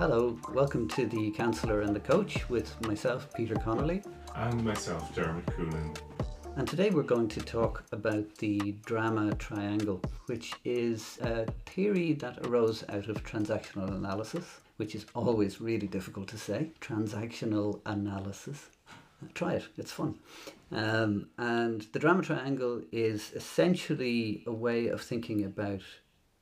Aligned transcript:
Hello, 0.00 0.34
welcome 0.54 0.88
to 0.88 1.04
the 1.04 1.30
Counsellor 1.32 1.82
and 1.82 1.94
the 1.94 2.00
Coach 2.00 2.48
with 2.48 2.74
myself, 2.86 3.28
Peter 3.34 3.54
Connolly. 3.54 4.02
And 4.34 4.64
myself, 4.64 5.14
Dermot 5.14 5.44
Coonan. 5.44 5.94
And 6.56 6.66
today 6.66 6.88
we're 6.88 7.02
going 7.02 7.28
to 7.28 7.40
talk 7.42 7.84
about 7.92 8.34
the 8.36 8.76
drama 8.86 9.34
triangle, 9.34 10.00
which 10.24 10.54
is 10.64 11.18
a 11.20 11.44
theory 11.66 12.14
that 12.14 12.46
arose 12.46 12.82
out 12.88 13.10
of 13.10 13.22
transactional 13.24 13.94
analysis, 13.94 14.60
which 14.78 14.94
is 14.94 15.04
always 15.14 15.60
really 15.60 15.86
difficult 15.86 16.28
to 16.28 16.38
say. 16.38 16.70
Transactional 16.80 17.82
analysis. 17.84 18.70
Try 19.34 19.52
it, 19.52 19.68
it's 19.76 19.92
fun. 19.92 20.18
Um, 20.72 21.26
and 21.36 21.82
the 21.92 21.98
drama 21.98 22.22
triangle 22.22 22.80
is 22.90 23.32
essentially 23.34 24.44
a 24.46 24.52
way 24.52 24.86
of 24.86 25.02
thinking 25.02 25.44
about 25.44 25.82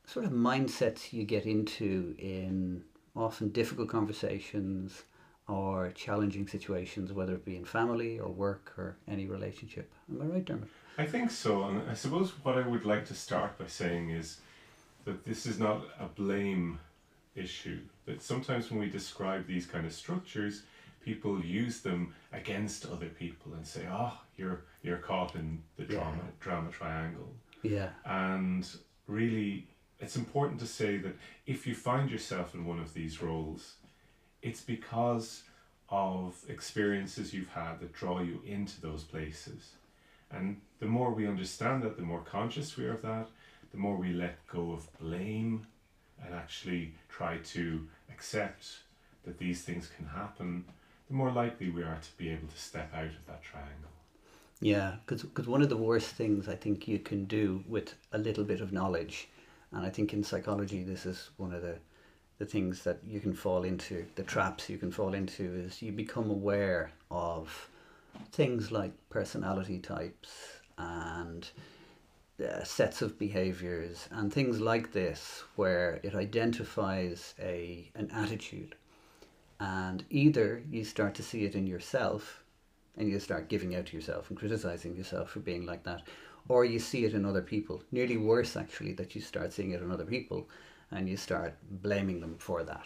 sort 0.07 0.25
of 0.25 0.31
mindsets 0.31 1.13
you 1.13 1.25
get 1.25 1.45
into 1.45 2.15
in 2.19 2.85
often 3.17 3.49
difficult 3.51 3.89
conversations 3.89 5.03
or 5.49 5.91
challenging 5.95 6.47
situations, 6.47 7.13
whether 7.13 7.35
it 7.35 7.45
be 7.45 7.57
in 7.57 7.65
family 7.65 8.19
or 8.19 8.29
work 8.31 8.73
or 8.77 8.97
any 9.09 9.27
relationship. 9.27 9.91
Am 10.11 10.21
I 10.23 10.27
right, 10.27 10.45
Dermot? 10.45 10.69
I 10.99 11.07
think 11.07 11.31
so. 11.31 11.65
And 11.65 11.89
I 11.91 11.95
suppose 11.95 12.31
what 12.43 12.59
I 12.59 12.67
would 12.67 12.85
like 12.85 13.07
to 13.07 13.15
start 13.15 13.59
by 13.59 13.67
saying 13.67 14.11
is 14.11 14.39
that 15.05 15.25
this 15.25 15.47
is 15.47 15.59
not 15.59 15.83
a 15.99 16.07
blame 16.07 16.79
issue. 17.35 17.81
That 18.07 18.23
sometimes 18.23 18.71
when 18.71 18.81
we 18.81 18.91
describe 18.91 19.47
these 19.47 19.67
kind 19.67 19.87
of 19.87 19.93
structures, 19.93 20.63
people 21.03 21.43
use 21.43 21.81
them 21.81 22.15
against 22.33 22.85
other 22.87 23.09
people 23.09 23.55
and 23.55 23.67
say, 23.67 23.87
"Oh, 23.91 24.13
you're 24.37 24.61
you're 24.83 24.99
caught 24.99 25.35
in 25.35 25.63
the 25.77 25.85
drama 25.85 26.17
Yeah. 26.17 26.31
drama 26.41 26.71
triangle." 26.71 27.33
Yeah. 27.63 27.91
And 28.05 28.69
really, 29.07 29.67
it's 30.01 30.17
important 30.17 30.61
to 30.61 30.67
say 30.67 30.97
that 30.99 31.17
if 31.47 31.67
you 31.67 31.75
find 31.75 32.11
yourself 32.11 32.55
in 32.55 32.65
one 32.65 32.79
of 32.79 32.95
these 32.95 33.21
roles, 33.23 33.75
it's 34.43 34.61
because 34.61 35.43
of 35.91 36.37
experiences 36.49 37.33
you've 37.33 37.49
had 37.49 37.81
that 37.81 37.93
draw 37.93 38.21
you 38.21 38.41
into 38.47 38.81
those 38.81 39.05
places. 39.05 39.73
And 40.31 40.61
the 40.79 40.87
more 40.87 41.13
we 41.13 41.27
understand 41.27 41.83
that, 41.83 41.97
the 41.97 42.03
more 42.03 42.21
conscious 42.21 42.77
we 42.77 42.85
are 42.85 42.93
of 42.93 43.03
that, 43.03 43.29
the 43.73 43.79
more 43.79 43.97
we 43.97 44.13
let 44.13 44.47
go 44.47 44.73
of 44.73 44.89
blame 45.01 45.67
and 46.25 46.35
actually 46.35 46.95
try 47.09 47.39
to 47.39 47.87
accept 48.11 48.67
that 49.25 49.39
these 49.39 49.63
things 49.63 49.91
can 49.97 50.07
happen, 50.07 50.65
the 51.09 51.15
more 51.15 51.33
likely 51.33 51.71
we 51.71 51.83
are 51.83 51.99
to 52.01 52.17
be 52.17 52.29
able 52.29 52.49
to 52.49 52.59
step 52.59 52.93
out 52.95 53.07
of 53.07 53.27
that 53.27 53.43
triangle. 53.43 53.91
Yeah, 54.61 54.97
because 55.07 55.47
one 55.47 55.63
of 55.63 55.69
the 55.69 55.77
worst 55.77 56.11
things 56.11 56.49
I 56.49 56.57
think 56.57 56.89
you 56.89 56.99
can 56.99 57.25
do 57.25 57.63
with 57.69 57.95
a 58.13 58.19
little 58.19 58.45
bit 58.45 58.61
of 58.61 58.73
knowledge, 58.73 59.29
and 59.73 59.85
I 59.85 59.91
think 59.91 60.13
in 60.13 60.25
psychology 60.25 60.83
this 60.83 61.07
is 61.07 61.31
one 61.37 61.53
of 61.53 61.63
the, 61.63 61.77
the 62.39 62.47
things 62.47 62.85
that 62.85 62.99
you 63.05 63.21
can 63.21 63.35
fall 63.35 63.65
into, 63.65 64.07
the 64.15 64.23
traps 64.23 64.69
you 64.69 64.79
can 64.79 64.91
fall 64.91 65.15
into, 65.15 65.45
is 65.45 65.83
you 65.83 65.93
become 65.93 66.31
aware 66.31 66.93
of 67.11 67.69
things 68.33 68.73
like 68.73 68.93
personality 69.11 69.79
types 69.79 70.61
and 70.79 71.49
uh, 72.43 72.63
sets 72.63 73.03
of 73.03 73.19
behaviors 73.19 74.09
and 74.13 74.33
things 74.33 74.61
like 74.61 74.93
this 74.93 75.43
where 75.57 76.01
it 76.03 76.15
identifies 76.15 77.35
a 77.41 77.91
an 77.95 78.11
attitude. 78.13 78.75
And 79.61 80.05
either 80.09 80.63
you 80.71 80.85
start 80.85 81.15
to 81.17 81.23
see 81.23 81.45
it 81.45 81.57
in 81.57 81.67
yourself 81.67 82.45
and 82.97 83.09
you 83.09 83.19
start 83.19 83.49
giving 83.49 83.75
out 83.75 83.87
to 83.87 83.97
yourself 83.97 84.31
and 84.31 84.39
criticizing 84.39 84.97
yourself 84.97 85.31
for 85.31 85.41
being 85.41 85.67
like 85.67 85.83
that 85.85 86.03
or 86.49 86.65
you 86.65 86.79
see 86.79 87.05
it 87.05 87.15
in 87.15 87.25
other 87.25 87.43
people. 87.43 87.83
Nearly 87.93 88.17
worse 88.17 88.57
actually 88.57 88.93
that 88.95 89.15
you 89.15 89.21
start 89.21 89.53
seeing 89.53 89.73
it 89.73 89.83
in 89.83 89.91
other 89.91 90.05
people 90.05 90.49
and 90.91 91.09
you 91.09 91.17
start 91.17 91.55
blaming 91.71 92.21
them 92.21 92.37
for 92.39 92.63
that. 92.63 92.85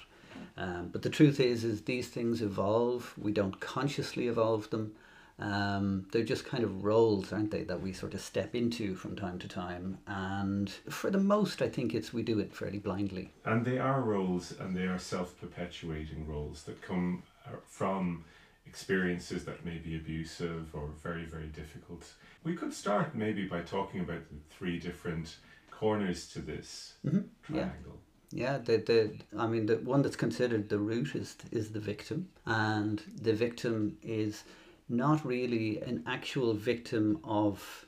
Um, 0.57 0.89
but 0.89 1.03
the 1.03 1.11
truth 1.11 1.41
is 1.41 1.65
is 1.65 1.83
these 1.83 2.09
things 2.09 2.43
evolve. 2.43 3.15
We 3.17 3.33
don't 3.33 3.59
consciously 3.61 4.29
evolve 4.29 4.71
them. 4.71 4.93
Um, 5.39 6.07
they're 6.13 6.23
just 6.25 6.45
kind 6.45 6.63
of 6.63 6.85
roles 6.85 7.33
aren't 7.33 7.51
they 7.51 7.65
that 7.65 7.81
we 7.81 7.93
sort 7.93 8.15
of 8.15 8.21
step 8.21 8.55
into 8.55 8.95
from 8.95 9.17
time 9.17 9.39
to 9.41 9.49
time. 9.49 9.99
And 10.07 10.71
for 10.89 11.11
the 11.11 11.19
most 11.19 11.63
i 11.63 11.69
think 11.69 11.95
it's 11.95 12.13
we 12.13 12.23
do 12.23 12.39
it 12.39 12.55
fairly 12.55 12.79
blindly. 12.79 13.33
And 13.45 13.65
they 13.65 13.79
are 13.79 14.01
roles 14.01 14.55
and 14.61 14.77
they 14.77 14.87
are 14.87 14.99
self 14.99 15.39
perpetuating 15.41 16.27
roles 16.27 16.65
that 16.65 16.81
come 16.83 17.23
uh, 17.47 17.57
from 17.67 18.25
experiences 18.67 19.45
that 19.45 19.65
may 19.65 19.79
be 19.79 19.97
abusive 19.97 20.75
or 20.75 20.89
very, 21.03 21.25
very 21.25 21.49
difficult. 21.49 22.07
We 22.45 22.55
could 22.55 22.73
start 22.73 23.15
maybe 23.15 23.47
by 23.47 23.61
talking 23.61 24.01
about 24.01 24.29
the 24.31 24.37
three 24.51 24.79
different 24.79 25.37
corners 25.71 26.29
to 26.33 26.41
this 26.41 26.95
Mhm, 27.05 27.25
yeah. 27.49 27.55
triangle. 27.55 27.99
Yeah, 28.31 28.59
the, 28.59 28.79
the 28.79 29.11
I 29.37 29.47
mean 29.47 29.67
the 29.67 29.77
one 29.77 30.03
that's 30.03 30.17
considered 30.17 30.69
the 30.69 30.79
root 30.79 31.15
is 31.15 31.37
is 31.51 31.71
the 31.73 31.81
victim, 31.81 32.29
and 32.47 33.03
the 33.21 33.35
victim 33.35 33.99
is 34.03 34.45
not 34.89 35.25
really 35.25 35.81
an 35.83 36.03
actual 36.07 36.55
victim 36.55 37.19
of 37.25 37.87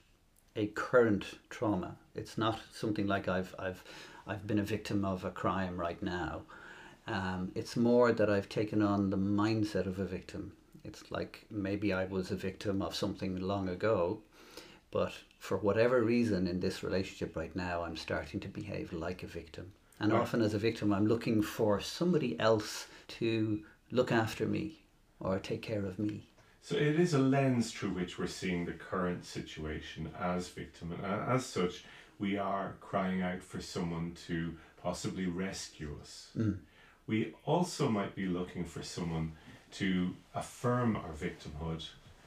a 0.56 0.66
current 0.68 1.24
trauma. 1.50 1.96
It's 2.14 2.36
not 2.38 2.60
something 2.72 3.06
like 3.06 3.26
I've 3.28 3.54
I've 3.58 3.82
I've 4.26 4.46
been 4.46 4.58
a 4.58 4.62
victim 4.64 5.04
of 5.04 5.24
a 5.24 5.30
crime 5.30 5.76
right 5.80 6.02
now. 6.02 6.42
Um, 7.06 7.52
it's 7.54 7.76
more 7.76 8.12
that 8.12 8.30
I've 8.30 8.48
taken 8.48 8.82
on 8.82 9.10
the 9.10 9.16
mindset 9.18 9.86
of 9.86 9.98
a 9.98 10.04
victim. 10.04 10.52
It's 10.84 11.10
like 11.10 11.46
maybe 11.50 11.92
I 11.92 12.04
was 12.04 12.30
a 12.30 12.36
victim 12.36 12.82
of 12.82 12.94
something 12.94 13.40
long 13.40 13.68
ago, 13.68 14.20
but 14.90 15.12
for 15.38 15.56
whatever 15.56 16.02
reason 16.02 16.46
in 16.46 16.60
this 16.60 16.82
relationship 16.82 17.34
right 17.36 17.54
now, 17.56 17.82
I'm 17.82 17.96
starting 17.96 18.38
to 18.40 18.48
behave 18.48 18.92
like 18.92 19.22
a 19.22 19.26
victim. 19.26 19.72
And 19.98 20.12
Right. 20.12 20.20
often 20.20 20.42
as 20.42 20.54
a 20.54 20.58
victim, 20.58 20.92
I'm 20.92 21.06
looking 21.06 21.42
for 21.42 21.80
somebody 21.80 22.38
else 22.38 22.86
to 23.18 23.64
look 23.90 24.12
after 24.12 24.46
me 24.46 24.84
or 25.20 25.38
take 25.38 25.62
care 25.62 25.84
of 25.86 25.98
me. 25.98 26.28
So 26.60 26.76
it 26.76 26.98
is 26.98 27.14
a 27.14 27.18
lens 27.18 27.72
through 27.72 27.90
which 27.90 28.18
we're 28.18 28.26
seeing 28.26 28.64
the 28.64 28.72
current 28.72 29.24
situation 29.24 30.10
as 30.18 30.48
victim, 30.48 30.92
and 30.92 31.04
as 31.04 31.44
such, 31.44 31.84
we 32.18 32.38
are 32.38 32.76
crying 32.80 33.22
out 33.22 33.42
for 33.42 33.60
someone 33.60 34.16
to 34.26 34.56
possibly 34.82 35.26
rescue 35.26 35.96
us. 36.00 36.30
Mm. 36.36 36.58
We 37.06 37.34
also 37.44 37.90
might 37.90 38.14
be 38.14 38.26
looking 38.26 38.64
for 38.64 38.82
someone 38.82 39.32
to 39.74 40.14
affirm 40.34 40.96
our 40.96 41.12
victimhood 41.12 41.86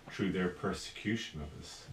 through 0.09 0.31
their 0.31 0.49
persecution 0.49 1.41
of 1.41 1.61
us. 1.61 1.85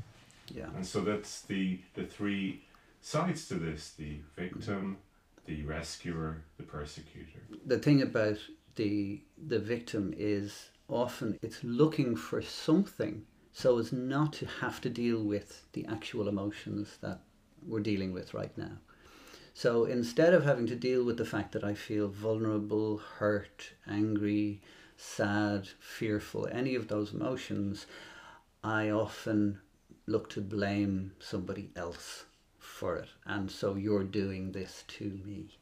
Yeah. 0.53 0.67
And 0.77 0.87
so 0.87 1.01
that's 1.01 1.43
the 1.43 1.81
the 1.95 2.05
three 2.05 2.63
sides 3.01 3.49
to 3.49 3.55
this: 3.55 3.93
the 3.97 4.19
victim, 4.37 4.99
the 5.47 5.63
rescuer, 5.63 6.43
the 6.57 6.65
persecutor. 6.65 7.41
The 7.67 7.79
thing 7.79 8.03
about 8.03 8.39
the 8.77 9.23
the 9.47 9.59
victim 9.59 10.15
is 10.17 10.71
often 10.89 11.39
it's 11.43 11.65
looking 11.65 12.15
for 12.15 12.43
something 12.43 13.25
so 13.53 13.79
as 13.79 13.93
not 13.93 14.33
to 14.35 14.47
have 14.47 14.81
to 14.81 14.91
deal 14.91 15.23
with 15.23 15.63
the 15.73 15.87
actual 15.87 16.29
emotions 16.29 16.99
that 17.01 17.21
we're 17.67 17.81
dealing 17.81 18.13
with 18.13 18.35
right 18.35 18.57
now. 18.59 18.79
So 19.55 19.85
instead 19.85 20.35
of 20.35 20.45
having 20.45 20.67
to 20.67 20.75
deal 20.75 21.05
with 21.05 21.17
the 21.17 21.25
fact 21.25 21.53
that 21.53 21.63
I 21.63 21.75
feel 21.75 22.09
vulnerable, 22.09 22.99
hurt, 22.99 23.71
angry, 23.89 24.61
sad, 24.97 25.69
fearful, 25.81 26.49
any 26.51 26.75
of 26.75 26.89
those 26.89 27.13
emotions, 27.13 27.87
I 28.63 28.91
often 28.91 29.61
look 30.07 30.29
to 30.31 30.41
blame 30.41 31.13
somebody 31.19 31.71
else 31.77 32.25
for 32.59 32.97
it. 32.97 33.09
And 33.27 33.51
so 33.51 33.75
you're 33.75 34.05
doing 34.05 34.53
this 34.53 34.85
to 34.89 35.21
me. 35.25 35.59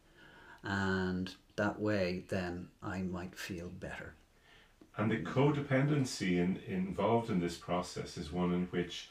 And 0.62 1.34
that 1.56 1.80
way, 1.80 2.24
then 2.28 2.68
I 2.82 3.02
might 3.02 3.36
feel 3.38 3.68
better. 3.68 4.14
And 4.96 5.10
the 5.10 5.22
codependency 5.22 6.38
in, 6.38 6.60
involved 6.66 7.30
in 7.30 7.40
this 7.40 7.56
process 7.56 8.16
is 8.16 8.30
one 8.30 8.52
in 8.52 8.66
which 8.66 9.10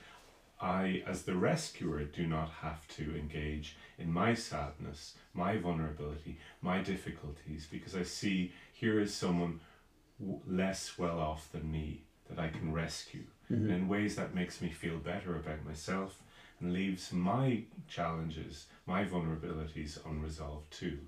I, 0.62 1.04
as 1.08 1.24
the 1.24 1.36
rescuer, 1.36 2.04
do 2.04 2.28
not 2.28 2.50
have 2.62 2.88
to 2.90 3.16
engage 3.16 3.76
in 3.98 4.12
my 4.12 4.36
sadness, 4.36 5.16
my 5.34 5.58
vulnerability, 5.58 6.38
my 6.62 6.82
difficulties, 6.82 7.68
because 7.70 7.96
I 7.96 8.04
see 8.04 8.54
here 8.72 9.00
is 9.00 9.14
someone 9.14 9.60
w- 10.22 10.42
less 10.48 10.98
well 10.98 11.20
off 11.20 11.52
than 11.52 11.72
me 11.72 12.04
that 12.30 12.40
I 12.40 12.50
can 12.50 12.74
rescue. 12.74 13.24
Mm-hmm. 13.52 13.66
And 13.66 13.72
in 13.72 13.88
ways 13.88 14.16
that 14.16 14.34
makes 14.34 14.62
me 14.62 14.70
feel 14.70 14.98
better 14.98 15.36
about 15.36 15.66
myself 15.66 16.22
and 16.60 16.74
leaves 16.74 17.12
my 17.12 17.64
challenges, 17.88 18.68
my 18.86 19.04
vulnerabilities 19.04 19.98
unresolved 20.06 20.72
too. 20.72 21.00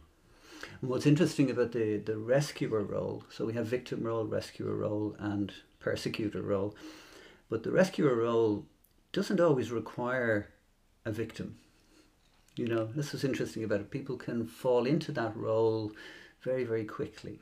And 0.81 0.89
what's 0.89 1.05
interesting 1.05 1.49
about 1.49 1.71
the, 1.71 1.97
the 1.97 2.17
rescuer 2.17 2.83
role, 2.83 3.23
so 3.29 3.45
we 3.45 3.53
have 3.53 3.67
victim 3.67 4.03
role, 4.03 4.25
rescuer 4.25 4.75
role, 4.75 5.15
and 5.19 5.53
persecutor 5.79 6.41
role, 6.41 6.75
but 7.49 7.63
the 7.63 7.71
rescuer 7.71 8.15
role 8.15 8.65
doesn't 9.11 9.39
always 9.39 9.71
require 9.71 10.49
a 11.05 11.11
victim. 11.11 11.57
You 12.55 12.67
know, 12.67 12.85
this 12.85 13.13
is 13.13 13.23
interesting 13.23 13.63
about 13.63 13.81
it. 13.81 13.91
People 13.91 14.15
can 14.15 14.45
fall 14.45 14.85
into 14.85 15.11
that 15.13 15.35
role 15.35 15.91
very, 16.41 16.63
very 16.63 16.85
quickly 16.85 17.39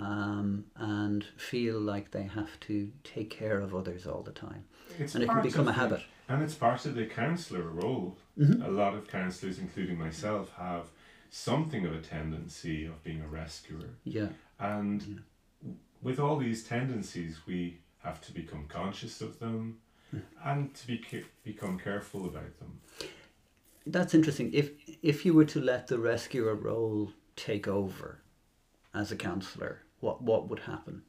um, 0.00 0.64
and 0.76 1.24
feel 1.36 1.78
like 1.80 2.10
they 2.10 2.22
have 2.24 2.58
to 2.60 2.90
take 3.04 3.30
care 3.30 3.60
of 3.60 3.74
others 3.74 4.06
all 4.06 4.22
the 4.22 4.32
time. 4.32 4.64
It's 4.98 5.14
And 5.14 5.22
it 5.24 5.28
can 5.28 5.42
become 5.42 5.64
a 5.68 5.72
the- 5.72 5.72
habit. 5.74 6.02
And 6.28 6.42
it's 6.42 6.54
part 6.54 6.86
of 6.86 6.94
the 6.94 7.06
counsellor 7.06 7.62
role. 7.62 8.16
Mhm. 8.38 8.64
A 8.64 8.70
lot 8.70 8.94
of 8.94 9.08
counsellors, 9.08 9.58
including 9.58 9.98
myself, 9.98 10.52
have 10.56 10.86
something 11.28 11.84
of 11.84 11.92
a 11.94 12.00
tendency 12.00 12.86
of 12.86 13.02
being 13.02 13.20
a 13.20 13.26
rescuer. 13.28 13.90
Yeah. 14.04 14.28
And 14.58 15.02
Yeah. 15.02 15.14
w- 15.62 15.78
with 16.02 16.18
all 16.20 16.36
these 16.38 16.62
tendencies, 16.64 17.46
we 17.46 17.78
have 17.98 18.20
to 18.22 18.32
become 18.32 18.66
conscious 18.68 19.20
of 19.20 19.38
them 19.40 19.80
and 20.44 20.74
to 20.74 20.86
be 20.86 20.98
ca- 20.98 21.24
become 21.44 21.78
careful 21.78 22.24
about 22.26 22.58
them. 22.58 22.80
That's 23.86 24.14
interesting. 24.14 24.52
If 24.54 24.70
if 25.02 25.24
you 25.26 25.34
were 25.34 25.46
to 25.46 25.60
let 25.60 25.86
the 25.88 25.98
rescuer 25.98 26.54
role 26.54 27.12
take 27.36 27.66
over 27.68 28.20
as 28.94 29.10
a 29.12 29.16
counselor, 29.16 29.82
what 30.00 30.22
what 30.22 30.48
would 30.48 30.60
happen? 30.60 31.02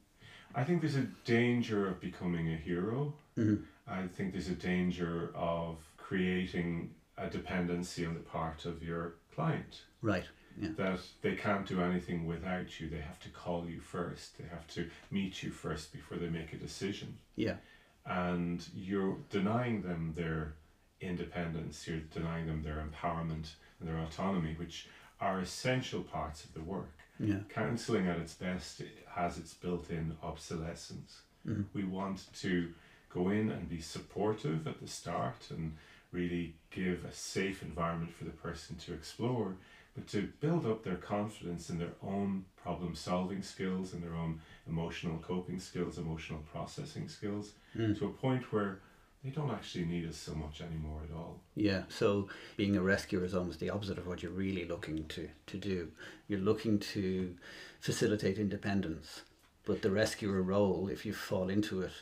I 0.54 0.64
think 0.64 0.80
there's 0.82 0.96
a 0.96 1.08
danger 1.24 1.88
of 1.88 2.00
becoming 2.00 2.52
a 2.52 2.56
hero. 2.56 3.14
Mhm. 3.36 3.64
I 3.86 4.06
think 4.06 4.32
there's 4.32 4.48
a 4.48 4.54
danger 4.54 5.30
of 5.34 5.78
creating 5.96 6.94
a 7.16 7.28
dependency 7.28 8.04
on 8.06 8.14
the 8.14 8.20
part 8.20 8.64
of 8.66 8.82
your 8.82 9.14
client. 9.34 9.82
Right. 10.02 10.28
Yeah. 10.60 10.68
that 10.76 11.00
they 11.22 11.34
can't 11.34 11.66
do 11.66 11.80
anything 11.80 12.26
without 12.26 12.78
you. 12.78 12.90
They 12.90 13.00
have 13.00 13.18
to 13.20 13.30
call 13.30 13.66
you 13.66 13.80
first. 13.80 14.36
They 14.36 14.44
have 14.48 14.66
to 14.74 14.90
meet 15.10 15.42
you 15.42 15.50
first 15.50 15.94
before 15.94 16.18
they 16.18 16.28
make 16.28 16.52
a 16.52 16.58
decision. 16.58 17.16
Yeah. 17.36 17.56
And 18.04 18.68
you're 18.74 19.16
denying 19.30 19.80
them 19.80 20.12
their 20.14 20.52
independence, 21.00 21.88
you're 21.88 22.00
denying 22.00 22.46
them 22.46 22.62
their 22.62 22.84
empowerment 22.86 23.54
and 23.80 23.88
their 23.88 23.98
autonomy, 23.98 24.52
which 24.54 24.88
are 25.22 25.40
essential 25.40 26.02
parts 26.02 26.44
of 26.44 26.52
the 26.52 26.60
work. 26.62 26.92
Yeah. 27.22 27.38
Counseling 27.48 28.06
at 28.08 28.18
its 28.18 28.34
best 28.34 28.82
has 29.08 29.38
its 29.38 29.54
built 29.54 29.90
in 29.90 30.16
obsolescence. 30.22 31.22
Mhm. 31.46 31.66
We 31.72 31.84
want 31.84 32.26
to 32.40 32.72
go 33.10 33.28
in 33.30 33.50
and 33.50 33.68
be 33.68 33.80
supportive 33.80 34.66
at 34.66 34.80
the 34.80 34.88
start 34.88 35.50
and 35.50 35.76
really 36.12 36.54
give 36.70 37.04
a 37.04 37.12
safe 37.12 37.62
environment 37.62 38.12
for 38.14 38.24
the 38.24 38.30
person 38.30 38.76
to 38.76 38.92
explore, 38.94 39.56
but 39.94 40.06
to 40.08 40.30
build 40.40 40.66
up 40.66 40.82
their 40.84 40.96
confidence 40.96 41.70
in 41.70 41.78
their 41.78 41.94
own 42.02 42.44
problem 42.56 42.94
solving 42.94 43.42
skills 43.42 43.92
and 43.92 44.02
their 44.02 44.14
own 44.14 44.40
emotional 44.66 45.18
coping 45.18 45.58
skills, 45.60 45.98
emotional 45.98 46.40
processing 46.52 47.08
skills, 47.08 47.54
Mm. 47.74 47.98
to 47.98 48.06
a 48.06 48.12
point 48.12 48.52
where 48.52 48.80
they 49.24 49.30
don't 49.30 49.50
actually 49.50 49.84
need 49.84 50.08
us 50.08 50.16
so 50.16 50.34
much 50.34 50.60
anymore 50.60 51.00
at 51.08 51.14
all. 51.14 51.38
Yeah, 51.54 51.82
so 51.88 52.28
being 52.56 52.76
a 52.76 52.82
rescuer 52.82 53.24
is 53.24 53.34
almost 53.34 53.60
the 53.60 53.70
opposite 53.70 53.98
of 53.98 54.06
what 54.06 54.22
you're 54.22 54.32
really 54.32 54.64
looking 54.64 55.06
to, 55.08 55.28
to 55.46 55.56
do. 55.56 55.88
You're 56.28 56.40
looking 56.40 56.78
to 56.78 57.34
facilitate 57.80 58.38
independence, 58.38 59.22
but 59.64 59.82
the 59.82 59.90
rescuer 59.90 60.42
role, 60.42 60.88
if 60.88 61.06
you 61.06 61.12
fall 61.12 61.48
into 61.48 61.82
it, 61.82 61.92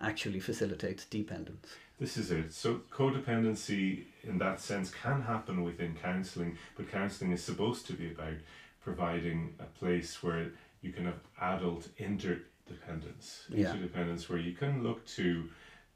actually 0.00 0.40
facilitates 0.40 1.04
dependence. 1.04 1.68
This 1.98 2.16
is 2.16 2.30
it. 2.30 2.54
So 2.54 2.80
codependency, 2.90 4.04
in 4.24 4.38
that 4.38 4.58
sense, 4.58 4.90
can 4.90 5.20
happen 5.20 5.62
within 5.62 5.94
counselling, 6.02 6.56
but 6.76 6.90
counselling 6.90 7.32
is 7.32 7.44
supposed 7.44 7.86
to 7.88 7.92
be 7.92 8.10
about 8.10 8.38
providing 8.82 9.54
a 9.60 9.64
place 9.78 10.22
where 10.22 10.46
you 10.80 10.92
can 10.92 11.04
have 11.04 11.20
adult 11.42 11.88
interdependence, 11.98 13.44
Yeah. 13.50 13.72
interdependence, 13.74 14.30
where 14.30 14.38
you 14.38 14.54
can 14.54 14.82
look 14.82 15.04
to 15.08 15.50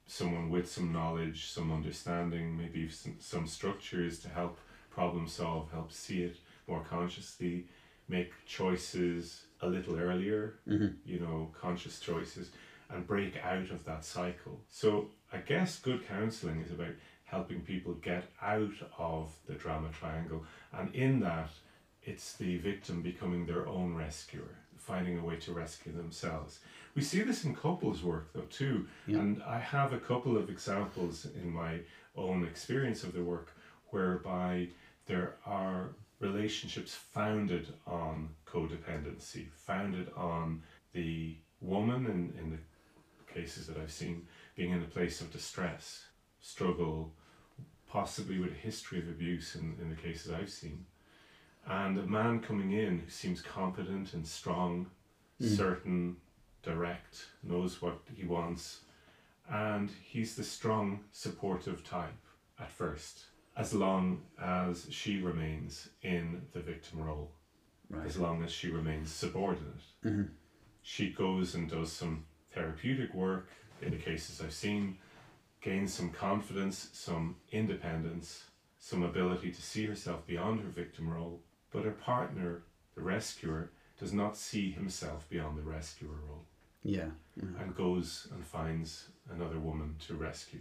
someone 0.06 0.50
with 0.50 0.70
some 0.70 0.92
knowledge, 0.92 1.46
some 1.46 1.72
understanding, 1.72 2.56
maybe 2.56 2.88
some, 2.88 3.16
some 3.18 3.46
structures 3.46 4.18
to 4.20 4.28
help 4.28 4.58
problem 4.90 5.26
solve, 5.26 5.70
help 5.72 5.92
see 5.92 6.22
it 6.22 6.36
more 6.68 6.84
consciously, 6.88 7.66
make 8.08 8.32
choices 8.46 9.46
a 9.60 9.66
little 9.66 9.96
earlier, 9.98 10.54
Mm-hmm. 10.68 10.88
you 11.04 11.20
know, 11.20 11.50
conscious 11.58 11.98
choices 12.00 12.50
and 12.90 13.06
break 13.06 13.36
out 13.42 13.70
of 13.70 13.84
that 13.84 14.04
cycle. 14.04 14.60
So 14.68 15.08
I 15.32 15.38
guess 15.38 15.78
good 15.78 16.06
counselling 16.06 16.60
is 16.60 16.70
about 16.70 16.94
helping 17.24 17.60
people 17.62 17.94
get 17.94 18.24
out 18.42 18.74
of 18.98 19.32
the 19.46 19.54
drama 19.54 19.88
triangle 19.98 20.44
and 20.72 20.94
in 20.94 21.20
that 21.20 21.50
it's 22.02 22.34
the 22.34 22.58
victim 22.58 23.00
becoming 23.00 23.46
their 23.46 23.66
own 23.66 23.94
rescuer, 23.94 24.56
finding 24.76 25.18
a 25.18 25.24
way 25.24 25.36
to 25.36 25.52
rescue 25.52 25.92
themselves. 25.92 26.60
We 26.94 27.02
see 27.02 27.22
this 27.22 27.44
in 27.44 27.54
couples 27.54 28.02
work 28.02 28.32
though 28.32 28.42
too. 28.42 28.86
Yeah. 29.06 29.18
And 29.18 29.42
I 29.42 29.58
have 29.58 29.92
a 29.92 29.98
couple 29.98 30.36
of 30.36 30.48
examples 30.48 31.26
in 31.34 31.50
my 31.50 31.80
own 32.16 32.44
experience 32.44 33.02
of 33.02 33.12
the 33.12 33.22
work 33.22 33.52
whereby 33.90 34.68
there 35.06 35.36
are 35.44 35.90
relationships 36.20 36.94
founded 36.94 37.72
on 37.86 38.28
codependency, 38.46 39.50
founded 39.52 40.10
on 40.16 40.62
the 40.92 41.36
woman 41.60 42.06
in, 42.06 42.32
in 42.40 42.50
the 42.50 43.32
cases 43.32 43.66
that 43.66 43.76
I've 43.76 43.90
seen 43.92 44.26
being 44.54 44.70
in 44.70 44.82
a 44.82 44.86
place 44.86 45.20
of 45.20 45.32
distress, 45.32 46.04
struggle, 46.40 47.12
possibly 47.88 48.38
with 48.38 48.52
a 48.52 48.54
history 48.54 49.00
of 49.00 49.08
abuse 49.08 49.56
in, 49.56 49.76
in 49.82 49.90
the 49.90 49.96
cases 49.96 50.32
I've 50.32 50.50
seen. 50.50 50.84
And 51.66 51.98
a 51.98 52.02
man 52.06 52.40
coming 52.40 52.72
in 52.72 53.00
who 53.00 53.10
seems 53.10 53.42
competent 53.42 54.14
and 54.14 54.26
strong, 54.26 54.86
Mm. 55.42 55.56
certain, 55.56 56.16
direct, 56.64 57.26
knows 57.42 57.80
what 57.82 57.98
he 58.14 58.24
wants, 58.24 58.80
and 59.50 59.90
he's 60.02 60.34
the 60.36 60.42
strong, 60.44 61.00
supportive 61.12 61.84
type 61.84 62.12
at 62.58 62.70
first, 62.70 63.24
as 63.56 63.74
long 63.74 64.22
as 64.40 64.86
she 64.90 65.20
remains 65.20 65.88
in 66.02 66.42
the 66.52 66.60
victim 66.60 67.00
role, 67.00 67.30
Right. 67.90 68.06
as 68.06 68.16
long 68.16 68.42
as 68.42 68.50
she 68.50 68.70
remains 68.70 69.10
subordinate 69.10 69.82
Mm-hmm. 70.04 70.32
she 70.82 71.10
goes 71.12 71.54
and 71.54 71.68
does 71.70 71.92
some 71.92 72.24
therapeutic 72.52 73.12
work 73.14 73.48
in 73.82 73.90
the 73.90 73.96
cases 73.98 74.40
I've 74.40 74.52
seen, 74.54 74.98
gains 75.60 75.92
some 75.92 76.10
confidence, 76.10 76.88
some 76.92 77.36
independence, 77.52 78.44
some 78.78 79.02
ability 79.02 79.50
to 79.52 79.62
see 79.62 79.86
herself 79.86 80.26
beyond 80.26 80.60
her 80.60 80.68
victim 80.68 81.08
role, 81.08 81.40
but 81.70 81.84
her 81.84 81.90
partner, 81.92 82.62
the 82.94 83.02
rescuer, 83.02 83.70
does 83.98 84.12
not 84.12 84.36
see 84.36 84.70
himself 84.72 85.28
beyond 85.28 85.56
the 85.58 85.62
rescuer 85.62 86.16
role 86.28 86.46
Yeah. 86.84 87.06
yeah. 87.36 87.62
and 87.62 87.74
goes 87.74 88.28
and 88.32 88.44
finds 88.44 89.08
another 89.32 89.58
woman 89.58 89.96
to 90.06 90.14
rescue, 90.14 90.60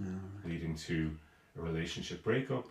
right. 0.00 0.10
leading 0.44 0.74
to 0.76 1.16
a 1.58 1.62
relationship 1.62 2.22
breakup 2.24 2.66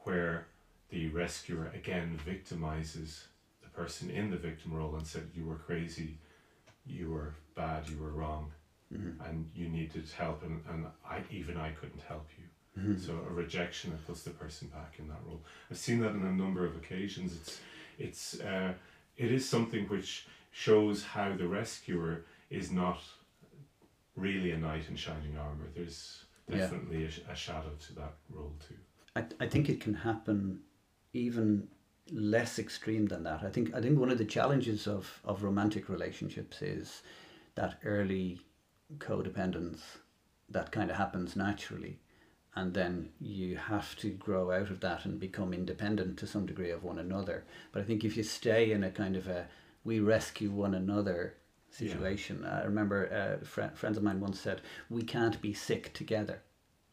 where 0.00 0.46
the 0.90 1.08
rescuer 1.08 1.70
again 1.74 2.18
victimizes 2.26 3.24
the 3.62 3.68
person 3.70 4.10
in 4.10 4.30
the 4.30 4.36
victim 4.36 4.72
role 4.74 4.94
and 4.96 5.06
said, 5.06 5.28
You 5.34 5.44
were 5.46 5.56
crazy, 5.56 6.18
you 6.86 7.10
were 7.10 7.34
bad, 7.56 7.88
you 7.88 7.98
were 7.98 8.10
wrong, 8.10 8.52
Mhm. 8.92 9.18
and 9.28 9.50
you 9.54 9.68
needed 9.68 10.08
help, 10.16 10.42
and, 10.44 10.62
and 10.68 10.86
I, 11.04 11.22
even 11.30 11.56
I 11.56 11.70
couldn't 11.72 12.02
help 12.02 12.28
you. 12.38 12.44
Mhm. 12.82 13.00
So 13.00 13.12
a 13.28 13.32
rejection 13.32 13.90
that 13.92 14.06
puts 14.06 14.22
the 14.22 14.30
person 14.30 14.68
back 14.68 14.96
in 14.98 15.08
that 15.08 15.20
role. 15.26 15.42
I've 15.70 15.78
seen 15.78 16.00
that 16.00 16.10
on 16.10 16.22
a 16.24 16.32
number 16.32 16.64
of 16.64 16.76
occasions. 16.76 17.32
It's 17.34 17.60
it's 17.98 18.40
uh, 18.40 18.74
it 19.16 19.30
is 19.32 19.48
something 19.48 19.88
which 19.88 20.26
shows 20.54 21.02
how 21.02 21.34
the 21.36 21.48
rescuer 21.48 22.24
is 22.48 22.70
not 22.70 23.00
really 24.14 24.52
a 24.52 24.56
knight 24.56 24.88
in 24.88 24.94
shining 24.94 25.36
armor. 25.36 25.68
There's 25.74 26.26
Yeah. 26.46 26.58
definitely 26.58 27.06
a, 27.06 27.32
a 27.32 27.34
shadow 27.34 27.74
to 27.86 27.94
that 27.96 28.14
role 28.30 28.54
too. 28.60 28.76
I, 29.16 29.26
I 29.40 29.48
think 29.48 29.68
it 29.68 29.80
can 29.80 29.94
happen 29.94 30.62
even 31.12 31.68
less 32.12 32.60
extreme 32.60 33.06
than 33.06 33.24
that. 33.24 33.42
I 33.42 33.50
think 33.50 33.74
I 33.74 33.80
think 33.80 33.98
one 33.98 34.10
of 34.12 34.18
the 34.18 34.24
challenges 34.24 34.86
of, 34.86 35.20
of 35.24 35.42
romantic 35.42 35.88
relationships 35.88 36.62
is 36.62 37.02
that 37.56 37.80
early 37.84 38.40
codependence 38.98 39.80
that 40.50 40.70
kind 40.70 40.88
of 40.88 40.96
happens 40.96 41.34
naturally 41.34 41.98
and 42.54 42.74
then 42.74 43.10
you 43.20 43.56
have 43.56 43.96
to 43.96 44.10
grow 44.10 44.52
out 44.52 44.70
of 44.70 44.78
that 44.80 45.04
and 45.04 45.18
become 45.18 45.52
independent 45.52 46.16
to 46.18 46.26
some 46.28 46.46
degree 46.46 46.70
of 46.70 46.84
one 46.84 47.00
another. 47.00 47.44
But 47.72 47.82
I 47.82 47.84
think 47.84 48.04
if 48.04 48.16
you 48.16 48.22
stay 48.22 48.70
in 48.70 48.84
a 48.84 48.90
kind 48.90 49.16
of 49.16 49.26
a 49.26 49.48
we 49.84 50.00
rescue 50.00 50.50
one 50.50 50.74
another 50.74 51.34
Yeah. 51.70 51.78
situation, 51.88 52.44
I 52.44 52.62
remember 52.64 52.98
uh, 53.12 53.44
fr- 53.44 53.74
friends 53.74 53.96
of 53.96 54.02
mine 54.02 54.20
once 54.20 54.38
said, 54.40 54.60
we 54.88 55.02
can't 55.02 55.40
be 55.42 55.52
sick 55.52 55.92
together. 55.92 56.40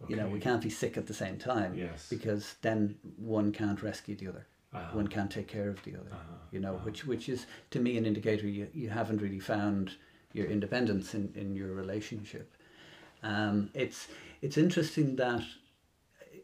You 0.10 0.16
know, 0.16 0.28
we 0.28 0.40
can't 0.40 0.64
be 0.64 0.70
sick 0.72 0.98
at 0.98 1.06
the 1.06 1.14
same 1.14 1.38
time 1.38 1.76
Yes. 1.76 2.10
because 2.10 2.56
then 2.64 2.98
one 3.18 3.52
can't 3.52 3.84
rescue 3.84 4.16
the 4.16 4.28
other. 4.30 4.48
Uh-huh. 4.74 4.98
One 4.98 5.08
can't 5.08 5.30
take 5.30 5.48
care 5.48 5.70
of 5.70 5.84
the 5.84 5.94
other. 5.96 6.10
Uh-huh. 6.12 6.38
You 6.52 6.60
know, 6.60 6.74
Uh-huh. 6.76 6.86
which 6.86 7.06
which 7.06 7.30
is 7.30 7.46
to 7.70 7.80
me 7.80 7.98
an 7.98 8.06
indicator 8.08 8.48
you, 8.48 8.68
you 8.74 8.90
haven't 8.90 9.22
really 9.22 9.40
found 9.40 9.92
your 10.34 10.48
independence 10.48 11.14
in, 11.14 11.32
in 11.36 11.56
your 11.56 11.72
relationship. 11.74 12.48
Um, 13.22 13.70
it's 13.76 14.08
it's 14.42 14.58
interesting 14.58 15.18
that 15.18 15.44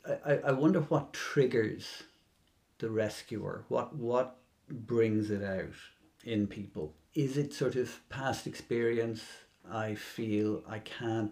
I, 0.06 0.34
I- 0.34 0.42
I 0.50 0.52
wonder 0.52 0.82
what 0.82 1.14
triggers 1.14 2.04
the 2.78 2.90
rescuer. 2.92 3.64
What 3.70 3.96
what 3.96 4.38
brings 4.70 5.32
it 5.32 5.42
out 5.44 5.74
in 6.28 6.46
people? 6.46 6.94
Is 7.16 7.38
it 7.38 7.54
sort 7.54 7.76
of 7.76 8.02
past 8.10 8.46
experience? 8.46 9.24
I 9.72 9.96
feel 9.96 10.64
I 10.68 10.80
can't 10.80 11.32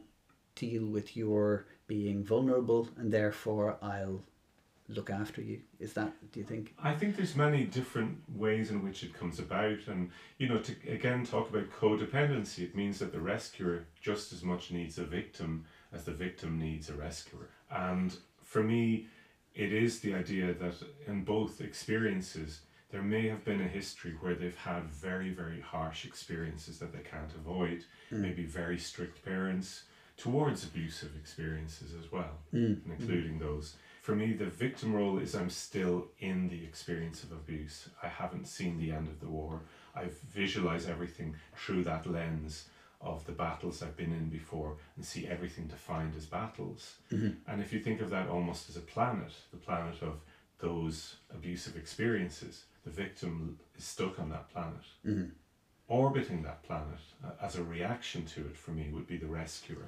deal 0.56 0.86
with 0.86 1.16
your 1.16 1.68
being 1.88 2.24
vulnerable 2.24 2.90
and 2.98 3.12
therefore 3.12 3.78
I'll 3.82 4.24
look 4.88 5.10
after 5.10 5.42
you. 5.42 5.62
Is 5.80 5.94
that 5.94 6.14
do 6.32 6.40
you 6.40 6.46
think? 6.46 6.74
I 6.82 6.94
think 6.94 7.16
there's 7.16 7.36
many 7.36 7.66
different 7.66 8.18
ways 8.36 8.72
in 8.72 8.84
which 8.84 9.04
it 9.04 9.14
comes 9.14 9.40
about, 9.40 9.80
and 9.88 10.12
you 10.38 10.48
know, 10.48 10.60
to 10.60 10.76
again 10.88 11.26
talk 11.26 11.50
about 11.50 11.72
codependency, 11.72 12.60
it 12.60 12.76
means 12.76 13.00
that 13.00 13.12
the 13.12 13.20
rescuer 13.20 13.86
just 14.02 14.32
as 14.32 14.44
much 14.44 14.72
needs 14.72 14.98
a 14.98 15.04
victim 15.04 15.66
as 15.92 16.04
the 16.04 16.12
victim 16.12 16.60
needs 16.60 16.90
a 16.90 16.94
rescuer. 16.94 17.50
And 17.72 18.16
for 18.44 18.64
me, 18.64 19.08
it 19.56 19.74
is 19.74 20.00
the 20.00 20.14
idea 20.14 20.54
that 20.54 20.76
in 21.08 21.24
both 21.24 21.62
experiences, 21.62 22.62
there 22.96 23.04
may 23.04 23.28
have 23.28 23.44
been 23.44 23.60
a 23.60 23.68
history 23.68 24.14
where 24.22 24.36
they've 24.36 24.56
had 24.56 24.86
very, 24.90 25.30
very 25.30 25.60
harsh 25.60 26.06
experiences 26.06 26.80
that 26.80 26.94
they 26.94 27.02
can't 27.04 27.34
avoid, 27.36 27.84
Mm. 28.10 28.20
maybe 28.20 28.46
very 28.46 28.78
strict 28.80 29.22
parents 29.26 29.84
towards 30.16 30.64
abusive 30.64 31.14
experiences 31.18 31.94
as 31.94 32.10
well, 32.10 32.40
Mm. 32.54 32.82
and 32.86 32.94
including 32.98 33.38
those. 33.40 33.76
For 34.02 34.16
me, 34.16 34.32
the 34.32 34.46
victim 34.46 34.94
role 34.94 35.18
is 35.20 35.36
I'm 35.36 35.50
still 35.50 36.10
in 36.20 36.48
the 36.48 36.64
experience 36.64 37.22
of 37.26 37.34
abuse. 37.34 37.90
I 38.02 38.08
haven't 38.08 38.46
seen 38.48 38.78
the 38.78 38.92
end 38.94 39.10
of 39.10 39.20
the 39.20 39.28
war. 39.28 39.64
I've 39.94 40.18
visualized 40.22 40.88
everything 40.88 41.36
through 41.54 41.84
that 41.84 42.06
lens 42.08 42.70
of 43.02 43.26
the 43.26 43.34
battles 43.34 43.84
I've 43.84 43.98
been 43.98 44.14
in 44.14 44.30
before 44.30 44.78
and 44.96 45.04
see 45.04 45.28
everything 45.28 45.68
defined 45.68 46.16
as 46.16 46.28
battles. 46.28 46.96
Mhm. 47.12 47.40
And 47.46 47.62
if 47.62 47.74
you 47.74 47.82
think 47.82 48.00
of 48.00 48.10
that 48.12 48.30
almost 48.30 48.70
as 48.70 48.78
a 48.78 48.82
planet, 48.94 49.34
the 49.52 49.58
planet 49.58 50.02
of 50.02 50.22
those 50.60 51.18
abusive 51.30 51.76
experiences, 51.76 52.64
the 52.86 52.92
victim 52.92 53.60
is 53.78 53.84
stuck 53.84 54.20
on 54.20 54.30
that 54.30 54.50
planet. 54.50 54.86
Mhm. 55.06 55.32
Orbiting 55.88 56.44
that 56.44 56.64
planet 56.64 57.00
uh, 57.24 57.32
as 57.42 57.56
a 57.58 57.64
reaction 57.64 58.26
to 58.28 58.42
it 58.48 58.56
for 58.58 58.72
me 58.72 58.90
would 58.92 59.08
be 59.08 59.18
the 59.18 59.28
rescuer. 59.28 59.88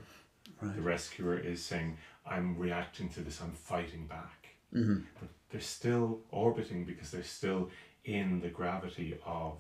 Right. 0.62 0.76
The 0.76 0.82
rescuer 0.82 1.38
is 1.40 1.64
saying, 1.64 1.98
I'm 2.26 2.58
reacting 2.58 3.10
to 3.10 3.22
this, 3.22 3.42
I'm 3.42 3.52
fighting 3.54 4.08
back. 4.08 4.50
Mhm. 4.74 5.06
But 5.20 5.30
they're 5.50 5.62
still 5.62 6.22
orbiting 6.32 6.86
because 6.86 7.12
they're 7.12 7.24
still 7.24 7.70
in 8.04 8.40
the 8.42 8.50
gravity 8.50 9.18
of 9.26 9.58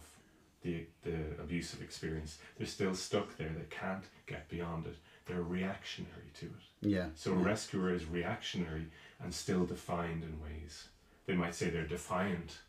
the, 0.61 0.85
the 1.03 1.39
abusive 1.41 1.81
experience. 1.81 2.39
They're 2.57 2.67
still 2.67 2.95
stuck 2.95 3.37
there, 3.37 3.49
they 3.49 3.65
can't 3.69 4.03
get 4.25 4.49
beyond 4.49 4.85
it. 4.87 4.97
They're 5.25 5.43
reactionary 5.43 6.31
to 6.35 6.45
it. 6.47 6.63
Yeah. 6.81 7.09
So 7.15 7.33
a 7.33 7.35
rescuer 7.35 7.93
is 7.93 8.05
reactionary 8.05 8.87
and 9.19 9.33
still 9.33 9.65
defined 9.65 10.23
in 10.23 10.41
ways. 10.41 10.87
They 11.25 11.35
might 11.35 11.55
say 11.55 11.69
they're 11.69 11.85
defiant 11.87 12.59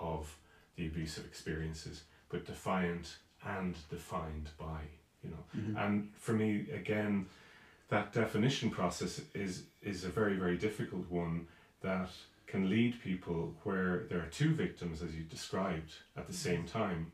of 0.00 0.36
the 0.76 0.86
abusive 0.86 1.24
experiences, 1.26 2.04
but 2.28 2.44
defiant 2.46 3.16
and 3.44 3.76
defined 3.90 4.50
by, 4.58 4.80
you 5.22 5.30
know. 5.30 5.44
Mhm. 5.56 5.76
And 5.86 6.14
for 6.16 6.32
me, 6.32 6.70
again, 6.70 7.26
that 7.88 8.12
definition 8.12 8.70
process 8.70 9.20
is 9.34 9.64
is 9.82 10.04
a 10.04 10.08
very 10.08 10.36
very 10.36 10.56
difficult 10.56 11.08
one 11.10 11.46
that 11.82 12.10
can 12.46 12.68
lead 12.70 13.00
people 13.02 13.54
where 13.64 14.04
there 14.08 14.20
are 14.20 14.30
two 14.30 14.52
victims, 14.54 15.02
as 15.02 15.14
you 15.14 15.22
described, 15.24 15.92
at 16.16 16.26
the 16.26 16.32
same 16.32 16.64
time, 16.66 17.12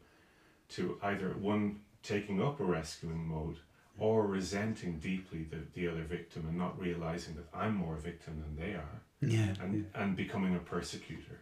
to 0.68 0.98
either 1.02 1.30
one 1.34 1.80
taking 2.02 2.40
up 2.42 2.60
a 2.60 2.64
rescuing 2.64 3.26
mode 3.26 3.58
or 3.98 4.26
resenting 4.26 4.98
deeply 4.98 5.42
the, 5.44 5.58
the 5.74 5.86
other 5.88 6.02
victim 6.04 6.46
and 6.48 6.56
not 6.56 6.78
realizing 6.80 7.34
that 7.34 7.48
I'm 7.52 7.74
more 7.74 7.96
a 7.96 8.00
victim 8.00 8.40
than 8.40 8.56
they 8.56 8.74
are 8.74 9.00
Yeah. 9.20 9.54
and, 9.60 9.74
yeah. 9.84 10.02
and 10.02 10.16
becoming 10.16 10.54
a 10.56 10.58
persecutor. 10.60 11.38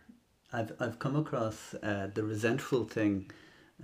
I've 0.52 0.73
I've 0.81 0.99
come 0.99 1.17
across 1.17 1.75
uh, 1.83 2.09
the 2.14 2.23
resentful 2.23 2.85
thing 2.85 3.31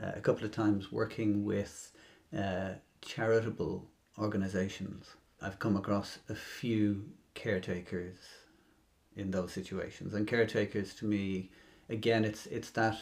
uh, 0.03 0.13
a 0.17 0.21
couple 0.21 0.45
of 0.45 0.53
times 0.53 0.91
working 0.91 1.45
with 1.45 1.93
uh, 2.37 2.71
charitable 3.03 3.87
organisations. 4.19 5.07
I've 5.43 5.59
come 5.59 5.77
across 5.77 6.19
a 6.29 6.35
few 6.35 7.05
caretakers 7.35 8.17
in 9.17 9.31
those 9.31 9.53
situations, 9.53 10.15
and 10.15 10.27
caretakers 10.27 10.95
to 10.95 11.05
me, 11.05 11.51
again, 11.89 12.25
it's 12.25 12.47
it's 12.47 12.71
that 12.71 12.99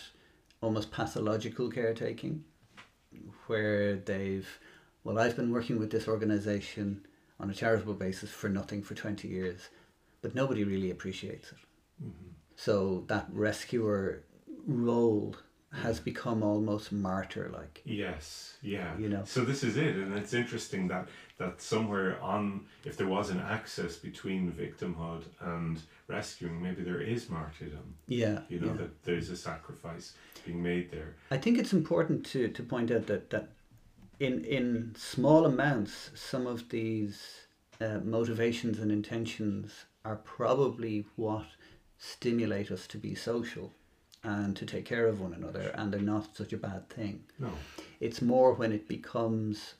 almost 0.60 0.90
pathological 0.90 1.70
caretaking, 1.70 2.44
where 3.46 3.96
they've, 3.96 4.48
well, 5.04 5.18
I've 5.18 5.36
been 5.36 5.50
working 5.50 5.78
with 5.78 5.90
this 5.90 6.08
organisation 6.08 7.06
on 7.40 7.50
a 7.50 7.54
charitable 7.54 7.94
basis 7.94 8.30
for 8.30 8.48
nothing 8.48 8.82
for 8.82 8.94
twenty 8.94 9.28
years, 9.28 9.68
but 10.20 10.34
nobody 10.34 10.64
really 10.64 10.90
appreciates 10.90 11.52
it. 11.52 11.58
Mm-hmm. 12.02 12.28
So 12.64 13.02
that 13.08 13.26
rescuer 13.32 14.22
role 14.66 15.34
has 15.72 15.98
become 15.98 16.44
almost 16.44 16.92
martyr 16.92 17.50
like. 17.52 17.82
Yes, 17.84 18.56
yeah. 18.62 18.96
You 18.96 19.08
know. 19.08 19.22
So 19.24 19.44
this 19.44 19.64
is 19.64 19.76
it, 19.76 19.96
and 19.96 20.16
it's 20.16 20.32
interesting 20.32 20.86
that 20.88 21.08
that 21.38 21.60
somewhere 21.60 22.22
on, 22.22 22.66
if 22.84 22.96
there 22.96 23.08
was 23.08 23.30
an 23.30 23.40
access 23.40 23.96
between 23.96 24.52
victimhood 24.52 25.22
and 25.40 25.80
rescuing, 26.06 26.62
maybe 26.62 26.82
there 26.82 27.00
is 27.00 27.28
martyrdom. 27.28 27.96
Yeah. 28.06 28.40
You 28.48 28.60
know 28.60 28.68
yeah. 28.68 28.82
that 28.82 29.02
there's 29.02 29.30
a 29.30 29.36
sacrifice 29.36 30.14
being 30.44 30.62
made 30.62 30.92
there. 30.92 31.16
I 31.32 31.38
think 31.38 31.58
it's 31.58 31.72
important 31.72 32.24
to, 32.26 32.46
to 32.48 32.62
point 32.62 32.92
out 32.92 33.06
that, 33.08 33.30
that 33.30 33.48
in 34.20 34.44
in 34.44 34.94
small 34.96 35.46
amounts 35.46 36.10
some 36.14 36.46
of 36.46 36.68
these 36.68 37.46
uh, 37.80 37.98
motivations 38.04 38.78
and 38.78 38.92
intentions 38.92 39.86
are 40.04 40.16
probably 40.16 41.06
what 41.16 41.46
stimulate 42.02 42.72
us 42.72 42.88
to 42.88 42.98
be 42.98 43.14
social 43.14 43.72
and 44.24 44.56
to 44.56 44.66
take 44.66 44.84
care 44.84 45.06
of 45.06 45.20
one 45.20 45.32
another 45.34 45.70
and 45.76 45.92
they're 45.92 46.00
not 46.00 46.36
such 46.36 46.52
a 46.52 46.56
bad 46.56 46.88
thing. 46.90 47.22
No. 47.38 47.52
It's 48.00 48.20
more 48.20 48.54
when 48.54 48.72
it 48.72 48.88
becomes 48.88 49.74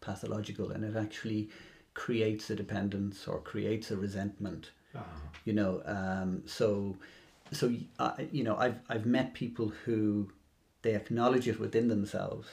pathological 0.00 0.72
and 0.72 0.84
it 0.84 0.96
actually 0.96 1.50
creates 1.94 2.50
a 2.50 2.56
dependence 2.56 3.28
or 3.28 3.38
creates 3.40 3.92
a 3.92 3.96
resentment. 3.96 4.70
Ah, 4.96 5.04
You 5.44 5.52
know, 5.52 5.82
um, 5.84 6.42
so 6.46 6.96
so 7.52 7.72
uh, 8.00 8.12
you 8.32 8.42
know, 8.42 8.56
I've 8.56 8.80
I've 8.88 9.06
met 9.06 9.34
people 9.34 9.68
who 9.84 10.30
they 10.82 10.94
acknowledge 10.94 11.46
it 11.48 11.60
within 11.60 11.86
themselves. 11.88 12.48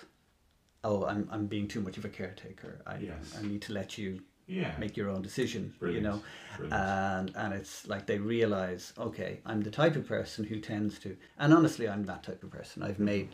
Oh, 0.84 1.06
I'm 1.06 1.28
I'm 1.32 1.48
being 1.48 1.68
too 1.68 1.82
much 1.82 1.98
of 1.98 2.06
a 2.06 2.10
caretaker. 2.10 2.82
I 2.86 2.98
Yes. 2.98 3.36
I 3.40 3.42
need 3.42 3.62
to 3.64 3.74
let 3.74 3.98
you 3.98 4.20
yeah. 4.48 4.74
make 4.78 4.96
your 4.98 5.10
own 5.10 5.22
decision. 5.22 5.74
Brilliant. 5.80 6.04
You 6.04 6.10
know, 6.12 6.22
Brilliant. 6.58 6.74
and 6.82 7.32
and 7.36 7.54
it's 7.54 7.88
like 7.88 8.06
they 8.06 8.18
realize 8.18 8.94
okay 8.98 9.40
i'm 9.46 9.62
the 9.62 9.72
type 9.72 9.96
of 9.96 10.08
person 10.08 10.46
who 10.46 10.60
tends 10.60 10.98
to 11.00 11.18
and 11.38 11.54
honestly 11.54 11.90
i'm 11.90 12.06
that 12.06 12.24
type 12.24 12.42
of 12.44 12.50
person 12.52 12.82
i've 12.82 13.00
made 13.00 13.30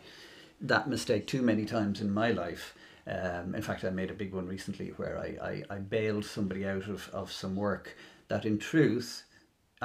that 0.60 0.88
mistake 0.88 1.26
too 1.26 1.42
many 1.42 1.64
times 1.64 2.00
in 2.00 2.12
my 2.12 2.30
life 2.32 2.74
um, 3.06 3.54
in 3.54 3.62
fact 3.62 3.84
i 3.84 3.90
made 3.90 4.10
a 4.10 4.14
big 4.14 4.32
one 4.32 4.46
recently 4.48 4.88
where 4.96 5.18
i, 5.18 5.62
I, 5.70 5.74
I 5.76 5.78
bailed 5.78 6.24
somebody 6.24 6.66
out 6.66 6.88
of, 6.88 7.08
of 7.12 7.30
some 7.30 7.54
work 7.54 7.96
that 8.28 8.44
in 8.44 8.58
truth 8.58 9.22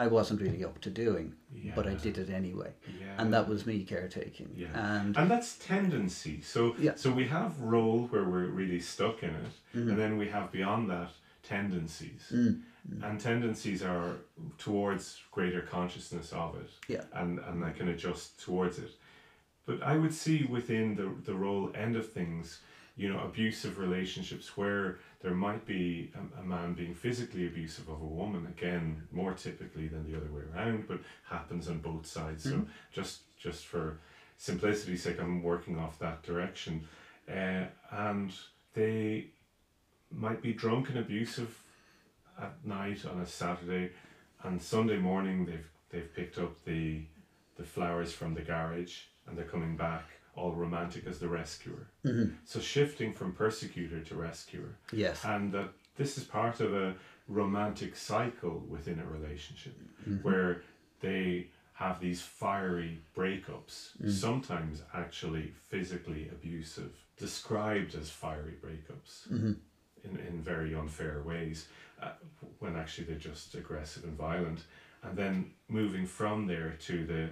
i 0.04 0.08
wasn't 0.08 0.39
really 0.42 0.63
up 0.63 0.80
to 0.86 0.89
doing 0.89 1.34
but 1.75 1.86
i 1.88 1.94
did 2.06 2.18
it 2.24 2.30
anyway 2.30 2.72
yeah. 3.01 3.16
and 3.20 3.34
that 3.34 3.46
was 3.50 3.66
me 3.66 3.77
caretaking 3.84 4.50
Yeah. 4.56 4.68
and 4.98 5.18
and 5.18 5.27
that's 5.34 5.51
tendency. 5.74 6.36
So 6.54 6.60
Yeah. 6.88 6.96
so 7.04 7.08
we 7.22 7.25
have 7.38 7.51
role 7.75 8.00
where 8.12 8.24
we're 8.32 8.51
really 8.62 8.80
stuck 8.94 9.18
in 9.24 9.34
it, 9.46 9.56
Mhm. 9.75 9.89
and 9.89 9.98
then 10.01 10.12
we 10.22 10.27
have 10.36 10.46
beyond 10.60 10.89
that 10.96 11.12
tendencies. 11.54 12.24
Mm, 12.32 12.62
And 13.06 13.20
tendencies 13.20 13.82
are 13.84 14.10
towards 14.66 15.06
greater 15.36 15.62
consciousness 15.75 16.27
of 16.44 16.50
it. 16.63 16.70
Yeah. 16.96 17.06
And 17.22 17.32
and 17.48 17.58
I 17.70 17.72
can 17.77 17.88
adjust 17.96 18.25
towards 18.46 18.77
it. 18.86 18.92
But 19.68 19.77
I 19.94 19.94
would 20.01 20.13
see 20.24 20.38
within 20.58 20.96
the 21.00 21.08
the 21.30 21.36
role 21.46 21.66
end 21.86 21.96
of 22.01 22.06
things, 22.20 22.62
you 22.98 23.08
know, 23.08 23.20
abusive 23.20 23.77
relationships 23.77 24.58
where 24.58 24.98
there 25.22 25.36
might 25.36 25.66
be 25.66 26.12
a, 26.16 26.42
a 26.42 26.44
man 26.44 26.74
being 26.74 26.96
physically 26.96 27.46
abusive 27.46 27.88
of 27.88 28.01
a 28.01 28.06
woman, 28.06 28.48
again, 28.48 29.04
more 29.12 29.34
typically 29.34 29.88
than 29.88 30.10
the 30.10 30.18
other 30.18 30.32
way 30.32 30.42
around, 30.54 30.88
but 30.88 31.00
happens 31.30 31.70
on 31.70 31.77
both 31.77 32.06
sides. 32.06 32.44
So 32.44 32.66
just 32.92 33.22
just 33.38 33.66
for 33.66 34.00
simplicity's 34.38 35.04
sake, 35.04 35.20
I'm 35.20 35.44
working 35.44 35.77
off 35.77 36.00
that 36.00 36.24
direction. 36.24 36.88
Uh, 37.30 37.66
and 37.92 38.34
they 38.74 39.27
might 40.12 40.42
be 40.42 40.54
drunk 40.54 40.89
and 40.89 40.98
abusive 40.98 41.63
at 42.42 42.54
night 42.66 43.06
on 43.06 43.20
a 43.20 43.25
Saturday, 43.25 43.92
and 44.44 44.60
Sunday 44.60 44.98
morning 44.98 45.46
they've 45.46 45.70
they've 45.92 46.16
picked 46.16 46.39
up 46.39 46.63
the 46.66 47.01
the 47.58 47.63
flowers 47.63 48.12
from 48.13 48.34
the 48.34 48.42
garage 48.42 49.01
and 49.27 49.38
they're 49.38 49.46
coming 49.46 49.75
back 49.75 50.06
all 50.38 50.53
romantic 50.53 51.06
as 51.08 51.20
the 51.20 51.27
rescuer. 51.27 51.88
mhm. 52.06 52.36
So 52.46 52.60
shifting 52.60 53.12
from 53.13 53.34
persecutor 53.34 54.00
to 54.01 54.15
rescuer, 54.15 54.75
yes 54.94 55.25
and 55.25 55.51
that 55.53 55.70
this 55.98 56.17
is 56.17 56.24
part 56.24 56.60
of 56.62 56.74
a 56.74 56.96
romantic 57.27 57.96
cycle 57.96 58.60
within 58.70 59.00
a 59.00 59.06
relationship 59.06 59.75
Mhm. 60.08 60.22
where 60.24 60.62
they 61.01 61.48
have 61.74 62.00
these 62.00 62.22
fiery 62.22 63.01
breakups, 63.15 63.75
Mm. 64.01 64.10
sometimes 64.12 64.82
actually 64.94 65.53
physically 65.70 66.29
abusive, 66.29 66.94
described 67.17 67.94
as 67.96 68.10
fiery 68.10 68.56
breakups 68.65 69.27
Mhm. 69.32 69.56
in, 70.03 70.17
in 70.27 70.41
very 70.41 70.74
unfair 70.74 71.22
ways, 71.24 71.67
uh, 72.01 72.13
when 72.60 72.75
actually 72.75 73.06
they're 73.08 73.27
just 73.32 73.53
aggressive 73.56 74.03
and 74.03 74.15
violent. 74.17 74.63
And 75.03 75.15
then 75.17 75.53
moving 75.67 76.06
from 76.08 76.48
there 76.48 76.72
to 76.89 77.06
the 77.06 77.29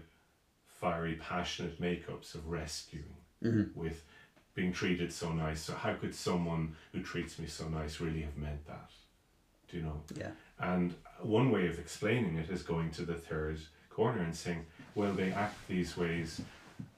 fiery, 0.79 1.15
passionate 1.15 1.79
makeups 1.82 2.36
of 2.36 2.48
rescuing 2.48 3.15
Mhm. 3.44 3.75
with 3.75 4.03
being 4.53 4.72
treated 4.72 5.12
so 5.12 5.32
nice. 5.34 5.62
So, 5.62 5.74
how 5.75 5.94
could 5.96 6.13
someone 6.15 6.75
who 6.91 7.01
treats 7.01 7.39
me 7.39 7.48
so 7.48 7.67
nice 7.67 8.00
really 8.00 8.22
have 8.22 8.38
meant 8.38 8.65
that? 8.67 8.91
Do 9.67 9.77
you 9.77 9.84
know? 9.84 10.03
yeah 10.15 10.32
And 10.60 10.94
one 11.22 11.50
way 11.51 11.67
of 11.67 11.79
explaining 11.79 12.36
it 12.38 12.50
is 12.50 12.63
going 12.63 12.91
to 12.91 13.05
the 13.05 13.15
third 13.15 13.60
corner 13.89 14.22
and 14.22 14.36
saying, 14.36 14.65
well, 14.96 15.13
they 15.13 15.32
act 15.32 15.58
these 15.67 15.98
ways, 15.98 16.41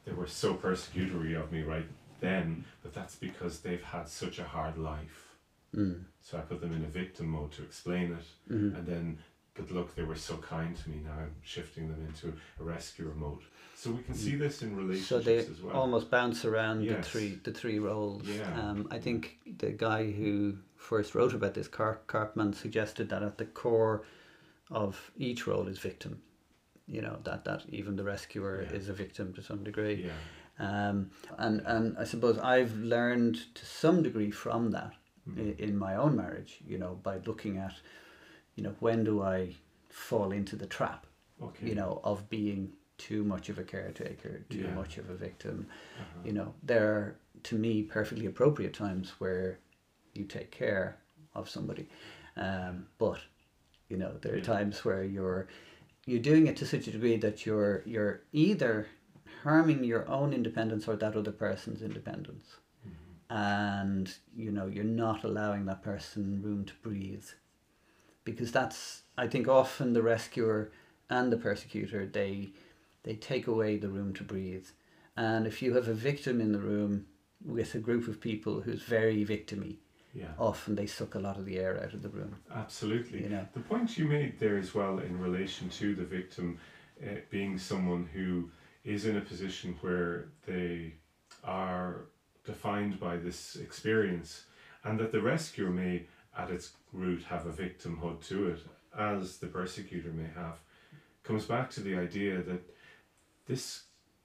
they 0.05 0.11
were 0.11 0.27
so 0.27 0.53
persecutory 0.53 1.33
of 1.35 1.51
me 1.51 1.63
right 1.63 1.87
then, 2.19 2.65
but 2.83 2.93
that's 2.93 3.15
because 3.15 3.59
they've 3.61 3.83
had 3.83 4.07
such 4.09 4.37
a 4.39 4.43
hard 4.43 4.77
life. 4.77 5.35
mm. 5.73 6.03
So 6.21 6.37
I 6.37 6.41
put 6.41 6.61
them 6.61 6.73
in 6.73 6.83
a 6.83 6.87
victim 6.87 7.27
mode 7.27 7.51
to 7.53 7.63
explain 7.63 8.11
it, 8.13 8.25
Mhm. 8.53 8.75
and 8.77 8.85
then 8.87 9.17
but 9.57 9.71
look, 9.71 9.95
they 9.95 10.03
were 10.03 10.15
so 10.15 10.37
kind 10.37 10.75
to 10.77 10.89
me. 10.89 10.97
Now 11.03 11.11
I'm 11.19 11.35
shifting 11.43 11.87
them 11.89 12.05
into 12.07 12.33
a 12.59 12.63
rescuer 12.63 13.13
mode. 13.15 13.39
So 13.75 13.91
we 13.91 14.01
can 14.03 14.15
see 14.15 14.35
this 14.35 14.61
in 14.63 14.69
So 14.71 14.75
relationships 14.77 15.25
they 15.25 15.37
as 15.37 15.61
well. 15.61 15.75
almost 15.75 16.09
bounce 16.09 16.45
around 16.45 16.87
the 16.87 17.01
three 17.03 17.39
the 17.43 17.51
three 17.51 17.79
roles. 17.79 18.23
Yeah. 18.27 18.51
Um, 18.59 18.87
I 18.91 18.97
think 18.99 19.37
the 19.59 19.71
guy 19.71 20.11
who 20.11 20.57
first 20.75 21.13
wrote 21.15 21.33
about 21.33 21.53
this, 21.53 21.67
Car- 21.67 21.99
Karpman, 22.07 22.55
suggested 22.55 23.09
that 23.09 23.21
at 23.23 23.37
the 23.37 23.45
core 23.45 24.03
of 24.71 25.11
each 25.17 25.47
role 25.47 25.67
is 25.67 25.77
victim. 25.79 26.21
You 26.87 27.01
know 27.01 27.19
that 27.23 27.43
that 27.45 27.63
even 27.69 27.95
the 27.95 28.03
rescuer 28.03 28.63
Yeah. 28.63 28.77
is 28.77 28.89
a 28.89 28.93
victim 28.93 29.33
to 29.33 29.41
some 29.43 29.63
degree. 29.63 30.05
yeah, 30.09 30.13
Um, 30.89 31.11
and 31.37 31.61
and 31.65 31.97
I 31.97 32.03
suppose 32.05 32.37
I've 32.39 32.75
learned 32.77 33.35
to 33.55 33.65
some 33.65 34.01
degree 34.03 34.31
from 34.31 34.71
that 34.71 34.93
Mm. 35.29 35.37
in, 35.37 35.69
in 35.69 35.77
my 35.77 35.95
own 35.97 36.15
marriage. 36.15 36.59
You 36.65 36.77
know, 36.77 36.95
by 37.03 37.17
looking 37.25 37.57
at, 37.57 37.73
you 38.57 38.63
know, 38.63 38.75
when 38.81 39.05
do 39.05 39.21
I 39.21 39.55
fall 39.89 40.31
into 40.33 40.55
the 40.57 40.65
trap? 40.67 41.05
okay. 41.41 41.67
You 41.69 41.75
know, 41.75 42.01
of 42.03 42.29
being 42.29 42.73
too 42.97 43.23
much 43.23 43.47
of 43.49 43.59
a 43.59 43.63
caretaker, 43.63 44.43
too 44.49 44.63
Yeah. 44.63 44.73
much 44.73 44.97
of 44.97 45.09
a 45.09 45.13
victim. 45.15 45.67
Uh-huh. 45.99 46.19
You 46.25 46.33
know, 46.33 46.53
there 46.63 46.87
are 46.95 47.15
to 47.43 47.55
me 47.57 47.83
perfectly 47.83 48.25
appropriate 48.25 48.73
times 48.73 49.11
where 49.19 49.59
you 50.15 50.25
take 50.25 50.49
care 50.51 50.97
of 51.35 51.47
somebody, 51.47 51.87
um, 52.35 52.87
but 52.97 53.19
you 53.89 53.97
know 53.97 54.17
there 54.21 54.33
are 54.33 54.37
Yeah. 54.37 54.43
times 54.55 54.83
where 54.83 55.03
you're 55.03 55.47
you're 56.07 56.19
doing 56.31 56.47
it 56.47 56.57
to 56.57 56.65
such 56.65 56.87
a 56.87 56.91
degree 56.91 57.17
that 57.17 57.45
you're 57.45 57.83
you're 57.85 58.21
either 58.33 58.87
harming 59.43 59.83
your 59.83 60.09
own 60.09 60.33
independence 60.33 60.87
or 60.87 60.95
that 60.97 61.15
other 61.15 61.31
person's 61.31 61.81
independence 61.83 62.57
Mhm. 62.87 63.19
and 63.29 64.17
you 64.35 64.51
know 64.51 64.65
you're 64.67 64.83
not 65.05 65.23
allowing 65.23 65.65
that 65.65 65.81
person 65.83 66.41
room 66.41 66.65
to 66.65 66.73
breathe 66.81 67.29
because 68.29 68.51
that's 68.51 69.01
i 69.17 69.25
think 69.27 69.47
often 69.47 69.93
the 69.93 70.01
rescuer 70.01 70.71
and 71.09 71.31
the 71.31 71.37
persecutor 71.37 72.05
they 72.05 72.49
they 73.07 73.15
take 73.15 73.47
away 73.47 73.77
the 73.77 73.87
room 73.87 74.13
to 74.15 74.23
breathe. 74.23 74.67
And 75.15 75.47
if 75.47 75.61
you 75.61 75.73
have 75.75 75.87
a 75.87 75.93
victim 75.93 76.41
in 76.41 76.51
the 76.51 76.59
room 76.59 77.05
with 77.43 77.73
a 77.73 77.79
group 77.79 78.07
of 78.09 78.19
people 78.19 78.59
who's 78.61 78.83
very 78.83 79.25
victimy 79.25 79.77
Yeah, 80.13 80.33
often 80.37 80.75
they 80.75 80.87
suck 80.87 81.15
a 81.15 81.19
lot 81.19 81.37
of 81.37 81.45
the 81.45 81.57
air 81.57 81.81
out 81.81 81.93
of 81.93 82.01
the 82.01 82.09
room. 82.09 82.35
Absolutely. 82.53 83.23
you 83.23 83.29
know. 83.29 83.47
The 83.53 83.61
point 83.61 83.97
you 83.97 84.05
made 84.05 84.37
there 84.39 84.57
as 84.57 84.75
well 84.75 84.99
in 84.99 85.17
relation 85.19 85.69
to 85.69 85.95
the 85.95 86.03
victim 86.03 86.59
uh, 87.01 87.21
being 87.29 87.57
someone 87.57 88.09
who 88.13 88.51
is 88.83 89.05
in 89.05 89.15
a 89.15 89.21
position 89.21 89.77
where 89.81 90.27
they 90.45 90.93
are 91.45 92.07
defined 92.43 92.99
by 92.99 93.15
this 93.15 93.55
experience 93.55 94.45
and 94.83 94.99
that 94.99 95.11
the 95.13 95.21
rescuer 95.21 95.69
may 95.69 96.05
at 96.37 96.51
its 96.51 96.71
root 96.93 97.23
have 97.23 97.45
a 97.45 97.51
victimhood 97.51 98.25
to 98.27 98.49
it 98.49 98.59
as 98.97 99.37
the 99.37 99.47
persecutor 99.47 100.09
may 100.09 100.29
have 100.35 100.59
comes 101.23 101.45
back 101.45 101.69
to 101.69 101.81
the 101.81 101.95
idea 101.95 102.41
that 102.41 102.61
this 103.47 103.83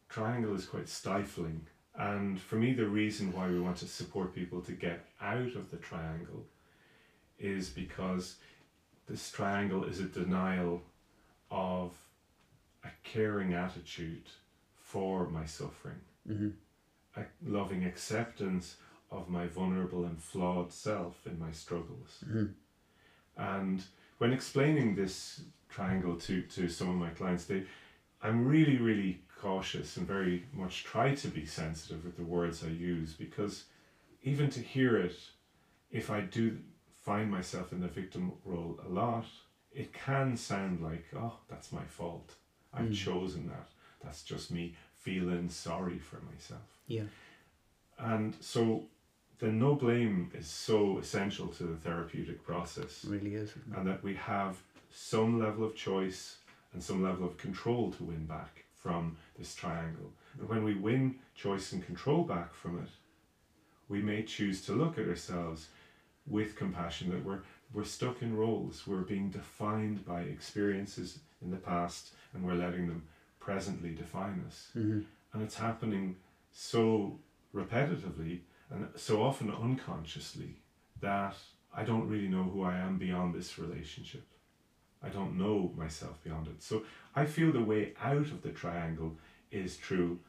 triangle 0.08 0.54
is 0.54 0.66
quite 0.66 0.88
stifling. 0.88 1.66
And 1.96 2.40
for 2.40 2.56
me 2.56 2.72
the 2.72 2.86
reason 2.86 3.32
why 3.32 3.48
we 3.48 3.60
want 3.60 3.76
to 3.78 3.88
support 3.88 4.34
people 4.34 4.60
to 4.62 4.72
get 4.72 5.04
out 5.20 5.56
of 5.56 5.70
the 5.70 5.78
triangle 5.78 6.46
is 7.38 7.68
because 7.68 8.36
this 9.08 9.30
triangle 9.32 9.84
is 9.84 9.98
a 9.98 10.04
denial 10.04 10.82
of 11.50 11.92
a 12.84 12.88
caring 13.02 13.52
attitude 13.52 14.28
for 14.76 15.28
my 15.28 15.44
suffering, 15.44 16.00
hmm 16.26 16.50
a 17.16 17.24
loving 17.44 17.84
acceptance 17.84 18.76
of 19.12 19.28
my 19.28 19.46
vulnerable 19.46 20.04
and 20.04 20.20
flawed 20.20 20.72
self 20.72 21.26
in 21.26 21.38
my 21.38 21.52
struggles. 21.52 22.24
hmm 22.24 22.46
And 23.36 23.84
when 24.18 24.32
explaining 24.32 24.94
this 24.94 25.42
triangle 25.68 26.16
to, 26.16 26.42
to 26.42 26.68
some 26.68 26.88
of 26.88 26.96
my 26.96 27.10
clients, 27.10 27.44
they, 27.44 27.64
I'm 28.22 28.46
really, 28.46 28.78
really 28.78 29.20
cautious 29.40 29.96
and 29.96 30.06
very 30.06 30.44
much 30.52 30.84
try 30.84 31.14
to 31.14 31.28
be 31.28 31.44
sensitive 31.46 32.04
with 32.04 32.16
the 32.16 32.22
words 32.24 32.62
I 32.64 32.68
use 32.68 33.12
because 33.14 33.64
even 34.22 34.50
to 34.50 34.60
hear 34.60 34.96
it, 34.96 35.16
if 35.90 36.10
I 36.10 36.20
do 36.20 36.58
find 37.02 37.30
myself 37.30 37.72
in 37.72 37.80
the 37.80 37.88
victim 37.88 38.32
role 38.44 38.78
a 38.86 38.88
lot, 38.88 39.26
it 39.72 39.92
can 39.92 40.36
sound 40.36 40.80
like, 40.82 41.06
oh, 41.16 41.38
that's 41.50 41.72
my 41.72 41.84
fault. 41.84 42.34
I've 42.72 42.90
Mm. 42.90 42.94
chosen 42.94 43.48
that. 43.48 43.68
That's 44.02 44.22
just 44.22 44.50
me 44.50 44.74
feeling 44.94 45.48
sorry 45.48 45.98
for 45.98 46.20
myself. 46.32 46.68
yeah 46.86 47.04
And 47.98 48.34
so 48.40 48.84
the 49.42 49.50
no 49.50 49.74
blame 49.74 50.30
is 50.34 50.46
so 50.46 50.98
essential 50.98 51.48
to 51.48 51.64
the 51.64 51.76
therapeutic 51.76 52.46
process 52.46 53.04
really 53.04 53.34
is 53.34 53.50
and 53.76 53.84
that 53.88 54.00
we 54.04 54.14
have 54.14 54.56
some 54.92 55.40
level 55.40 55.64
of 55.64 55.74
choice 55.74 56.36
and 56.72 56.80
some 56.80 57.02
level 57.02 57.26
of 57.26 57.36
control 57.38 57.90
to 57.90 58.04
win 58.04 58.24
back 58.24 58.64
from 58.76 59.16
this 59.36 59.52
triangle. 59.54 60.10
And 60.38 60.48
when 60.48 60.62
we 60.62 60.74
win 60.74 61.16
choice 61.34 61.72
and 61.72 61.84
control 61.84 62.22
back 62.22 62.54
from 62.54 62.78
it, 62.78 62.90
we 63.88 64.00
may 64.00 64.22
choose 64.22 64.62
to 64.66 64.72
look 64.72 64.96
at 64.96 65.08
ourselves 65.08 65.66
with 66.26 66.54
compassion 66.54 67.10
that 67.10 67.24
we're 67.24 67.42
we're 67.74 67.84
stuck 67.84 68.22
in 68.22 68.36
roles. 68.36 68.86
We're 68.86 69.08
being 69.14 69.30
defined 69.30 70.04
by 70.06 70.20
experiences 70.20 71.18
in 71.42 71.50
the 71.50 71.56
past 71.56 72.12
and 72.32 72.44
we're 72.44 72.62
letting 72.66 72.86
them 72.86 73.02
presently 73.40 73.90
define 73.90 74.44
us. 74.46 74.70
Mhm. 74.76 75.04
And 75.32 75.42
it's 75.42 75.56
happening 75.56 76.14
so 76.52 77.18
repetitively 77.52 78.40
and 78.72 78.88
so 78.96 79.22
often 79.22 79.50
unconsciously 79.50 80.56
that 81.00 81.36
I 81.74 81.84
don't 81.84 82.08
really 82.08 82.28
know 82.28 82.44
who 82.44 82.62
I 82.64 82.76
am 82.78 82.98
beyond 82.98 83.34
this 83.34 83.58
relationship. 83.58 84.26
I 85.02 85.08
don't 85.08 85.36
know 85.36 85.72
myself 85.76 86.22
beyond 86.22 86.46
it. 86.46 86.62
So 86.62 86.84
I 87.14 87.24
feel 87.26 87.52
the 87.52 87.62
way 87.62 87.92
out 88.00 88.16
of 88.16 88.42
the 88.42 88.50
triangle 88.50 89.16
is 89.50 89.76
through 89.76 90.20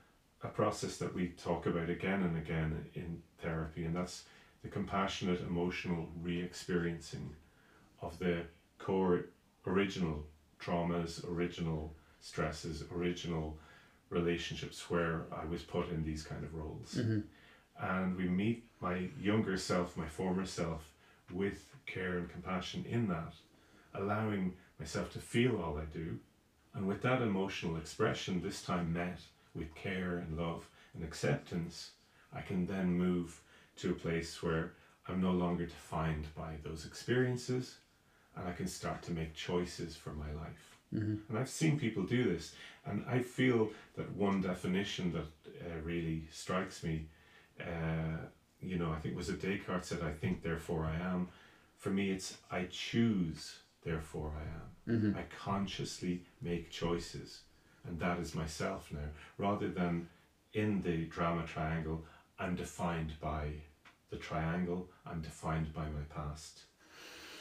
a 0.43 0.47
process 0.47 0.97
that 0.97 1.13
we 1.13 1.29
talk 1.29 1.65
about 1.67 1.89
again 1.89 2.23
and 2.23 2.38
again 2.38 2.86
in 2.95 3.21
therapy, 3.41 3.86
and 3.86 3.95
that's 3.95 4.25
the 4.62 4.67
compassionate 4.69 5.41
emotional 5.41 6.10
re 6.21 6.41
experiencing 6.41 7.34
of 8.01 8.17
the 8.19 8.41
core 8.79 9.25
original 9.65 10.25
traumas, 10.60 11.23
original 11.29 11.95
stresses, 12.19 12.84
original 12.93 13.58
relationships 14.10 14.89
where 14.89 15.23
I 15.32 15.45
was 15.45 15.62
put 15.62 15.89
in 15.89 16.03
these 16.03 16.23
kind 16.23 16.43
of 16.43 16.53
roles 16.53 16.95
Mhm. 16.95 17.23
And 17.79 18.15
we 18.15 18.27
meet 18.27 18.63
my 18.79 19.09
younger 19.19 19.57
self, 19.57 19.97
my 19.97 20.07
former 20.07 20.45
self, 20.45 20.91
with 21.31 21.65
care 21.86 22.17
and 22.17 22.29
compassion 22.29 22.86
in 22.88 23.07
that, 23.07 23.33
allowing 23.93 24.53
myself 24.79 25.12
to 25.13 25.19
feel 25.19 25.62
all 25.62 25.77
I 25.77 25.86
do, 25.86 26.19
and 26.73 26.88
with 26.88 27.01
that 27.03 27.21
emotional 27.21 27.77
expression, 27.77 28.41
this 28.41 28.63
time 28.63 28.93
met 28.93 29.19
with 29.55 29.73
care 29.75 30.17
and 30.17 30.38
love 30.38 30.67
and 30.93 31.03
acceptance, 31.03 31.91
I 32.33 32.41
can 32.41 32.65
then 32.65 32.97
move 32.97 33.39
to 33.77 33.91
a 33.91 33.95
place 33.95 34.41
where 34.41 34.73
I'm 35.07 35.21
no 35.21 35.31
longer 35.31 35.65
defined 35.65 36.27
by 36.36 36.55
those 36.63 36.86
experiences, 36.86 37.77
and 38.36 38.47
I 38.47 38.53
can 38.53 38.67
start 38.67 39.01
to 39.03 39.12
make 39.12 39.36
choices 39.36 39.95
for 39.95 40.12
my 40.13 40.31
life. 40.33 40.77
Mhm. 40.93 41.21
And 41.29 41.38
I've 41.38 41.49
seen 41.49 41.79
people 41.79 42.03
do 42.03 42.23
this, 42.23 42.55
and 42.86 43.03
I 43.07 43.19
feel 43.21 43.71
that 43.95 44.12
one 44.12 44.41
definition 44.41 45.12
that 45.13 45.27
uh, 45.65 45.79
really 45.83 46.27
strikes 46.31 46.83
me, 46.83 47.07
uh, 47.63 48.17
you 48.62 48.78
know, 48.78 48.91
I 48.91 48.99
think 48.99 49.15
was 49.15 49.30
it 49.30 49.41
Descartes 49.41 49.88
said, 49.88 50.02
"I 50.04 50.12
think, 50.12 50.41
therefore 50.41 50.86
I 50.86 50.95
am." 50.95 51.30
For 51.78 51.89
me, 51.89 52.12
it's 52.12 52.38
I 52.49 52.65
choose, 52.65 53.60
therefore 53.84 54.34
I 54.38 54.43
am. 54.43 55.02
Mhm. 55.02 55.17
I 55.17 55.23
consciously 55.23 56.26
make 56.41 56.69
choices, 56.69 57.41
and 57.86 57.99
that 57.99 58.19
is 58.19 58.36
myself 58.36 58.91
now, 58.91 59.10
rather 59.38 59.69
than 59.69 60.08
in 60.54 60.82
the 60.82 61.06
drama 61.06 61.45
triangle, 61.45 62.06
I'm 62.39 62.56
defined 62.56 63.19
by 63.19 63.54
the 64.10 64.17
triangle. 64.17 64.89
I'm 65.06 65.21
defined 65.21 65.73
by 65.73 65.89
my 65.89 66.04
past. 66.10 66.63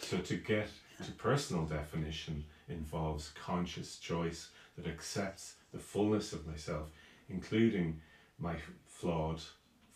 So 0.00 0.18
to 0.18 0.36
get 0.36 0.68
to 1.04 1.12
personal 1.12 1.64
definition 1.66 2.44
involves 2.68 3.30
conscious 3.30 3.98
choice 3.98 4.50
that 4.76 4.86
accepts 4.86 5.56
the 5.72 5.78
fullness 5.78 6.32
of 6.32 6.46
myself, 6.46 6.90
including 7.28 8.00
my 8.38 8.56
flawed, 8.86 9.40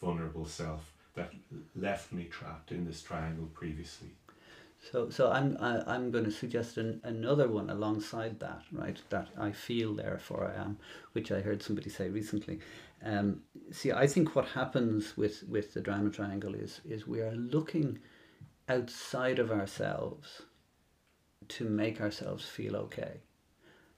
vulnerable 0.00 0.46
self 0.46 0.92
that 1.14 1.32
left 1.74 2.12
me 2.12 2.24
trapped 2.24 2.72
in 2.72 2.84
this 2.84 3.02
triangle 3.02 3.48
previously. 3.54 4.10
So, 4.92 5.08
so 5.10 5.30
I'm 5.30 5.56
I, 5.58 5.82
I'm 5.86 6.10
going 6.10 6.24
to 6.24 6.30
suggest 6.30 6.76
an, 6.76 7.00
another 7.02 7.48
one 7.48 7.70
alongside 7.70 8.38
that, 8.40 8.62
right? 8.70 9.00
That 9.08 9.28
I 9.38 9.50
feel, 9.50 9.94
therefore 9.94 10.52
I 10.54 10.60
am, 10.60 10.78
which 11.12 11.32
I 11.32 11.40
heard 11.40 11.62
somebody 11.62 11.90
say 11.90 12.10
recently. 12.10 12.60
Um, 13.02 13.42
see, 13.72 13.92
I 13.92 14.06
think 14.06 14.36
what 14.36 14.48
happens 14.48 15.16
with 15.16 15.44
with 15.48 15.74
the 15.74 15.80
drama 15.80 16.10
triangle 16.10 16.54
is 16.54 16.80
is 16.84 17.06
we 17.06 17.20
are 17.20 17.34
looking 17.34 17.98
outside 18.68 19.38
of 19.38 19.50
ourselves 19.50 20.42
to 21.48 21.64
make 21.64 22.00
ourselves 22.00 22.44
feel 22.44 22.76
okay. 22.76 23.20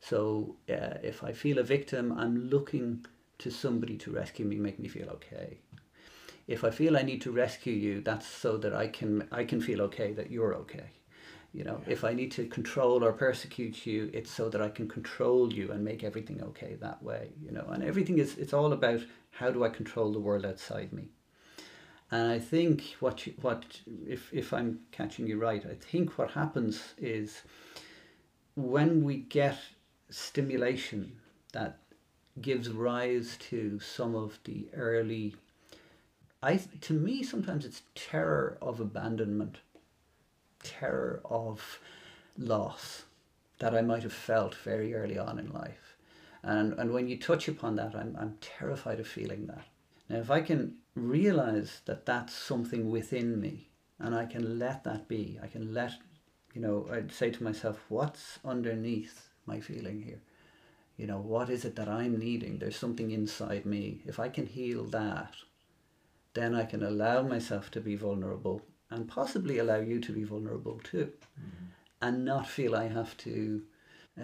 So, 0.00 0.56
uh, 0.70 0.98
if 1.02 1.24
I 1.24 1.32
feel 1.32 1.58
a 1.58 1.62
victim, 1.64 2.12
I'm 2.12 2.48
looking 2.50 3.04
to 3.38 3.50
somebody 3.50 3.96
to 3.98 4.12
rescue 4.12 4.44
me, 4.44 4.56
make 4.56 4.78
me 4.78 4.88
feel 4.88 5.08
okay. 5.10 5.58
If 6.48 6.64
I 6.64 6.70
feel 6.70 6.96
I 6.96 7.02
need 7.02 7.20
to 7.22 7.30
rescue 7.30 7.74
you, 7.74 8.00
that's 8.00 8.26
so 8.26 8.56
that 8.58 8.74
I 8.74 8.88
can 8.88 9.28
I 9.30 9.44
can 9.44 9.60
feel 9.60 9.80
okay 9.82 10.12
that 10.14 10.30
you're 10.30 10.54
okay. 10.54 10.90
You 11.52 11.64
know, 11.64 11.80
Yeah. 11.86 11.92
if 11.92 12.04
I 12.04 12.12
need 12.14 12.32
to 12.32 12.46
control 12.46 13.04
or 13.04 13.12
persecute 13.12 13.86
you, 13.86 14.10
it's 14.12 14.30
so 14.30 14.48
that 14.50 14.60
I 14.60 14.68
can 14.68 14.88
control 14.88 15.52
you 15.52 15.70
and 15.72 15.84
make 15.84 16.02
everything 16.04 16.42
okay 16.42 16.76
that 16.80 17.02
way. 17.02 17.32
You 17.44 17.52
know, 17.52 17.66
and 17.72 17.82
everything 17.82 18.18
is 18.18 18.36
it's 18.38 18.52
all 18.54 18.72
about 18.72 19.00
how 19.30 19.50
do 19.50 19.62
I 19.64 19.68
control 19.68 20.12
the 20.12 20.20
world 20.20 20.44
outside 20.44 20.92
me. 20.92 21.08
And 22.10 22.32
I 22.32 22.38
think 22.38 22.82
what 23.00 23.26
you, 23.26 23.34
what 23.42 23.80
if 24.06 24.32
if 24.32 24.52
I'm 24.52 24.80
catching 24.90 25.26
you 25.26 25.38
right, 25.38 25.64
I 25.66 25.74
think 25.74 26.18
what 26.18 26.30
happens 26.30 26.94
is 26.96 27.42
when 28.54 29.04
we 29.04 29.16
get 29.18 29.58
stimulation 30.10 31.12
that 31.52 31.78
gives 32.40 32.70
rise 32.70 33.36
to 33.50 33.78
some 33.80 34.14
of 34.14 34.38
the 34.44 34.68
early 34.74 35.34
I 36.42 36.56
to 36.56 36.92
me 36.92 37.22
sometimes 37.22 37.64
it's 37.64 37.82
terror 37.94 38.58
of 38.62 38.80
abandonment, 38.80 39.58
terror 40.62 41.20
of 41.24 41.80
loss 42.36 43.04
that 43.58 43.74
I 43.74 43.82
might 43.82 44.04
have 44.04 44.12
felt 44.12 44.54
very 44.54 44.94
early 44.94 45.18
on 45.18 45.38
in 45.38 45.52
life. 45.52 45.96
And 46.42 46.74
and 46.74 46.92
when 46.92 47.08
you 47.08 47.18
touch 47.18 47.48
upon 47.48 47.76
that, 47.76 47.94
I'm 47.94 48.16
I'm 48.18 48.38
terrified 48.40 49.00
of 49.00 49.08
feeling 49.08 49.46
that. 49.46 49.66
Now 50.08 50.18
if 50.18 50.30
I 50.30 50.40
can 50.40 50.76
realize 50.94 51.80
that 51.86 52.06
that's 52.06 52.34
something 52.34 52.90
within 52.90 53.40
me 53.40 53.68
and 53.98 54.14
I 54.14 54.26
can 54.26 54.58
let 54.58 54.84
that 54.84 55.08
be, 55.08 55.38
I 55.42 55.48
can 55.48 55.74
let 55.74 55.92
you 56.54 56.60
know, 56.60 56.88
I'd 56.90 57.12
say 57.12 57.30
to 57.30 57.42
myself, 57.42 57.84
what's 57.88 58.38
underneath 58.44 59.28
my 59.46 59.60
feeling 59.60 60.02
here? 60.02 60.20
You 60.96 61.06
know, 61.06 61.18
what 61.18 61.50
is 61.50 61.64
it 61.64 61.76
that 61.76 61.88
I'm 61.88 62.18
needing? 62.18 62.58
There's 62.58 62.76
something 62.76 63.10
inside 63.10 63.64
me. 63.64 64.02
If 64.06 64.18
I 64.18 64.28
can 64.28 64.46
heal 64.46 64.84
that, 64.86 65.34
then 66.38 66.54
I 66.54 66.64
can 66.64 66.82
allow 66.82 67.22
myself 67.22 67.70
to 67.72 67.80
be 67.80 67.96
vulnerable 67.96 68.62
and 68.90 69.08
possibly 69.08 69.58
allow 69.58 69.80
you 69.80 70.00
to 70.00 70.12
be 70.12 70.24
vulnerable 70.24 70.80
too. 70.82 71.12
And 72.00 72.24
not 72.24 72.46
feel 72.46 72.76
I 72.76 72.88
have 72.88 73.16
to 73.18 73.62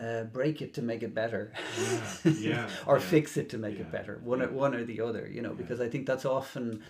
uh, 0.01 0.25
break 0.25 0.63
it 0.63 0.75
to 0.75 0.83
make 0.83 1.03
it 1.03 1.15
better 1.15 1.53
Yeah, 2.25 2.33
yeah, 2.49 2.69
or 2.87 2.99
yeah. 2.99 3.05
fix 3.05 3.37
it 3.37 3.49
to 3.51 3.59
make 3.59 3.79
it 3.79 3.91
better. 3.91 4.21
One, 4.23 4.43
or, 4.43 4.51
one 4.51 4.75
or 4.75 4.85
the 4.85 5.01
other, 5.01 5.29
you 5.29 5.43
know, 5.43 5.55
because 5.55 5.81
I 5.81 5.89
think 5.89 6.07
that's 6.07 6.25
often 6.25 6.83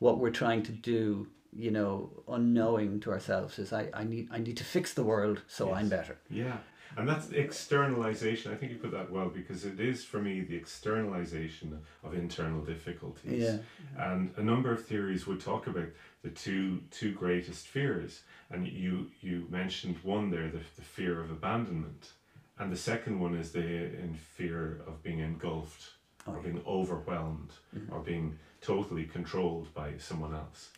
what 0.00 0.18
we're 0.18 0.30
trying 0.30 0.62
to 0.64 0.72
do, 0.72 1.28
you 1.52 1.70
know, 1.70 2.24
unknowing 2.28 3.00
to 3.00 3.12
ourselves 3.12 3.58
is 3.58 3.72
I, 3.72 3.88
I 3.94 4.04
need 4.04 4.28
I 4.30 4.38
need 4.38 4.56
to 4.56 4.64
fix 4.64 4.92
the 4.94 5.04
world 5.04 5.42
so 5.46 5.72
I'm 5.72 5.88
better. 5.88 6.18
Yeah. 6.28 6.58
And 6.96 7.08
that's 7.08 7.30
externalization. 7.30 8.52
I 8.52 8.56
think 8.56 8.72
you 8.72 8.78
put 8.78 8.92
that 8.92 9.10
well 9.10 9.28
because 9.28 9.64
it 9.64 9.80
is 9.80 10.04
for 10.04 10.20
me 10.20 10.40
the 10.40 10.56
externalization 10.56 11.80
of 12.02 12.14
internal 12.14 12.60
difficulties. 12.60 13.42
Yeah. 13.42 13.58
And 13.96 14.32
a 14.36 14.42
number 14.42 14.72
of 14.72 14.84
theories 14.84 15.26
would 15.26 15.40
talk 15.40 15.66
about 15.66 15.88
the 16.22 16.30
two 16.30 16.80
two 16.90 17.12
greatest 17.12 17.66
fears. 17.66 18.22
And 18.50 18.66
you 18.66 19.10
you 19.20 19.46
mentioned 19.50 19.96
one 20.02 20.30
there, 20.30 20.48
the, 20.48 20.60
the 20.76 20.82
fear 20.82 21.20
of 21.20 21.30
abandonment. 21.30 22.12
And 22.58 22.70
the 22.70 22.76
second 22.76 23.18
one 23.18 23.34
is 23.34 23.50
the 23.50 23.60
in 23.60 24.14
fear 24.36 24.80
of 24.86 25.02
being 25.02 25.18
engulfed 25.18 25.90
Oh, 26.26 26.32
or 26.32 26.40
being 26.40 26.62
overwhelmed 26.66 27.50
mm-hmm. 27.76 27.92
or 27.92 28.00
being 28.00 28.38
totally 28.62 29.04
controlled 29.04 29.72
by 29.74 29.92
someone 29.98 30.34
else. 30.34 30.70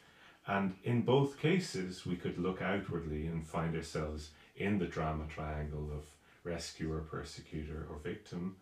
And 0.46 0.74
in 0.82 1.02
both 1.02 1.38
cases, 1.38 2.04
we 2.04 2.16
could 2.16 2.38
look 2.38 2.60
outwardly 2.60 3.26
and 3.26 3.46
find 3.46 3.76
ourselves 3.76 4.30
in 4.56 4.78
the 4.78 4.86
drama 4.86 5.24
triangle 5.28 5.90
of 5.92 6.04
rescuer, 6.44 7.00
persecutor, 7.00 7.86
or 7.90 7.98
victim. 7.98 8.56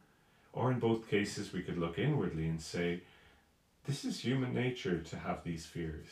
Or 0.52 0.70
in 0.70 0.78
both 0.78 1.08
cases, 1.08 1.52
we 1.52 1.62
could 1.62 1.78
look 1.78 1.98
inwardly 1.98 2.46
and 2.46 2.60
say, 2.60 3.02
this 3.86 4.04
is 4.04 4.20
human 4.20 4.54
nature 4.54 4.98
to 4.98 5.16
have 5.16 5.44
these 5.44 5.66
fears. 5.66 6.06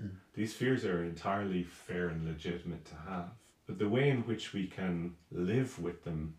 Mm. 0.00 0.12
These 0.34 0.54
fears 0.54 0.84
are 0.84 1.04
entirely 1.04 1.62
fair 1.62 2.08
and 2.08 2.26
legitimate 2.26 2.84
to 2.86 2.94
have. 3.08 3.30
But 3.66 3.78
the 3.78 3.88
way 3.88 4.08
in 4.08 4.22
which 4.22 4.54
we 4.54 4.66
can 4.66 5.14
live 5.30 5.78
with 5.78 6.04
them 6.04 6.34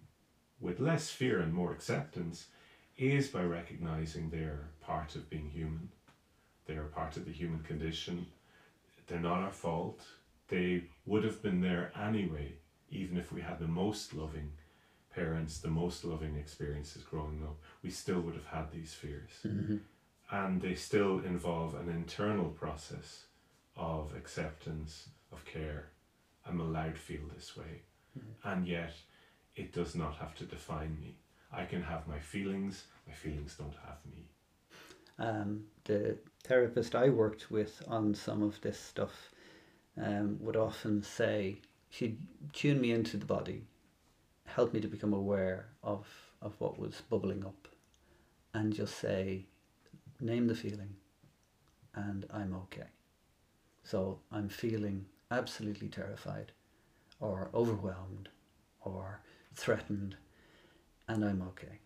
with 0.60 0.80
less 0.80 1.10
fear 1.10 1.40
and 1.40 1.54
more 1.54 1.72
acceptance 1.72 2.48
is 2.98 3.28
by 3.28 3.44
recognizing 3.44 4.30
they're 4.30 4.68
part 4.82 5.16
of 5.16 5.30
being 5.30 5.50
human. 5.50 5.90
They 6.66 6.76
are 6.76 6.84
part 6.84 7.18
of 7.18 7.26
the 7.26 7.32
human 7.32 7.62
condition. 7.62 8.26
They're 9.08 9.20
not 9.20 9.40
our 9.40 9.52
fault. 9.52 10.02
They 10.50 10.84
would 11.06 11.24
have 11.24 11.42
been 11.42 11.62
there 11.62 11.92
anyway, 12.00 12.54
even 12.92 13.18
if 13.18 13.32
we 13.32 13.42
had 13.42 13.60
the 13.60 13.68
most 13.68 14.14
loving 14.14 14.52
parents, 15.14 15.60
the 15.60 15.70
most 15.70 16.04
loving 16.04 16.36
experiences 16.36 17.04
growing 17.04 17.44
up. 17.44 17.58
We 17.84 17.90
still 17.90 18.22
would 18.22 18.36
have 18.36 18.46
had 18.46 18.72
these 18.72 18.94
fears. 18.94 19.32
Mm-hmm. 19.46 19.78
And 20.32 20.62
they 20.62 20.76
still 20.76 21.20
involve 21.20 21.74
an 21.74 21.90
internal 21.90 22.50
process 22.50 23.24
of 23.76 24.14
acceptance, 24.16 25.10
of 25.32 25.44
care. 25.46 25.88
I'm 26.48 26.60
allowed 26.60 26.96
to 26.96 27.02
feel 27.02 27.22
this 27.36 27.58
way. 27.58 27.82
And 28.44 28.68
yet, 28.68 28.94
it 29.56 29.74
does 29.74 29.96
not 29.96 30.16
have 30.18 30.36
to 30.36 30.46
define 30.46 30.98
me. 31.00 31.16
I 31.52 31.66
can 31.66 31.82
have 31.82 32.08
my 32.08 32.20
feelings, 32.20 32.86
my 33.08 33.14
feelings 33.14 33.56
don't 33.58 33.76
have 33.86 33.98
me. 34.06 34.26
Um, 35.18 35.64
the 35.86 36.18
therapist 36.44 36.96
I 36.96 37.10
worked 37.10 37.52
with 37.52 37.82
on 37.88 38.14
some 38.14 38.42
of 38.44 38.60
this 38.62 38.80
stuff 38.80 39.32
um, 39.98 40.38
would 40.40 40.56
often 40.56 41.04
say 41.04 41.60
she'd 41.90 42.18
tune 42.54 42.80
me 42.80 42.92
into 42.92 43.18
the 43.18 43.26
body, 43.26 43.64
help 44.46 44.74
me 44.74 44.80
to 44.80 44.88
become 44.88 45.14
aware 45.14 45.68
of, 45.84 46.08
of 46.42 46.56
what 46.60 46.80
was 46.80 47.02
bubbling 47.10 47.46
up, 47.46 47.68
and 48.54 48.74
just 48.74 48.98
say, 48.98 49.46
name 50.20 50.48
the 50.48 50.56
feeling, 50.56 50.96
and 51.96 52.26
I'm 52.34 52.54
okay. 52.54 52.88
So 53.84 54.20
I'm 54.32 54.50
feeling 54.50 55.06
absolutely 55.32 55.88
terrified, 55.88 56.52
or 57.20 57.50
overwhelmed, 57.54 58.30
or 58.82 59.22
threatened, 59.56 60.16
and 61.08 61.26
I'm 61.26 61.42
okay. 61.42 61.80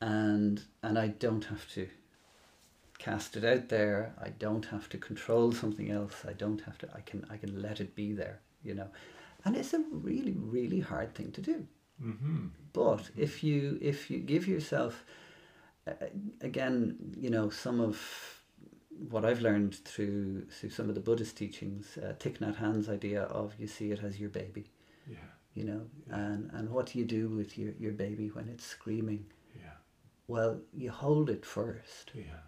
And 0.00 0.62
and 0.82 0.98
I 0.98 1.08
don't 1.08 1.44
have 1.44 1.68
to 1.72 1.88
cast 2.98 3.36
it 3.36 3.44
out 3.44 3.68
there. 3.68 4.14
I 4.22 4.30
don't 4.30 4.66
have 4.66 4.88
to 4.90 4.98
control 4.98 5.52
something 5.52 5.90
else. 5.90 6.24
I 6.26 6.32
don't 6.32 6.62
have 6.62 6.78
to. 6.78 6.88
I 6.94 7.00
can. 7.00 7.26
I 7.30 7.36
can 7.36 7.60
let 7.60 7.80
it 7.80 7.94
be 7.94 8.12
there. 8.12 8.40
You 8.62 8.74
know, 8.74 8.88
and 9.44 9.56
it's 9.56 9.72
a 9.74 9.82
really, 9.90 10.32
really 10.36 10.80
hard 10.80 11.14
thing 11.14 11.32
to 11.32 11.40
do. 11.40 11.66
Mm-hmm. 12.02 12.46
But 12.72 13.10
if 13.16 13.42
you 13.42 13.78
if 13.80 14.10
you 14.10 14.18
give 14.18 14.46
yourself, 14.46 15.04
uh, 15.86 15.92
again, 16.40 16.96
you 17.16 17.30
know, 17.30 17.50
some 17.50 17.80
of 17.80 17.96
what 19.08 19.24
I've 19.24 19.40
learned 19.40 19.74
through 19.84 20.46
through 20.46 20.70
some 20.70 20.88
of 20.88 20.94
the 20.94 21.00
Buddhist 21.00 21.36
teachings, 21.36 21.98
uh, 21.98 22.12
Thich 22.18 22.38
Nhat 22.38 22.56
Hanh's 22.56 22.88
idea 22.88 23.22
of 23.22 23.54
you 23.58 23.66
see 23.66 23.90
it 23.92 24.02
as 24.04 24.20
your 24.20 24.30
baby. 24.30 24.70
Yeah, 25.06 25.16
You 25.54 25.64
know, 25.64 25.82
Yeah. 26.08 26.16
and 26.26 26.50
and 26.52 26.68
what 26.70 26.86
do 26.92 26.98
you 26.98 27.04
do 27.06 27.28
with 27.28 27.56
your 27.58 27.72
your 27.78 27.92
baby 27.92 28.28
when 28.28 28.48
it's 28.48 28.64
screaming? 28.64 29.24
yeah, 29.56 29.76
Well, 30.28 30.60
you 30.76 30.90
hold 30.90 31.28
it 31.30 31.44
first. 31.46 32.12
yeah, 32.14 32.40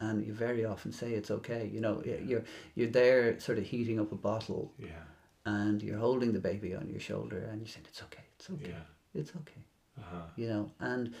and 0.00 0.24
you 0.26 0.32
very 0.34 0.64
often 0.64 0.92
say 0.92 1.12
it's 1.14 1.30
okay. 1.30 1.66
You 1.72 1.80
know, 1.80 2.02
y- 2.04 2.22
you're 2.28 2.44
you're 2.76 2.90
there, 2.90 3.38
sort 3.40 3.58
of 3.58 3.64
heating 3.64 3.98
up 4.00 4.12
a 4.12 4.16
bottle, 4.16 4.72
yeah, 4.78 5.04
and 5.48 5.82
you're 5.82 5.98
holding 5.98 6.32
the 6.32 6.44
baby 6.50 6.74
on 6.74 6.88
your 6.88 7.00
shoulder, 7.00 7.38
and 7.50 7.60
you're 7.60 7.72
saying 7.74 7.86
it's 7.88 8.02
okay, 8.06 8.24
it's 8.36 8.50
okay, 8.50 8.70
yeah. 8.74 9.20
it's 9.20 9.32
okay. 9.40 9.62
Uh-huh. 9.98 10.26
You 10.36 10.48
know, 10.48 10.70
and 10.80 11.14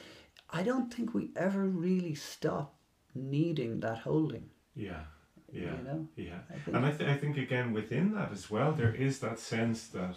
I 0.50 0.62
don't 0.62 0.92
think 0.94 1.14
we 1.14 1.30
ever 1.36 1.64
really 1.86 2.14
stop 2.14 2.74
needing 3.14 3.80
that 3.80 3.98
holding. 3.98 4.46
Yeah, 4.74 5.04
yeah, 5.52 5.76
You 5.76 5.84
know, 5.88 6.08
yeah. 6.16 6.40
I 6.50 6.58
think 6.58 6.76
And 6.76 6.86
I, 6.86 6.92
th- 6.92 7.10
I 7.10 7.16
think 7.16 7.36
again 7.36 7.72
within 7.72 8.12
that 8.14 8.30
as 8.32 8.50
well, 8.50 8.72
there 8.72 8.94
is 8.94 9.18
that 9.20 9.38
sense 9.38 9.88
that 9.88 10.16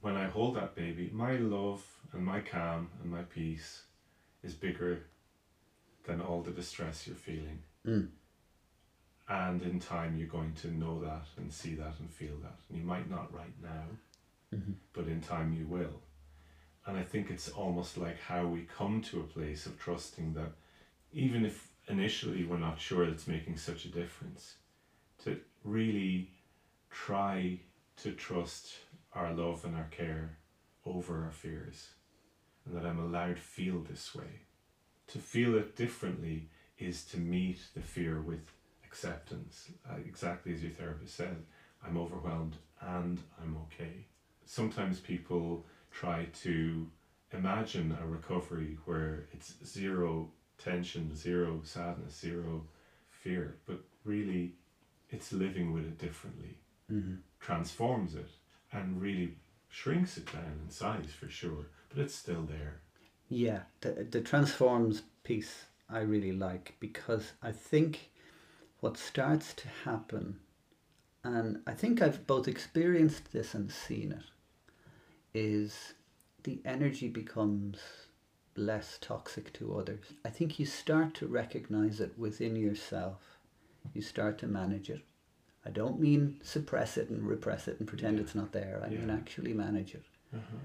when 0.00 0.16
I 0.16 0.26
hold 0.28 0.56
that 0.56 0.74
baby, 0.74 1.10
my 1.12 1.32
love 1.36 1.82
and 2.12 2.24
my 2.24 2.40
calm 2.40 2.90
and 3.02 3.10
my 3.10 3.22
peace 3.22 3.82
is 4.42 4.54
bigger 4.54 5.06
than 6.06 6.20
all 6.20 6.40
the 6.42 6.50
distress 6.50 7.06
you're 7.06 7.16
feeling. 7.16 7.62
Mm. 7.86 8.08
And 9.28 9.62
in 9.62 9.80
time, 9.80 10.16
you're 10.16 10.28
going 10.28 10.54
to 10.56 10.68
know 10.68 11.00
that 11.00 11.26
and 11.36 11.52
see 11.52 11.74
that 11.76 11.98
and 12.00 12.10
feel 12.10 12.36
that. 12.42 12.58
And 12.68 12.78
you 12.78 12.84
might 12.84 13.08
not 13.08 13.32
right 13.32 13.54
now, 13.62 13.86
Mhm. 14.52 14.74
but 14.92 15.06
in 15.06 15.20
time 15.20 15.52
you 15.52 15.66
will. 15.66 16.02
And 16.84 16.96
I 16.96 17.04
think 17.04 17.30
it's 17.30 17.48
almost 17.48 17.96
like 17.96 18.18
how 18.18 18.46
we 18.46 18.64
come 18.64 19.00
to 19.02 19.20
a 19.20 19.26
place 19.26 19.66
of 19.66 19.78
trusting 19.78 20.34
that 20.34 20.52
even 21.12 21.44
if 21.44 21.70
initially 21.86 22.44
we're 22.44 22.58
not 22.58 22.80
sure 22.80 23.04
it's 23.04 23.28
making 23.28 23.56
such 23.56 23.84
a 23.84 23.88
difference, 23.88 24.56
to 25.18 25.40
really 25.62 26.32
try 26.90 27.60
to 27.96 28.12
trust 28.12 28.78
our 29.12 29.32
love 29.32 29.64
and 29.64 29.76
our 29.76 29.88
care 29.88 30.38
over 30.84 31.24
our 31.24 31.30
fears, 31.30 31.94
and 32.64 32.76
that 32.76 32.84
I'm 32.84 32.98
allowed 32.98 33.36
to 33.36 33.42
feel 33.42 33.80
this 33.80 34.14
way. 34.14 34.46
To 35.08 35.18
feel 35.18 35.54
it 35.54 35.76
differently 35.76 36.50
is 36.78 37.04
to 37.06 37.18
meet 37.18 37.60
the 37.74 37.82
fear 37.82 38.20
with 38.20 38.50
acceptance, 38.92 39.70
uh, 39.88 39.96
exactly 40.06 40.52
as 40.52 40.62
your 40.62 40.70
therapist 40.72 41.16
said. 41.16 41.36
I'm 41.84 41.96
overwhelmed 41.96 42.56
and 42.80 43.18
I'm 43.40 43.56
okay. 43.64 44.06
Sometimes 44.44 45.00
people 45.00 45.64
try 45.90 46.26
to 46.42 46.86
imagine 47.32 47.96
a 48.02 48.06
recovery 48.06 48.76
where 48.84 49.24
it's 49.32 49.54
zero 49.64 50.30
tension, 50.58 51.16
zero 51.16 51.60
sadness, 51.64 52.14
zero 52.20 52.66
fear, 53.08 53.56
but 53.66 53.80
really 54.04 54.54
it's 55.10 55.32
living 55.32 55.72
with 55.72 55.84
it 55.84 55.98
differently 55.98 56.56
hmm 56.88 57.14
transforms 57.40 58.14
it 58.14 58.30
and 58.72 59.02
really 59.02 59.34
shrinks 59.68 60.16
it 60.16 60.32
down 60.32 60.60
in 60.64 60.70
size 60.70 61.10
for 61.18 61.28
sure, 61.28 61.66
but 61.88 61.98
it's 61.98 62.14
still 62.14 62.42
there. 62.42 62.74
Yeah, 63.28 63.62
the, 63.80 64.06
the 64.08 64.20
transforms 64.20 65.02
piece 65.24 65.64
I 65.90 66.00
really 66.00 66.30
like 66.30 66.74
because 66.78 67.32
I 67.42 67.50
think 67.50 68.10
what 68.82 68.98
starts 68.98 69.54
to 69.54 69.68
happen, 69.84 70.40
and 71.22 71.60
I 71.68 71.72
think 71.72 72.02
I've 72.02 72.26
both 72.26 72.48
experienced 72.48 73.32
this 73.32 73.54
and 73.54 73.70
seen 73.70 74.10
it, 74.12 74.24
is 75.32 75.94
the 76.42 76.60
energy 76.64 77.08
becomes 77.08 77.78
less 78.56 78.98
toxic 79.00 79.52
to 79.54 79.76
others. 79.78 80.04
I 80.24 80.30
think 80.30 80.58
you 80.58 80.66
start 80.66 81.14
to 81.14 81.26
recognize 81.28 82.00
it 82.00 82.18
within 82.18 82.56
yourself. 82.56 83.38
You 83.94 84.02
start 84.02 84.36
to 84.38 84.46
manage 84.48 84.90
it. 84.90 85.02
I 85.64 85.70
don't 85.70 86.00
mean 86.00 86.40
suppress 86.42 86.96
it 86.96 87.08
and 87.08 87.22
repress 87.22 87.68
it 87.68 87.78
and 87.78 87.86
pretend 87.88 88.16
Yeah. 88.16 88.24
it's 88.24 88.34
not 88.34 88.50
there. 88.50 88.82
I 88.84 88.88
mean 88.90 89.10
actually 89.10 89.54
manage 89.54 89.94
it 89.94 90.04
Uh-huh. 90.34 90.58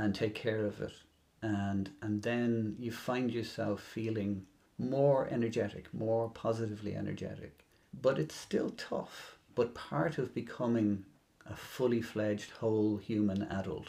and 0.00 0.14
take 0.14 0.34
care 0.34 0.64
of 0.64 0.80
it. 0.80 0.94
And 1.42 1.90
and 2.00 2.22
then 2.22 2.76
you 2.78 2.90
find 2.90 3.30
yourself 3.30 3.82
feeling 3.82 4.46
more 4.78 5.28
energetic, 5.30 5.92
more 5.92 6.30
positively 6.30 6.94
energetic. 6.94 7.64
But 8.00 8.18
it's 8.18 8.34
still 8.34 8.70
tough. 8.70 9.38
But 9.54 9.74
part 9.74 10.18
of 10.18 10.34
becoming 10.34 11.04
a 11.46 11.56
fully 11.56 12.00
fledged 12.00 12.50
whole 12.52 12.96
human 12.96 13.42
adult 13.42 13.88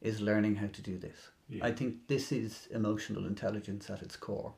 is 0.00 0.20
learning 0.20 0.56
how 0.56 0.66
to 0.66 0.82
do 0.82 0.98
this. 0.98 1.30
Yeah. 1.48 1.64
I 1.64 1.72
think 1.72 2.08
this 2.08 2.32
is 2.32 2.68
emotional 2.70 3.26
intelligence 3.26 3.88
at 3.88 4.02
its 4.02 4.16
core, 4.16 4.52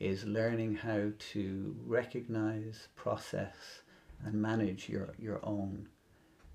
is 0.00 0.24
learning 0.24 0.74
how 0.76 1.12
to 1.32 1.76
recognize, 1.86 2.88
process, 2.96 3.82
and 4.24 4.34
manage 4.34 4.88
your, 4.88 5.14
your 5.18 5.44
own 5.44 5.88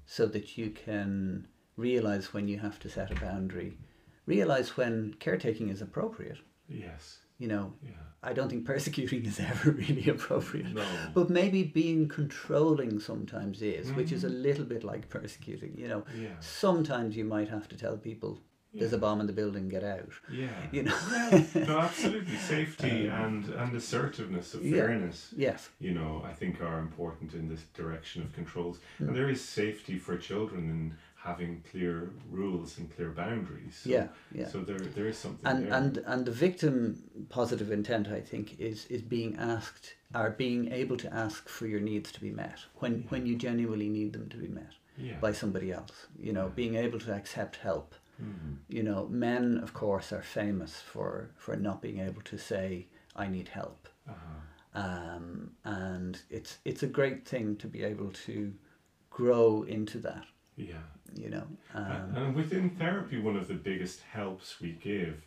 so 0.05 0.25
that 0.27 0.57
you 0.57 0.69
can 0.71 1.47
realize 1.75 2.33
when 2.33 2.47
you 2.47 2.57
have 2.59 2.79
to 2.79 2.89
set 2.89 3.11
a 3.11 3.15
boundary, 3.15 3.77
realize 4.25 4.77
when 4.77 5.15
caretaking 5.19 5.69
is 5.69 5.81
appropriate. 5.81 6.39
Yes. 6.67 7.19
You 7.37 7.47
know, 7.47 7.73
Yeah. 7.83 7.91
I 8.23 8.33
don't 8.33 8.49
think 8.49 8.65
persecuting 8.65 9.25
is 9.25 9.39
ever 9.51 9.71
really 9.71 10.09
appropriate. 10.09 10.73
No. 10.73 10.83
But 11.13 11.29
maybe 11.29 11.63
being 11.63 12.07
controlling 12.07 12.99
sometimes 12.99 13.61
is, 13.61 13.91
which 13.93 14.11
is 14.11 14.23
a 14.23 14.29
Mhm. 14.29 14.41
little 14.41 14.65
bit 14.65 14.83
like 14.83 15.07
persecuting. 15.09 15.77
You 15.77 15.87
know, 15.87 16.03
Yeah. 16.19 16.39
sometimes 16.39 17.15
you 17.15 17.25
might 17.25 17.49
have 17.49 17.67
to 17.69 17.77
tell 17.77 17.97
people 17.97 18.41
there's 18.73 18.93
a 18.93 18.97
bomb 18.97 19.19
in 19.21 19.27
the 19.27 19.33
building, 19.33 19.69
get 19.69 19.83
out. 19.83 20.11
Yeah. 20.31 20.49
You 20.71 20.83
know. 20.83 20.99
no, 21.55 21.79
absolutely. 21.79 22.35
Safety 22.55 23.07
and 23.07 23.45
and 23.61 23.75
assertiveness 23.75 24.53
of 24.53 24.61
Um, 24.61 24.67
Yeah. 24.67 24.81
fairness, 24.81 25.33
yes. 25.35 25.69
you 25.79 25.93
know, 25.93 26.21
I 26.29 26.33
think 26.33 26.61
are 26.61 26.79
important 26.79 27.33
in 27.33 27.47
this 27.47 27.63
direction 27.73 28.21
of 28.23 28.33
controls. 28.33 28.77
Mm. 28.99 29.07
And 29.07 29.15
there 29.15 29.29
is 29.29 29.41
safety 29.41 29.97
for 29.97 30.17
children 30.17 30.69
in 30.69 30.93
having 31.27 31.53
clear 31.71 31.93
rules 32.41 32.77
and 32.77 32.85
clear 32.95 33.11
boundaries. 33.23 33.75
So, 33.83 33.89
yeah. 33.95 34.07
Yeah. 34.39 34.47
So 34.53 34.57
there 34.69 34.79
there 34.97 35.07
is 35.13 35.17
something 35.25 35.45
and 35.51 35.59
there. 35.65 35.73
and 35.79 35.93
and 36.11 36.25
the 36.29 36.35
victim 36.47 36.73
positive 37.29 37.69
intent 37.79 38.07
i 38.19 38.21
think 38.31 38.45
is 38.69 38.79
is 38.95 39.01
being 39.17 39.31
asked 39.55 39.85
or 40.19 40.27
being 40.45 40.61
able 40.81 40.97
to 41.03 41.09
ask 41.25 41.49
for 41.57 41.65
your 41.73 41.81
needs 41.91 42.09
to 42.15 42.21
be 42.27 42.31
met 42.43 42.59
when 42.81 42.93
Yeah. 42.93 43.09
when 43.11 43.23
you 43.29 43.35
genuinely 43.47 43.89
need 43.99 44.11
them 44.13 44.27
to 44.33 44.37
be 44.45 44.47
met 44.61 44.73
yeah. 45.07 45.19
by 45.25 45.33
somebody 45.41 45.69
else 45.79 45.97
you 46.27 46.33
know 46.37 46.47
Yeah. 46.47 46.55
being 46.61 46.75
able 46.85 46.99
to 47.07 47.11
accept 47.19 47.55
help 47.69 47.89
Mhm. 48.27 48.51
you 48.77 48.83
know 48.87 48.99
men 49.27 49.43
of 49.65 49.71
course 49.73 50.07
are 50.17 50.25
famous 50.41 50.73
for 50.91 51.09
for 51.43 51.53
not 51.67 51.77
being 51.85 51.99
able 52.09 52.23
to 52.31 52.37
say 52.37 52.67
i 53.23 53.25
need 53.35 53.47
help 53.61 53.81
Uh-huh. 54.13 54.39
um, 54.83 55.25
and 55.63 56.13
it's 56.37 56.51
it's 56.69 56.83
a 56.83 56.91
great 56.99 57.19
thing 57.31 57.57
to 57.63 57.67
be 57.75 57.81
able 57.93 58.11
to 58.27 58.35
grow 59.19 59.63
into 59.77 59.97
that 60.09 60.25
Yeah. 60.55 60.85
You 61.15 61.29
know 61.29 61.47
And- 61.73 62.15
um, 62.17 62.23
and 62.23 62.35
within 62.35 62.69
therapy, 62.71 63.19
one 63.19 63.35
of 63.35 63.47
the 63.47 63.53
biggest 63.53 64.01
helps 64.01 64.59
we 64.61 64.71
give 64.73 65.25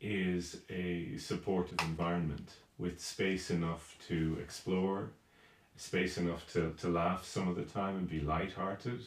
is 0.00 0.60
a 0.68 1.16
supportive 1.18 1.80
environment 1.82 2.54
with 2.78 3.00
space 3.00 3.50
enough 3.50 3.96
to 4.08 4.36
explore, 4.42 5.10
space 5.76 6.18
enough 6.18 6.50
to, 6.52 6.72
to 6.78 6.88
laugh 6.88 7.24
some 7.24 7.46
of 7.48 7.54
the 7.56 7.62
time 7.64 7.96
and 7.96 8.08
be 8.08 8.20
light-hearted, 8.20 9.00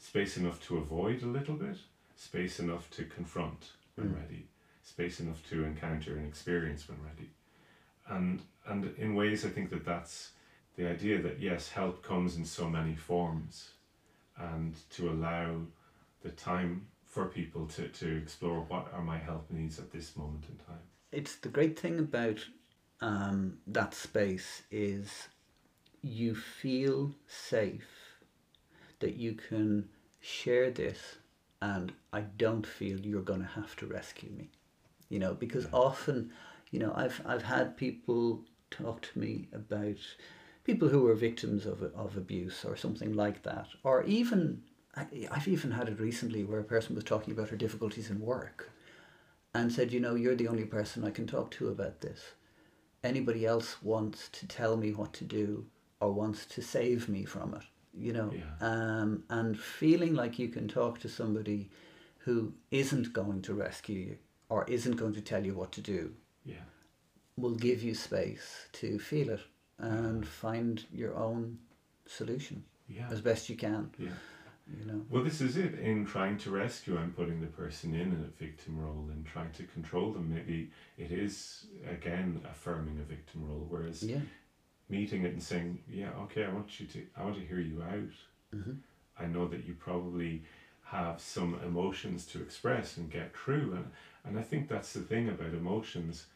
space 0.00 0.36
enough 0.38 0.60
to 0.66 0.78
avoid 0.78 1.22
a 1.22 1.26
little 1.26 1.54
bit, 1.54 1.76
space 2.16 2.60
enough 2.60 2.88
to 2.90 3.04
confront 3.04 3.72
when 3.96 4.08
Mm. 4.08 4.16
ready, 4.22 4.46
space 4.82 5.20
enough 5.20 5.42
to 5.50 5.64
encounter 5.64 6.16
and 6.16 6.26
experience 6.26 6.88
when 6.88 6.98
ready. 7.02 7.30
And, 8.08 8.40
and 8.66 8.94
in 8.96 9.14
ways, 9.14 9.44
I 9.44 9.50
think 9.50 9.68
that 9.70 9.84
that's 9.84 10.32
the 10.76 10.86
idea 10.88 11.20
that 11.20 11.40
yes, 11.40 11.68
help 11.70 12.02
comes 12.02 12.36
in 12.36 12.44
so 12.44 12.70
many 12.70 12.94
forms 12.94 13.72
and 14.38 14.74
to 14.90 15.10
allow 15.10 15.56
the 16.22 16.30
time 16.30 16.86
for 17.04 17.26
people 17.26 17.66
to, 17.66 17.88
to 17.88 18.16
explore 18.16 18.60
what 18.68 18.92
are 18.92 19.02
my 19.02 19.18
health 19.18 19.46
needs 19.50 19.78
at 19.78 19.90
this 19.92 20.16
moment 20.16 20.44
in 20.48 20.56
time. 20.56 20.82
it's 21.10 21.36
the 21.36 21.48
great 21.48 21.78
thing 21.78 21.98
about 21.98 22.44
um, 23.00 23.58
that 23.66 23.94
space 23.94 24.62
is 24.70 25.28
you 26.02 26.34
feel 26.34 27.12
safe 27.26 28.18
that 29.00 29.14
you 29.16 29.32
can 29.32 29.88
share 30.20 30.70
this 30.70 31.16
and 31.62 31.92
I 32.12 32.20
don't 32.20 32.66
feel 32.66 33.00
you're 33.00 33.22
going 33.22 33.40
to 33.40 33.46
have 33.46 33.74
to 33.76 33.86
rescue 33.86 34.30
me. 34.30 34.50
You 35.08 35.18
know, 35.18 35.34
because 35.34 35.64
Yeah. 35.64 35.70
often, 35.72 36.32
you 36.70 36.78
know, 36.78 36.92
I've 36.94 37.20
I've 37.24 37.42
had 37.42 37.76
people 37.76 38.44
talk 38.70 39.00
to 39.02 39.18
me 39.18 39.48
about 39.52 39.96
people 40.68 40.88
who 40.90 41.02
were 41.02 41.14
victims 41.14 41.64
of 41.64 41.82
of 42.04 42.16
abuse 42.16 42.62
or 42.68 42.76
something 42.76 43.12
like 43.14 43.42
that, 43.42 43.68
or 43.82 44.02
even 44.04 44.60
I've 45.34 45.48
even 45.48 45.70
had 45.70 45.88
it 45.88 45.98
recently 45.98 46.44
where 46.44 46.60
a 46.60 46.72
person 46.74 46.94
was 46.94 47.04
talking 47.04 47.32
about 47.32 47.48
her 47.48 47.56
difficulties 47.56 48.10
in 48.10 48.20
work, 48.20 48.70
and 49.54 49.72
said, 49.72 49.92
you 49.92 50.00
know, 50.00 50.14
you're 50.14 50.34
the 50.40 50.48
only 50.48 50.66
person 50.66 51.04
I 51.04 51.10
can 51.18 51.26
talk 51.26 51.50
to 51.52 51.68
about 51.68 52.00
this. 52.02 52.20
Anybody 53.02 53.46
else 53.46 53.82
wants 53.82 54.28
to 54.38 54.46
tell 54.46 54.76
me 54.76 54.92
what 54.92 55.12
to 55.14 55.24
do 55.24 55.64
or 56.00 56.12
wants 56.12 56.44
to 56.54 56.60
save 56.60 57.08
me 57.08 57.24
from 57.24 57.54
it, 57.54 57.66
you 58.06 58.12
know, 58.12 58.30
Yeah. 58.32 58.54
um, 58.70 59.10
and 59.30 59.58
feeling 59.58 60.14
like 60.14 60.38
you 60.38 60.48
can 60.56 60.68
talk 60.68 60.98
to 61.00 61.08
somebody 61.08 61.70
who 62.26 62.52
isn't 62.70 63.12
going 63.12 63.40
to 63.42 63.54
rescue 63.54 64.00
you 64.08 64.16
or 64.48 64.64
isn't 64.68 64.96
going 65.02 65.14
to 65.14 65.20
tell 65.30 65.44
you 65.46 65.54
what 65.54 65.72
to 65.72 65.80
do 65.80 66.02
Yeah. 66.44 66.66
will 67.36 67.54
give 67.68 67.82
you 67.82 67.94
space 67.94 68.68
to 68.80 68.98
feel 68.98 69.30
it 69.30 69.40
and 69.78 70.26
find 70.26 70.84
your 70.92 71.14
own 71.16 71.58
solution 72.06 72.64
Yeah. 72.88 73.08
as 73.10 73.20
best 73.20 73.48
you 73.48 73.56
can, 73.56 73.90
Yeah. 73.98 74.10
you 74.78 74.84
know. 74.84 75.06
Well, 75.08 75.22
this 75.22 75.40
is 75.40 75.56
it. 75.56 75.74
In 75.78 76.04
trying 76.04 76.38
to 76.38 76.50
rescue, 76.50 76.98
I'm 76.98 77.12
putting 77.12 77.40
the 77.40 77.46
person 77.46 77.94
in 77.94 78.12
a 78.12 78.42
victim 78.42 78.78
role 78.78 79.08
and 79.10 79.24
trying 79.26 79.52
to 79.52 79.64
control 79.64 80.12
them. 80.12 80.34
Maybe 80.34 80.70
it 80.96 81.12
is, 81.12 81.66
again, 81.88 82.40
affirming 82.50 82.98
a 82.98 83.04
victim 83.04 83.44
role, 83.48 83.66
whereas 83.68 84.02
Yeah. 84.02 84.20
meeting 84.88 85.22
it 85.24 85.32
and 85.32 85.42
saying, 85.42 85.82
yeah, 85.88 86.10
okay, 86.22 86.44
I 86.44 86.52
want 86.52 86.80
you 86.80 86.86
to, 86.86 87.06
I 87.16 87.24
want 87.24 87.36
to 87.36 87.46
hear 87.46 87.60
you 87.60 87.82
out. 87.82 88.12
hmm 88.52 88.72
I 89.20 89.26
know 89.26 89.48
that 89.48 89.64
you 89.66 89.74
probably 89.74 90.44
have 90.84 91.20
some 91.20 91.58
emotions 91.66 92.24
to 92.26 92.40
express 92.40 92.96
and 92.96 93.10
get 93.10 93.36
through. 93.36 93.74
And, 93.74 93.90
and 94.24 94.38
I 94.38 94.42
think 94.42 94.68
that's 94.68 94.92
the 94.92 95.00
thing 95.00 95.28
about 95.28 95.52
emotions 95.52 96.26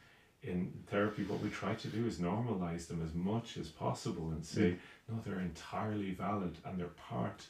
in 0.43 0.73
therapy. 0.89 1.25
What 1.25 1.41
we 1.41 1.51
try 1.51 1.75
to 1.75 1.89
do 1.89 2.07
is 2.07 2.19
normalize 2.19 2.89
them 2.89 3.03
as 3.05 3.15
much 3.15 3.57
as 3.57 3.69
possible 3.69 4.31
and 4.31 4.45
say, 4.45 4.77
no, 5.09 5.21
they're 5.25 5.41
entirely 5.41 6.13
valid 6.13 6.57
and 6.65 6.79
they're 6.79 6.87
part 6.89 7.47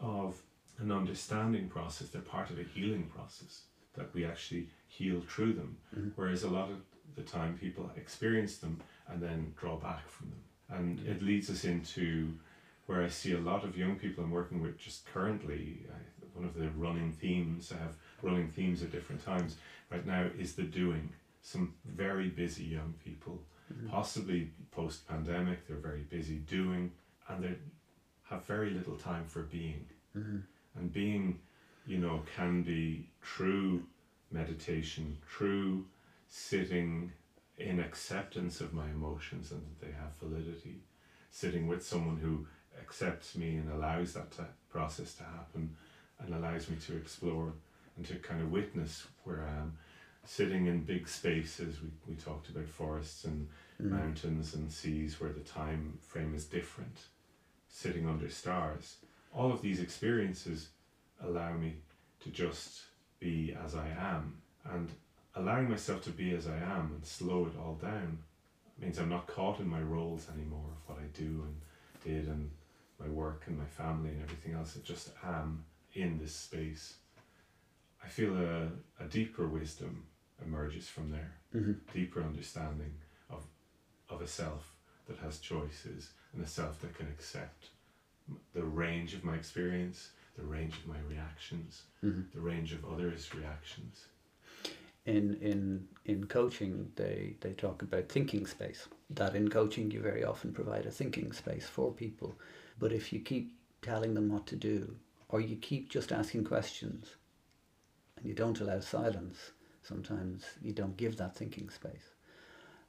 of 0.00 0.40
an 0.78 0.90
understanding 0.90 1.68
process, 1.68 2.08
they're 2.08 2.20
part 2.22 2.50
of 2.50 2.58
a 2.58 2.64
healing 2.64 3.04
process 3.14 3.62
that 3.94 4.12
we 4.12 4.24
actually 4.24 4.68
heal 4.88 5.20
through 5.20 5.52
them. 5.52 5.76
Mhm. 5.96 6.12
Whereas 6.16 6.42
a 6.42 6.50
lot 6.50 6.70
of 6.70 6.78
the 7.14 7.22
time 7.22 7.56
people 7.56 7.90
experience 7.96 8.58
them 8.58 8.80
and 9.06 9.22
then 9.22 9.54
draw 9.56 9.76
back 9.76 10.08
from 10.08 10.30
them. 10.30 10.42
And 10.68 11.00
it 11.06 11.22
leads 11.22 11.48
us 11.50 11.64
into 11.64 12.32
where 12.86 13.02
I 13.02 13.08
see 13.08 13.32
a 13.32 13.38
lot 13.38 13.64
of 13.64 13.78
young 13.78 13.96
people 13.96 14.24
I'm 14.24 14.30
working 14.32 14.60
with 14.60 14.76
just 14.78 15.06
currently. 15.06 15.86
I, 15.88 15.98
one 16.36 16.44
of 16.44 16.54
the 16.54 16.68
running 16.70 17.12
themes, 17.12 17.70
I 17.70 17.76
have 17.76 17.94
running 18.20 18.48
themes 18.48 18.82
at 18.82 18.90
different 18.90 19.24
times 19.24 19.56
right 19.90 20.04
now, 20.04 20.28
is 20.36 20.54
the 20.56 20.64
doing. 20.64 21.12
Some 21.44 21.74
very 21.84 22.28
busy 22.28 22.64
young 22.64 22.94
people, 23.04 23.38
Mm-hmm. 23.72 23.88
possibly 23.88 24.50
post 24.72 25.08
pandemic, 25.08 25.66
they're 25.66 25.76
very 25.90 26.02
busy 26.02 26.36
doing 26.36 26.92
and 27.28 27.42
they 27.42 27.54
have 28.24 28.44
very 28.44 28.70
little 28.70 28.96
time 28.96 29.24
for 29.26 29.42
being. 29.42 29.86
hmm 30.12 30.40
And 30.76 30.92
being, 30.92 31.40
you 31.86 31.98
know, 31.98 32.22
can 32.36 32.62
be 32.62 33.08
true 33.22 33.86
meditation, 34.30 35.16
true 35.26 35.86
sitting 36.28 37.10
in 37.56 37.80
acceptance 37.80 38.60
of 38.60 38.74
my 38.74 38.86
emotions 38.90 39.50
and 39.50 39.62
that 39.62 39.80
they 39.86 39.92
have 39.92 40.12
validity, 40.20 40.76
sitting 41.30 41.66
with 41.66 41.82
someone 41.86 42.18
who 42.18 42.46
accepts 42.78 43.34
me 43.34 43.56
and 43.56 43.70
allows 43.72 44.12
that 44.12 44.30
to, 44.32 44.44
process 44.68 45.14
to 45.14 45.22
happen 45.24 45.74
and 46.20 46.34
allows 46.34 46.68
me 46.68 46.76
to 46.86 46.96
explore 46.96 47.52
and 47.96 48.04
to 48.06 48.14
kind 48.16 48.42
of 48.42 48.50
witness 48.50 49.06
where 49.24 49.42
I 49.44 49.52
am. 49.62 49.78
Sitting 50.26 50.66
in 50.66 50.84
big 50.84 51.06
spaces, 51.06 51.76
we, 51.82 51.90
we 52.08 52.14
talked 52.16 52.48
about 52.48 52.66
forests 52.68 53.24
and 53.24 53.48
Mm. 53.82 53.90
mountains 53.90 54.54
and 54.54 54.70
seas 54.70 55.20
where 55.20 55.32
the 55.32 55.40
time 55.40 55.98
frame 56.00 56.32
is 56.34 56.44
different, 56.44 56.96
sitting 57.68 58.08
under 58.08 58.28
stars. 58.30 58.98
All 59.32 59.50
of 59.52 59.62
these 59.62 59.80
experiences 59.80 60.68
allow 61.20 61.52
me 61.54 61.74
to 62.20 62.30
just 62.30 62.82
be 63.18 63.52
as 63.64 63.74
I 63.74 63.88
am. 63.88 64.40
And 64.64 64.90
allowing 65.34 65.68
myself 65.68 66.02
to 66.04 66.10
be 66.10 66.34
as 66.36 66.46
I 66.46 66.56
am 66.56 66.92
and 66.94 67.04
slow 67.04 67.46
it 67.46 67.58
all 67.58 67.74
down 67.74 68.18
means 68.78 68.98
I'm 68.98 69.08
not 69.08 69.26
caught 69.26 69.58
in 69.58 69.68
my 69.68 69.80
roles 69.82 70.28
anymore 70.32 70.70
of 70.70 70.88
what 70.88 71.02
I 71.02 71.06
do 71.18 71.44
and 71.46 71.60
did 72.04 72.28
and 72.28 72.50
my 73.00 73.08
work 73.08 73.42
and 73.46 73.58
my 73.58 73.66
family 73.66 74.10
and 74.10 74.22
everything 74.22 74.54
else. 74.54 74.76
I 74.76 74.86
just 74.86 75.10
am 75.24 75.64
in 75.94 76.18
this 76.18 76.34
space. 76.34 76.94
I 78.04 78.08
feel 78.08 78.36
a, 78.36 78.68
a 79.00 79.06
deeper 79.08 79.48
wisdom 79.48 80.04
emerges 80.44 80.88
from 80.88 81.10
there, 81.10 81.32
hmm 81.52 81.72
deeper 81.92 82.22
understanding 82.22 82.94
of, 83.30 83.42
of 84.08 84.20
a 84.22 84.26
self 84.26 84.74
that 85.06 85.18
has 85.18 85.38
choices 85.38 86.10
and 86.32 86.42
a 86.44 86.46
self 86.48 86.80
that 86.80 86.94
can 86.96 87.06
accept 87.08 87.66
the 88.54 88.62
range 88.64 89.14
of 89.14 89.22
my 89.24 89.34
experience, 89.34 90.10
the 90.36 90.44
range 90.44 90.74
of 90.78 90.86
my 90.86 91.00
reactions, 91.08 91.82
hmm 92.00 92.22
the 92.34 92.40
range 92.40 92.72
of 92.72 92.84
others' 92.84 93.34
reactions. 93.34 94.06
in 95.06 95.34
in 95.42 95.86
in 96.04 96.26
coaching 96.26 96.90
they 96.96 97.36
they 97.40 97.52
talk 97.52 97.82
about 97.82 98.08
thinking 98.08 98.46
space. 98.46 98.88
That 99.10 99.34
in 99.36 99.48
coaching 99.50 99.90
you 99.90 100.00
very 100.00 100.24
often 100.24 100.52
provide 100.52 100.86
a 100.86 100.90
thinking 100.90 101.32
space 101.32 101.66
for 101.68 101.92
people. 101.92 102.34
But 102.78 102.92
if 102.92 103.12
you 103.12 103.20
keep 103.20 103.52
telling 103.82 104.14
them 104.14 104.30
what 104.32 104.46
to 104.46 104.56
do 104.56 104.96
or 105.28 105.40
you 105.40 105.56
keep 105.56 105.90
just 105.90 106.12
asking 106.12 106.44
questions 106.44 107.16
and 108.16 108.26
you 108.26 108.34
don't 108.34 108.60
allow 108.60 108.80
silence 108.80 109.52
sometimes 109.86 110.44
you 110.62 110.72
don't 110.72 110.96
give 110.96 111.16
that 111.16 111.36
thinking 111.36 111.70
space 111.70 112.14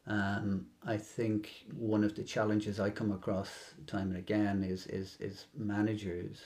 um, 0.08 0.68
I 0.86 0.98
think 0.98 1.66
one 1.74 2.04
of 2.04 2.16
the 2.16 2.24
challenges 2.24 2.80
I 2.80 2.90
come 2.90 3.12
across 3.12 3.50
time 3.88 4.10
and 4.10 4.18
again 4.18 4.64
is, 4.64 4.86
is, 4.88 5.18
is 5.20 5.46
managers 5.58 6.42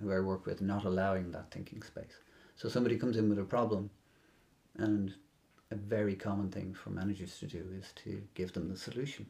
who 0.00 0.12
I 0.12 0.18
work 0.20 0.46
with 0.46 0.60
not 0.60 0.84
allowing 0.84 1.30
that 1.30 1.50
thinking 1.50 1.82
space. 1.82 2.20
So 2.56 2.68
somebody 2.68 2.96
comes 2.98 3.16
in 3.16 3.28
with 3.28 3.38
a 3.38 3.44
problem 3.44 3.90
and 4.76 5.14
a 5.70 5.76
very 5.76 6.16
common 6.16 6.50
thing 6.50 6.74
for 6.74 6.90
managers 6.90 7.38
to 7.38 7.46
do 7.46 7.64
is 7.78 7.92
to 8.04 8.20
give 8.34 8.52
them 8.52 8.68
the 8.68 8.76
solution. 8.76 9.26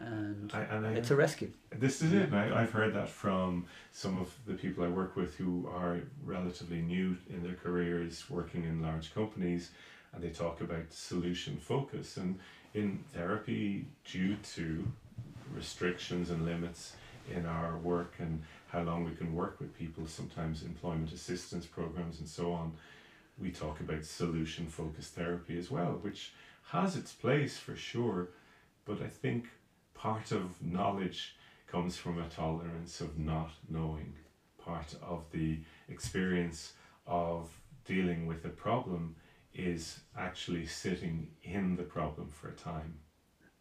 And 0.00 0.50
I, 0.54 0.60
and 0.62 0.86
I, 0.86 0.92
it's 0.92 1.10
a 1.10 1.16
rescue. 1.16 1.50
This 1.70 2.02
is 2.02 2.12
it. 2.12 2.32
I, 2.32 2.62
I've 2.62 2.70
heard 2.70 2.94
that 2.94 3.08
from 3.08 3.66
some 3.92 4.18
of 4.18 4.32
the 4.46 4.54
people 4.54 4.84
I 4.84 4.88
work 4.88 5.16
with 5.16 5.34
who 5.36 5.68
are 5.74 6.00
relatively 6.24 6.80
new 6.80 7.16
in 7.28 7.42
their 7.42 7.54
careers 7.54 8.24
working 8.30 8.64
in 8.64 8.80
large 8.82 9.14
companies, 9.14 9.70
and 10.12 10.22
they 10.22 10.30
talk 10.30 10.60
about 10.60 10.92
solution 10.92 11.56
focus. 11.56 12.16
And 12.16 12.38
in 12.74 13.02
therapy, 13.12 13.86
due 14.10 14.36
to 14.54 14.86
restrictions 15.54 16.30
and 16.30 16.44
limits 16.44 16.94
in 17.34 17.46
our 17.46 17.76
work 17.78 18.14
and 18.18 18.42
how 18.68 18.82
long 18.82 19.04
we 19.04 19.14
can 19.14 19.34
work 19.34 19.58
with 19.58 19.76
people, 19.76 20.06
sometimes 20.06 20.62
employment 20.62 21.12
assistance 21.12 21.66
programs 21.66 22.20
and 22.20 22.28
so 22.28 22.52
on, 22.52 22.72
we 23.40 23.50
talk 23.50 23.80
about 23.80 24.04
solution 24.04 24.66
focused 24.66 25.14
therapy 25.14 25.58
as 25.58 25.70
well, 25.70 25.98
which 26.02 26.32
has 26.70 26.96
its 26.96 27.12
place 27.12 27.58
for 27.58 27.76
sure. 27.76 28.28
But 28.84 29.02
I 29.02 29.06
think 29.06 29.48
part 29.98 30.30
of 30.32 30.62
knowledge 30.62 31.34
comes 31.66 31.96
from 31.96 32.18
a 32.20 32.28
tolerance 32.28 33.00
of 33.00 33.18
not 33.18 33.50
knowing. 33.68 34.14
Part 34.56 34.94
of 35.02 35.24
the 35.32 35.58
experience 35.88 36.72
of 37.06 37.50
dealing 37.84 38.26
with 38.26 38.44
a 38.44 38.48
problem 38.50 39.16
is 39.52 40.00
actually 40.16 40.66
sitting 40.66 41.28
in 41.42 41.76
the 41.76 41.82
problem 41.82 42.28
for 42.28 42.48
a 42.48 42.54
time 42.54 42.98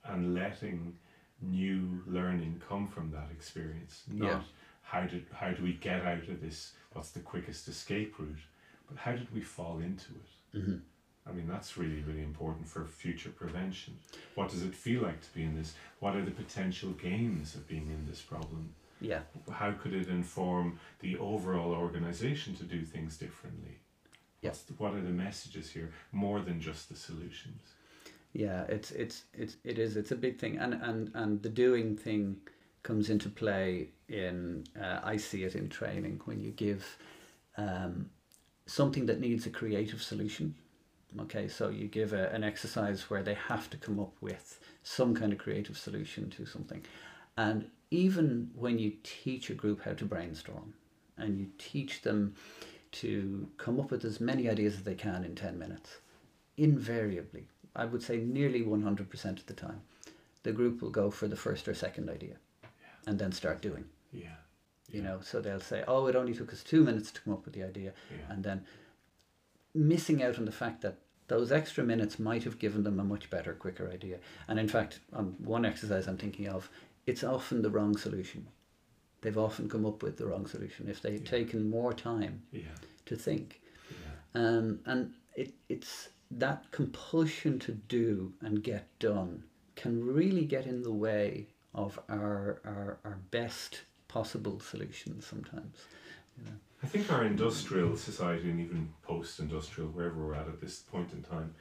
and 0.06 0.34
letting 0.36 0.96
new 1.42 2.02
learning 2.06 2.62
come 2.68 2.88
from 2.88 3.12
that 3.12 3.30
experience. 3.32 4.04
Not 4.08 4.28
Yeah. 4.28 4.42
how 4.82 5.02
did 5.06 5.26
how 5.34 5.52
do 5.52 5.64
we 5.64 5.74
get 5.74 6.06
out 6.06 6.28
of 6.30 6.40
this? 6.42 6.74
What's 6.94 7.12
the 7.12 7.20
quickest 7.20 7.68
escape 7.68 8.18
route? 8.20 8.46
But 8.88 8.98
how 8.98 9.14
did 9.14 9.34
we 9.34 9.42
fall 9.42 9.80
into 9.80 10.12
it? 10.24 10.32
hmm 10.60 10.78
I 11.30 11.34
mean, 11.34 11.48
that's 11.48 11.78
really, 11.78 12.04
really 12.08 12.24
important 12.24 12.68
for 12.68 12.86
future 12.86 13.30
prevention. 13.30 13.98
What 14.36 14.50
does 14.50 14.64
it 14.64 14.74
feel 14.74 15.02
like 15.02 15.22
to 15.22 15.34
be 15.34 15.44
in 15.44 15.56
this? 15.56 15.74
What 16.00 16.16
are 16.16 16.24
the 16.24 16.32
potential 16.32 16.92
gains 16.92 17.56
of 17.56 17.68
being 17.68 17.88
in 17.88 18.06
this 18.08 18.22
problem? 18.22 18.74
Yeah. 19.02 19.22
How 19.52 19.72
could 19.72 19.94
it 19.94 20.08
inform 20.08 20.80
the 21.00 21.18
overall 21.18 21.74
organization 21.74 22.56
to 22.56 22.64
do 22.64 22.84
things 22.84 23.18
differently? 23.18 23.80
Yeah. 24.42 24.52
What 24.78 24.94
are 24.94 25.02
the 25.02 25.10
messages 25.10 25.72
here 25.72 25.92
more 26.12 26.40
than 26.40 26.62
just 26.62 26.90
the 26.90 26.96
solutions? 26.96 27.62
Yeah, 28.34 28.64
it's 28.64 28.92
it's 28.92 29.24
it's 29.34 29.58
it 29.64 29.80
is 29.80 29.98
it's 29.98 30.12
a 30.12 30.16
big 30.16 30.38
thing, 30.38 30.58
and 30.58 30.76
and 30.76 31.12
and 31.16 31.42
the 31.42 31.50
doing 31.50 31.96
thing 31.96 32.38
comes 32.84 33.10
into 33.10 33.30
play 33.30 33.90
in 34.10 34.64
uh, 34.80 35.00
I 35.04 35.18
see 35.18 35.44
it 35.44 35.56
in 35.56 35.70
training 35.70 36.22
when 36.26 36.40
you 36.40 36.52
give 36.52 36.98
um, 37.58 38.10
something 38.68 39.08
that 39.08 39.20
needs 39.20 39.46
a 39.48 39.50
creative 39.50 40.02
solution. 40.02 40.56
Okay, 41.22 41.48
so 41.48 41.70
you 41.70 41.88
give 41.88 42.14
a, 42.14 42.30
an 42.30 42.44
exercise 42.44 43.10
where 43.10 43.24
they 43.24 43.34
have 43.34 43.70
to 43.70 43.78
come 43.78 44.00
up 44.00 44.14
with 44.22 44.60
some 44.84 45.16
kind 45.16 45.32
of 45.32 45.40
creative 45.40 45.78
solution 45.78 46.30
to 46.32 46.46
something, 46.46 46.84
and 47.38 47.70
even 47.90 48.52
when 48.56 48.78
you 48.78 48.94
teach 49.04 49.50
a 49.50 49.54
group 49.54 49.84
how 49.84 49.94
to 49.94 50.06
brainstorm, 50.06 50.74
and 51.18 51.40
you 51.40 51.48
teach 51.58 52.02
them 52.02 52.36
to 52.92 53.48
come 53.58 53.80
up 53.80 53.92
with 53.92 54.04
as 54.06 54.20
many 54.20 54.50
ideas 54.50 54.76
as 54.76 54.84
they 54.84 54.96
can 54.96 55.24
in 55.24 55.34
ten 55.34 55.58
minutes, 55.58 55.98
invariably 56.58 57.48
I 57.78 57.86
would 57.86 58.02
say 58.02 58.18
nearly 58.18 58.64
100% 58.64 59.26
of 59.26 59.46
the 59.46 59.54
time, 59.54 59.82
the 60.44 60.52
group 60.52 60.82
will 60.82 60.90
go 60.90 61.12
for 61.12 61.28
the 61.28 61.36
first 61.36 61.68
or 61.68 61.76
second 61.76 62.10
idea 62.10 62.36
and 63.06 63.20
then 63.20 63.32
start 63.32 63.62
doing. 63.62 63.86
Yeah. 64.12 64.36
You 64.90 65.04
know, 65.04 65.20
so 65.22 65.40
they'll 65.42 65.60
say, 65.60 65.84
oh, 65.88 66.08
it 66.08 66.16
only 66.16 66.34
took 66.34 66.52
us 66.52 66.64
two 66.64 66.84
minutes 66.84 67.12
to 67.12 67.22
come 67.22 67.34
up 67.34 67.46
with 67.46 67.54
the 67.54 67.64
idea. 67.64 67.94
Yeah. 68.10 68.34
And 68.34 68.44
then 68.44 68.66
missing 69.78 70.24
out 70.24 70.38
on 70.38 70.46
the 70.46 70.52
fact 70.52 70.82
that 70.82 70.98
those 71.28 71.52
extra 71.52 71.84
minutes 71.84 72.20
might 72.20 72.44
have 72.44 72.58
given 72.60 72.84
them 72.84 73.00
a 73.00 73.04
much 73.04 73.30
better, 73.30 73.54
quicker 73.54 73.90
idea. 73.92 74.18
And 74.48 74.60
in 74.60 74.68
fact, 74.68 75.00
on 75.14 75.36
one 75.40 75.66
exercise 75.66 76.08
I'm 76.08 76.18
thinking 76.18 76.48
of, 76.48 76.70
it's 77.06 77.24
often 77.24 77.62
the 77.62 77.70
wrong 77.70 77.98
solution. 77.98 78.48
They've 79.22 79.38
often 79.38 79.70
come 79.70 79.86
up 79.86 80.04
with 80.04 80.18
the 80.18 80.26
wrong 80.26 80.48
solution 80.48 80.88
if 80.88 81.02
they'd 81.02 81.22
Yeah. 81.24 81.30
taken 81.30 81.70
more 81.70 81.94
time 81.94 82.44
Yeah. 82.52 82.62
to 83.06 83.16
think. 83.16 83.62
Yeah. 83.90 84.42
Um, 84.42 84.80
and 84.86 85.14
it, 85.36 85.54
it's 85.70 86.10
that 86.32 86.72
compulsion 86.72 87.60
to 87.60 87.72
do 87.74 88.34
and 88.42 88.64
get 88.64 88.88
done 89.00 89.44
can 89.76 90.06
really 90.06 90.46
get 90.46 90.66
in 90.66 90.82
the 90.84 90.92
way 90.92 91.48
of 91.74 92.00
our, 92.10 92.62
our, 92.66 93.00
our 93.04 93.20
best 93.32 93.82
possible 94.08 94.60
solutions 94.60 95.26
sometimes. 95.26 95.78
You 96.38 96.46
know. 96.46 96.58
I 96.84 96.88
think 96.88 97.12
our 97.12 97.24
industrial 97.24 97.98
society 97.98 98.50
and 98.50 98.60
even 98.60 98.94
post-industrial, 99.02 99.90
wherever 99.90 100.26
we're 100.26 100.36
at 100.36 100.48
at 100.48 100.62
this 100.62 100.80
point 100.80 101.12
in 101.12 101.24
time, 101.24 101.56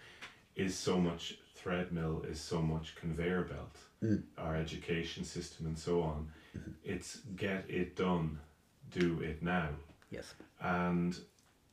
is 0.54 0.76
so 0.76 0.98
much 0.98 1.38
treadmill, 1.60 2.24
is 2.28 2.40
so 2.40 2.60
much 2.60 2.94
conveyor 2.96 3.42
belt. 3.42 3.76
Mm. 4.02 4.22
Our 4.36 4.56
education 4.56 5.24
system 5.24 5.66
and 5.66 5.78
so 5.78 6.02
on. 6.02 6.28
It's 6.84 7.20
get 7.34 7.64
it 7.68 7.96
done, 7.96 8.38
do 8.90 9.20
it 9.20 9.42
now. 9.42 9.70
Yes. 10.10 10.34
And 10.60 11.18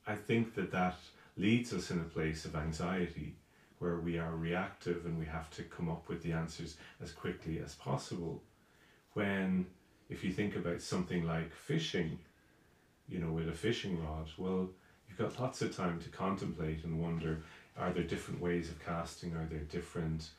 I 0.08 0.16
think 0.16 0.56
that 0.56 0.72
that 0.72 0.96
leads 1.38 1.74
us 1.74 1.92
in 1.92 2.00
a 2.00 2.04
place 2.04 2.46
of 2.46 2.56
anxiety 2.56 3.36
where 3.80 3.98
we 3.98 4.18
are 4.18 4.36
reactive 4.36 5.06
and 5.06 5.20
we 5.20 5.26
have 5.26 5.50
to 5.52 5.64
come 5.64 5.90
up 5.90 6.08
with 6.08 6.24
the 6.24 6.32
answers 6.32 6.78
as 7.02 7.12
quickly 7.12 7.60
as 7.60 7.76
possible. 7.76 8.42
When, 9.14 9.66
if 10.10 10.24
you 10.24 10.32
think 10.32 10.56
about 10.56 10.82
something 10.82 11.26
like 11.26 11.54
fishing, 11.54 12.20
you 13.08 13.20
know, 13.20 13.32
with 13.32 13.50
a 13.50 13.54
fishing 13.54 14.04
rod, 14.04 14.30
well, 14.38 14.70
you've 15.08 15.18
got 15.18 15.40
lots 15.40 15.62
of 15.62 15.76
time 15.76 16.00
to 16.00 16.10
contemplate 16.10 16.84
and 16.84 17.02
wonder 17.02 17.44
are 17.78 17.92
there 17.92 18.04
different 18.04 18.40
ways 18.40 18.70
of 18.70 18.84
casting? 18.86 19.34
Are 19.34 19.48
there 19.50 19.60
different 19.60 20.30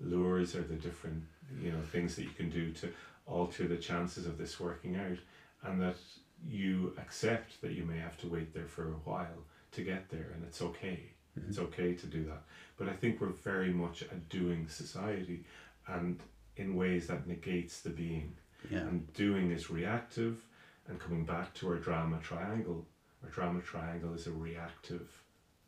lures? 0.00 0.54
Are 0.54 0.62
there 0.62 0.78
different, 0.78 1.24
you 1.60 1.72
know, 1.72 1.80
things 1.90 2.14
that 2.16 2.22
you 2.22 2.30
can 2.30 2.50
do 2.50 2.70
to 2.72 2.92
alter 3.26 3.66
the 3.66 3.76
chances 3.76 4.26
of 4.26 4.38
this 4.38 4.60
working 4.60 4.96
out? 4.96 5.18
And 5.64 5.80
that 5.80 5.96
you 6.46 6.94
accept 6.98 7.60
that 7.62 7.72
you 7.72 7.84
may 7.84 7.98
have 7.98 8.18
to 8.18 8.28
wait 8.28 8.54
there 8.54 8.66
for 8.66 8.84
a 8.84 9.00
while 9.04 9.44
to 9.72 9.82
get 9.82 10.08
there, 10.10 10.30
and 10.34 10.44
it's 10.44 10.62
okay. 10.62 11.00
Mm-hmm. 11.38 11.48
It's 11.48 11.58
okay 11.58 11.94
to 11.94 12.06
do 12.06 12.24
that. 12.24 12.42
But 12.76 12.88
I 12.88 12.92
think 12.92 13.20
we're 13.20 13.28
very 13.28 13.72
much 13.72 14.02
a 14.02 14.14
doing 14.28 14.68
society, 14.68 15.44
and 15.88 16.20
in 16.56 16.76
ways 16.76 17.06
that 17.08 17.26
negates 17.26 17.80
the 17.80 17.90
being. 17.90 18.34
Yeah. 18.70 18.78
And 18.78 19.12
doing 19.14 19.50
is 19.50 19.70
reactive, 19.70 20.44
and 20.88 20.98
coming 21.00 21.24
back 21.24 21.54
to 21.54 21.68
our 21.68 21.76
drama 21.78 22.18
triangle, 22.22 22.86
our 23.22 23.30
drama 23.30 23.60
triangle 23.62 24.14
is 24.14 24.26
a 24.26 24.32
reactive 24.32 25.08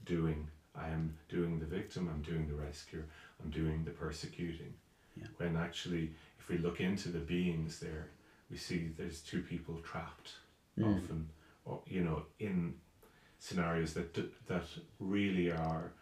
doing. 0.04 0.48
I 0.74 0.88
am 0.88 1.16
doing 1.28 1.58
the 1.58 1.64
victim, 1.66 2.08
I'm 2.12 2.22
doing 2.22 2.46
the 2.48 2.54
rescuer, 2.54 3.06
I'm 3.42 3.50
doing 3.50 3.84
the 3.84 3.92
persecuting. 3.92 4.74
Yeah. 5.16 5.28
When 5.38 5.56
actually, 5.56 6.12
if 6.38 6.48
we 6.50 6.58
look 6.58 6.80
into 6.80 7.08
the 7.08 7.18
beings 7.18 7.80
there, 7.80 8.08
we 8.50 8.56
see 8.58 8.88
there's 8.96 9.20
two 9.22 9.42
people 9.42 9.78
trapped 9.80 10.34
Mm. 10.76 10.98
often, 11.02 11.30
or, 11.64 11.82
you 11.86 12.04
know, 12.04 12.26
in 12.38 12.78
scenarios 13.38 13.94
that 13.94 14.12
that 14.46 14.66
really 15.00 15.50
are 15.50 15.92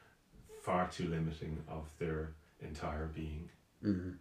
far 0.63 0.89
too 0.89 1.09
limiting 1.09 1.63
of 1.69 1.87
their 1.99 2.35
entire 2.61 3.07
being, 3.07 3.49
Mhm. 3.83 4.19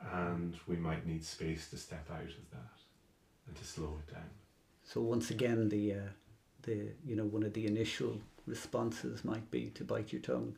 and 0.00 0.56
we 0.68 0.76
might 0.76 1.04
need 1.06 1.24
space 1.24 1.68
to 1.70 1.76
step 1.76 2.08
out 2.10 2.22
of 2.30 2.50
that 2.50 2.78
and 3.48 3.56
to 3.56 3.64
slow 3.64 3.98
it 4.06 4.12
down. 4.12 4.30
So 4.84 5.00
once 5.00 5.30
again, 5.30 5.68
the 5.68 5.92
uh, 5.94 6.08
the 6.62 6.92
you 7.04 7.16
know 7.16 7.24
one 7.24 7.42
of 7.42 7.52
the 7.54 7.66
initial 7.66 8.20
responses 8.46 9.24
might 9.24 9.50
be 9.50 9.66
to 9.70 9.84
bite 9.84 10.12
your 10.12 10.22
tongue 10.22 10.56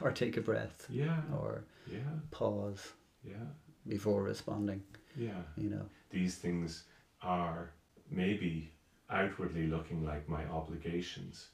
or 0.00 0.12
take 0.12 0.36
a 0.36 0.40
breath 0.40 0.86
Yeah. 0.88 1.20
or 1.36 1.64
Yeah. 1.90 1.98
pause 2.30 2.92
Yeah. 3.24 3.46
before 3.88 4.22
responding 4.22 4.82
Yeah. 5.16 5.42
you 5.56 5.68
know 5.70 5.88
These 6.10 6.36
things 6.36 6.84
are 7.22 7.72
maybe 8.10 8.72
outwardly 9.10 9.66
looking 9.66 10.04
like 10.04 10.28
my 10.28 10.44
obligations, 10.46 11.48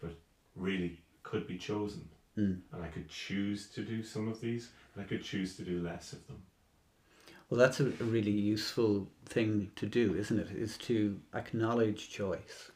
but 0.00 0.12
really 0.54 1.00
could 1.22 1.46
be 1.46 1.56
chosen. 1.56 2.08
mm. 2.36 2.60
And 2.72 2.82
I 2.84 2.88
could 2.88 3.08
choose 3.08 3.70
to 3.70 3.82
do 3.82 4.02
some 4.02 4.28
of 4.28 4.40
these, 4.40 4.70
and 4.94 5.02
I 5.04 5.08
could 5.08 5.22
choose 5.24 5.56
to 5.56 5.62
do 5.62 5.80
less 5.80 6.12
of 6.12 6.26
them. 6.26 6.42
Well 7.52 7.60
that's 7.60 7.80
a, 7.80 7.84
really 8.16 8.30
useful 8.30 9.06
thing 9.26 9.70
to 9.76 9.84
do 9.84 10.14
isn't 10.14 10.38
it 10.38 10.50
is 10.52 10.78
to 10.78 11.20
acknowledge 11.34 12.08
choice 12.08 12.70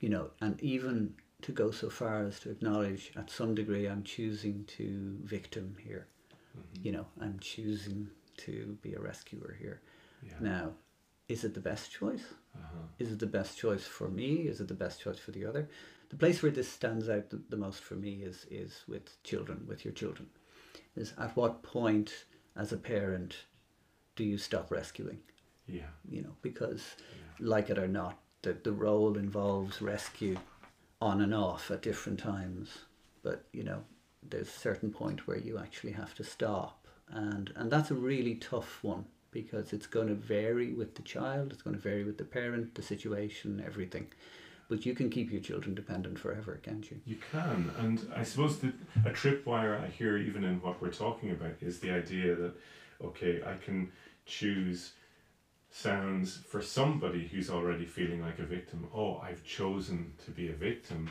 you 0.00 0.10
know 0.10 0.28
and 0.42 0.62
even 0.62 1.14
to 1.40 1.50
go 1.50 1.70
so 1.70 1.88
far 1.88 2.22
as 2.26 2.38
to 2.38 2.50
acknowledge 2.50 3.10
at 3.16 3.30
some 3.30 3.54
degree 3.54 3.86
i'm 3.88 4.02
choosing 4.02 4.64
to 4.66 5.16
victim 5.24 5.74
here 5.82 6.06
Mhm. 6.58 6.84
you 6.84 6.92
know 6.92 7.06
i'm 7.22 7.38
choosing 7.40 8.10
to 8.36 8.76
be 8.82 8.92
a 8.92 9.00
rescuer 9.00 9.56
here 9.58 9.80
Yeah. 10.22 10.40
now 10.40 10.74
is 11.28 11.42
it 11.44 11.54
the 11.54 11.66
best 11.70 11.90
choice 11.90 12.26
Uh-huh. 12.54 12.84
Is 12.98 13.12
it 13.12 13.18
the 13.18 13.32
best 13.38 13.58
choice 13.58 13.86
for 13.96 14.08
me? 14.08 14.30
Is 14.52 14.60
it 14.62 14.68
the 14.68 14.80
best 14.84 15.00
choice 15.04 15.18
for 15.18 15.32
the 15.32 15.44
other? 15.48 15.68
The 16.08 16.16
place 16.22 16.42
where 16.42 16.52
this 16.58 16.68
stands 16.78 17.08
out 17.14 17.28
the, 17.30 17.40
the 17.50 17.56
most 17.66 17.80
for 17.88 17.96
me 18.04 18.12
is 18.30 18.46
is 18.50 18.72
with 18.92 19.06
children, 19.30 19.58
with 19.70 19.84
your 19.84 19.94
children. 19.94 20.28
Is 21.02 21.12
at 21.24 21.36
what 21.36 21.62
point 21.62 22.10
as 22.62 22.72
a 22.72 22.76
parent 22.92 23.32
do 24.16 24.24
you 24.24 24.38
stop 24.38 24.70
rescuing? 24.70 25.20
Yeah. 25.68 25.90
You 26.08 26.22
know, 26.22 26.34
because 26.42 26.96
Yeah. 27.10 27.48
like 27.48 27.70
it 27.70 27.78
or 27.78 27.88
not, 27.88 28.18
the, 28.42 28.54
the 28.54 28.72
role 28.72 29.16
involves 29.16 29.80
rescue 29.82 30.38
on 31.00 31.20
and 31.20 31.34
off 31.34 31.70
at 31.70 31.82
different 31.82 32.18
times. 32.18 32.78
But, 33.22 33.44
you 33.52 33.62
know, 33.62 33.84
there's 34.22 34.48
a 34.48 34.58
certain 34.68 34.90
point 34.90 35.26
where 35.26 35.38
you 35.38 35.58
actually 35.58 35.92
have 35.92 36.14
to 36.14 36.24
stop. 36.24 36.86
And 37.08 37.52
and 37.54 37.70
that's 37.70 37.90
a 37.92 37.94
really 37.94 38.34
tough 38.34 38.82
one 38.82 39.04
because 39.30 39.72
it's 39.72 39.86
going 39.86 40.08
to 40.08 40.14
vary 40.14 40.72
with 40.72 40.94
the 40.94 41.02
child, 41.02 41.52
it's 41.52 41.62
going 41.62 41.76
to 41.76 41.82
vary 41.82 42.04
with 42.04 42.18
the 42.18 42.24
parent, 42.24 42.74
the 42.74 42.82
situation, 42.82 43.62
everything. 43.64 44.06
But 44.68 44.84
you 44.84 44.94
can 44.94 45.10
keep 45.10 45.30
your 45.30 45.40
children 45.40 45.74
dependent 45.76 46.18
forever, 46.18 46.58
can't 46.62 46.90
you? 46.90 46.98
You 47.04 47.18
can, 47.30 47.70
and 47.78 48.10
I 48.16 48.24
suppose 48.24 48.58
that 48.60 48.72
a 49.04 49.10
tripwire 49.10 49.80
I 49.80 49.86
hear 49.86 50.16
even 50.16 50.42
in 50.42 50.60
what 50.60 50.80
we're 50.82 50.90
talking 50.90 51.30
about 51.30 51.54
is 51.60 51.78
the 51.78 51.92
idea 51.92 52.34
that 52.34 52.54
okay, 53.04 53.42
I 53.44 53.54
can 53.64 53.92
choose 54.26 54.92
sounds 55.70 56.36
for 56.36 56.62
somebody 56.62 57.26
who's 57.26 57.50
already 57.50 57.84
feeling 57.84 58.22
like 58.22 58.38
a 58.38 58.44
victim. 58.44 58.86
Oh, 58.94 59.18
I've 59.18 59.44
chosen 59.44 60.12
to 60.24 60.30
be 60.30 60.48
a 60.48 60.54
victim, 60.54 61.10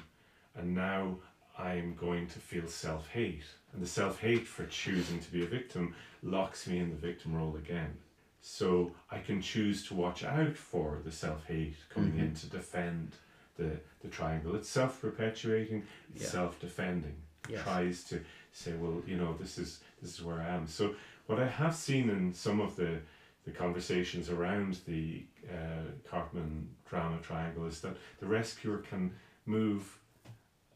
and 0.55 0.73
now 0.73 1.17
I'm 1.57 1.95
going 1.95 2.27
to 2.27 2.39
feel 2.39 2.67
self 2.67 3.07
hate, 3.09 3.43
and 3.73 3.81
the 3.81 3.87
self 3.87 4.19
hate 4.19 4.47
for 4.47 4.65
choosing 4.65 5.19
to 5.19 5.31
be 5.31 5.43
a 5.43 5.47
victim 5.47 5.95
locks 6.23 6.67
me 6.67 6.79
in 6.79 6.89
the 6.89 6.95
victim 6.95 7.35
role 7.35 7.55
again. 7.55 7.97
So 8.41 8.91
I 9.09 9.19
can 9.19 9.41
choose 9.41 9.87
to 9.87 9.95
watch 9.95 10.23
out 10.23 10.55
for 10.55 10.99
the 11.03 11.11
self 11.11 11.45
hate 11.45 11.77
coming 11.89 12.17
in 12.19 12.31
Mhm. 12.31 12.39
to 12.41 12.47
defend 12.47 13.15
the, 13.57 13.79
the 14.01 14.07
triangle. 14.09 14.55
It's 14.55 14.69
self 14.69 14.99
perpetuating, 15.01 15.83
it's 16.13 16.23
Yeah. 16.23 16.29
self 16.29 16.59
defending. 16.59 17.15
Yes. 17.47 17.63
Tries 17.63 18.03
to 18.05 18.23
say, 18.51 18.73
well, 18.73 19.03
you 19.05 19.17
know, 19.17 19.35
this 19.37 19.57
is 19.59 19.79
this 20.01 20.13
is 20.17 20.23
where 20.23 20.41
I 20.41 20.47
am. 20.49 20.67
So 20.67 20.95
what 21.27 21.39
I 21.39 21.47
have 21.47 21.75
seen 21.75 22.09
in 22.09 22.33
some 22.33 22.59
of 22.59 22.75
the 22.75 22.99
the 23.45 23.51
conversations 23.51 24.29
around 24.31 24.79
the 24.87 25.23
uh, 25.47 25.91
Karpman 26.09 26.65
drama 26.89 27.19
triangle 27.21 27.67
is 27.67 27.79
that 27.81 27.95
the 28.19 28.25
rescuer 28.25 28.79
can 28.79 29.11
move 29.45 29.99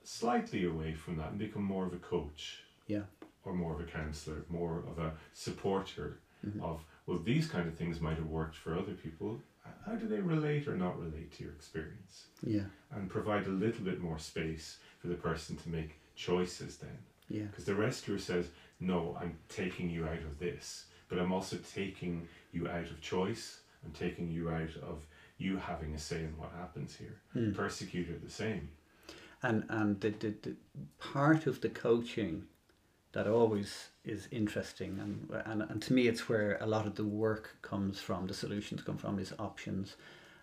slightly 0.04 0.66
away 0.66 0.94
from 0.94 1.18
that 1.18 1.30
and 1.32 1.40
become 1.40 1.64
more 1.64 1.86
of 1.88 1.94
a 1.94 1.98
coach 1.98 2.64
Yeah. 2.86 3.04
or 3.44 3.54
more 3.54 3.74
of 3.74 3.80
a 3.80 3.86
counselor, 3.86 4.44
more 4.50 4.84
of 4.88 5.00
a 5.00 5.14
supporter 5.34 6.20
Mhm. 6.46 6.62
of 6.62 6.86
well, 7.08 7.18
these 7.18 7.48
kind 7.48 7.68
of 7.68 7.74
things 7.76 8.00
might 8.00 8.18
have 8.18 8.28
worked 8.28 8.56
for 8.56 8.78
other 8.78 8.94
people. 8.94 9.42
How 9.86 9.96
do 9.96 10.08
they 10.08 10.20
relate 10.22 10.68
or 10.68 10.76
not 10.78 11.00
relate 11.00 11.32
to 11.34 11.44
your 11.44 11.54
experience? 11.54 12.28
Yeah. 12.44 12.66
And 12.92 13.10
provide 13.10 13.48
a 13.48 13.50
little 13.66 13.84
bit 13.84 14.00
more 14.00 14.20
space 14.20 14.78
for 15.00 15.08
the 15.08 15.16
person 15.16 15.56
to 15.58 15.70
make 15.70 16.00
choices 16.16 16.78
then. 16.78 16.98
Yeah. 17.28 17.46
Because 17.46 17.66
the 17.66 17.74
rescuer 17.74 18.20
says, 18.20 18.50
No, 18.80 19.18
I'm 19.20 19.38
taking 19.50 19.90
you 19.90 20.06
out 20.06 20.24
of 20.24 20.40
this, 20.40 20.86
but 21.10 21.20
I'm 21.20 21.32
also 21.32 21.58
taking 21.74 22.28
you 22.52 22.68
out 22.68 22.86
of 22.90 23.02
choice. 23.02 23.62
I'm 23.86 23.92
taking 23.92 24.32
you 24.32 24.50
out 24.50 24.76
of 24.82 25.06
you 25.38 25.58
having 25.58 25.94
a 25.94 26.00
say 26.00 26.20
in 26.20 26.34
what 26.38 26.52
happens 26.58 26.96
here. 26.96 27.22
Mm. 27.36 27.56
Persecutor, 27.56 28.18
the 28.24 28.30
same. 28.30 28.70
And 29.42 29.64
and 29.70 30.00
the, 30.02 30.10
the, 30.10 30.34
the 30.42 30.56
part 31.00 31.48
of 31.48 31.62
the 31.62 31.70
coaching 31.70 32.46
that 33.12 33.28
always 33.28 33.90
is 34.06 34.28
interesting 34.32 35.00
and, 35.00 35.44
and 35.46 35.64
and 35.64 35.82
to 35.82 35.94
me 35.94 36.08
it's 36.08 36.30
where 36.30 36.58
a 36.62 36.68
lot 36.68 36.86
of 36.86 36.96
the 36.96 37.06
work 37.06 37.58
comes 37.62 38.00
from, 38.00 38.28
the 38.28 38.34
solutions 38.34 38.84
come 38.84 38.98
from 38.98 39.18
is 39.20 39.34
options. 39.40 39.96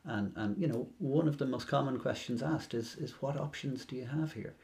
And 0.05 0.32
and 0.37 0.57
you 0.61 0.68
know, 0.68 0.89
one 0.99 1.28
of 1.28 1.39
the 1.39 1.47
most 1.47 1.68
common 1.68 1.99
questions 1.99 2.43
asked 2.43 2.74
is 2.74 2.97
is 2.97 3.22
what 3.22 3.37
options 3.39 3.84
do 3.84 3.97
you 3.97 4.07
have 4.07 4.32
here? 4.32 4.55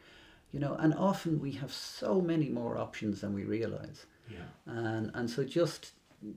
You 0.53 0.61
know, 0.61 0.75
and 0.79 0.95
often 0.95 1.41
we 1.41 1.53
have 1.53 1.73
so 1.73 2.21
many 2.21 2.49
more 2.49 2.77
options 2.79 3.21
than 3.21 3.33
we 3.35 3.45
realize. 3.45 4.07
Yeah. 4.31 4.47
And 4.67 5.11
and 5.15 5.29
so 5.31 5.45
just 5.45 5.93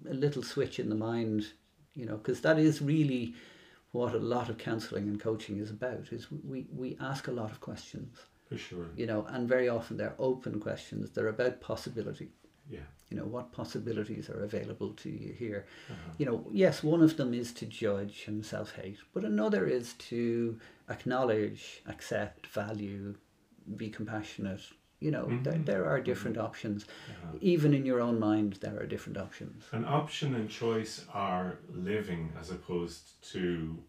a 0.10 0.14
little 0.14 0.44
switch 0.44 0.80
in 0.80 0.90
the 0.90 0.96
mind, 0.96 1.48
you 1.94 2.06
know, 2.06 2.18
because 2.18 2.42
that 2.42 2.58
is 2.58 2.82
really 2.82 3.34
what 3.92 4.14
a 4.14 4.20
lot 4.20 4.50
of 4.50 4.58
counselling 4.58 5.08
and 5.08 5.20
coaching 5.22 5.58
is 5.60 5.70
about 5.70 6.12
is 6.12 6.28
we, 6.32 6.66
we 6.76 6.98
ask 7.00 7.28
a 7.28 7.32
lot 7.32 7.50
of 7.52 7.62
questions 7.62 8.18
For 8.50 8.58
sure. 8.58 8.88
you 8.98 9.06
know 9.06 9.26
and 9.30 9.48
very 9.48 9.70
often 9.70 9.96
they're 9.96 10.16
open 10.20 10.60
questions 10.60 11.12
they're 11.12 11.30
about 11.30 11.62
possibility 11.62 12.30
Yeah. 12.70 12.88
you 13.10 13.16
know 13.18 13.24
what 13.36 13.54
possibilities 13.54 14.30
are 14.30 14.44
available 14.44 14.92
to 15.04 15.10
you 15.10 15.32
here 15.34 15.66
Uh-huh. 15.90 16.12
you 16.18 16.26
know 16.26 16.46
yes 16.52 16.84
one 16.84 17.02
of 17.06 17.16
them 17.16 17.34
is 17.34 17.54
to 17.54 17.66
judge 17.66 18.26
and 18.28 18.46
self-hate 18.46 19.00
but 19.14 19.24
another 19.24 19.66
is 19.66 19.94
to 20.10 20.60
acknowledge 20.90 21.82
accept 21.88 22.48
value 22.48 23.16
be 23.76 23.90
compassionate 23.90 24.62
you 25.00 25.12
know 25.12 25.26
there, 25.44 25.54
Mhm. 25.54 25.66
there 25.66 25.86
are 25.86 26.00
different 26.02 26.38
options 26.38 26.86
Uh-huh. 27.10 27.38
even 27.42 27.74
in 27.74 27.86
your 27.86 28.00
own 28.00 28.18
mind 28.20 28.54
there 28.62 28.78
are 28.80 28.86
different 28.88 29.18
options 29.18 29.66
An 29.72 29.86
option 29.86 30.36
and 30.36 30.50
choice 30.50 31.06
are 31.14 31.58
living 31.70 32.32
as 32.40 32.50
opposed 32.52 33.06
to 33.34 33.84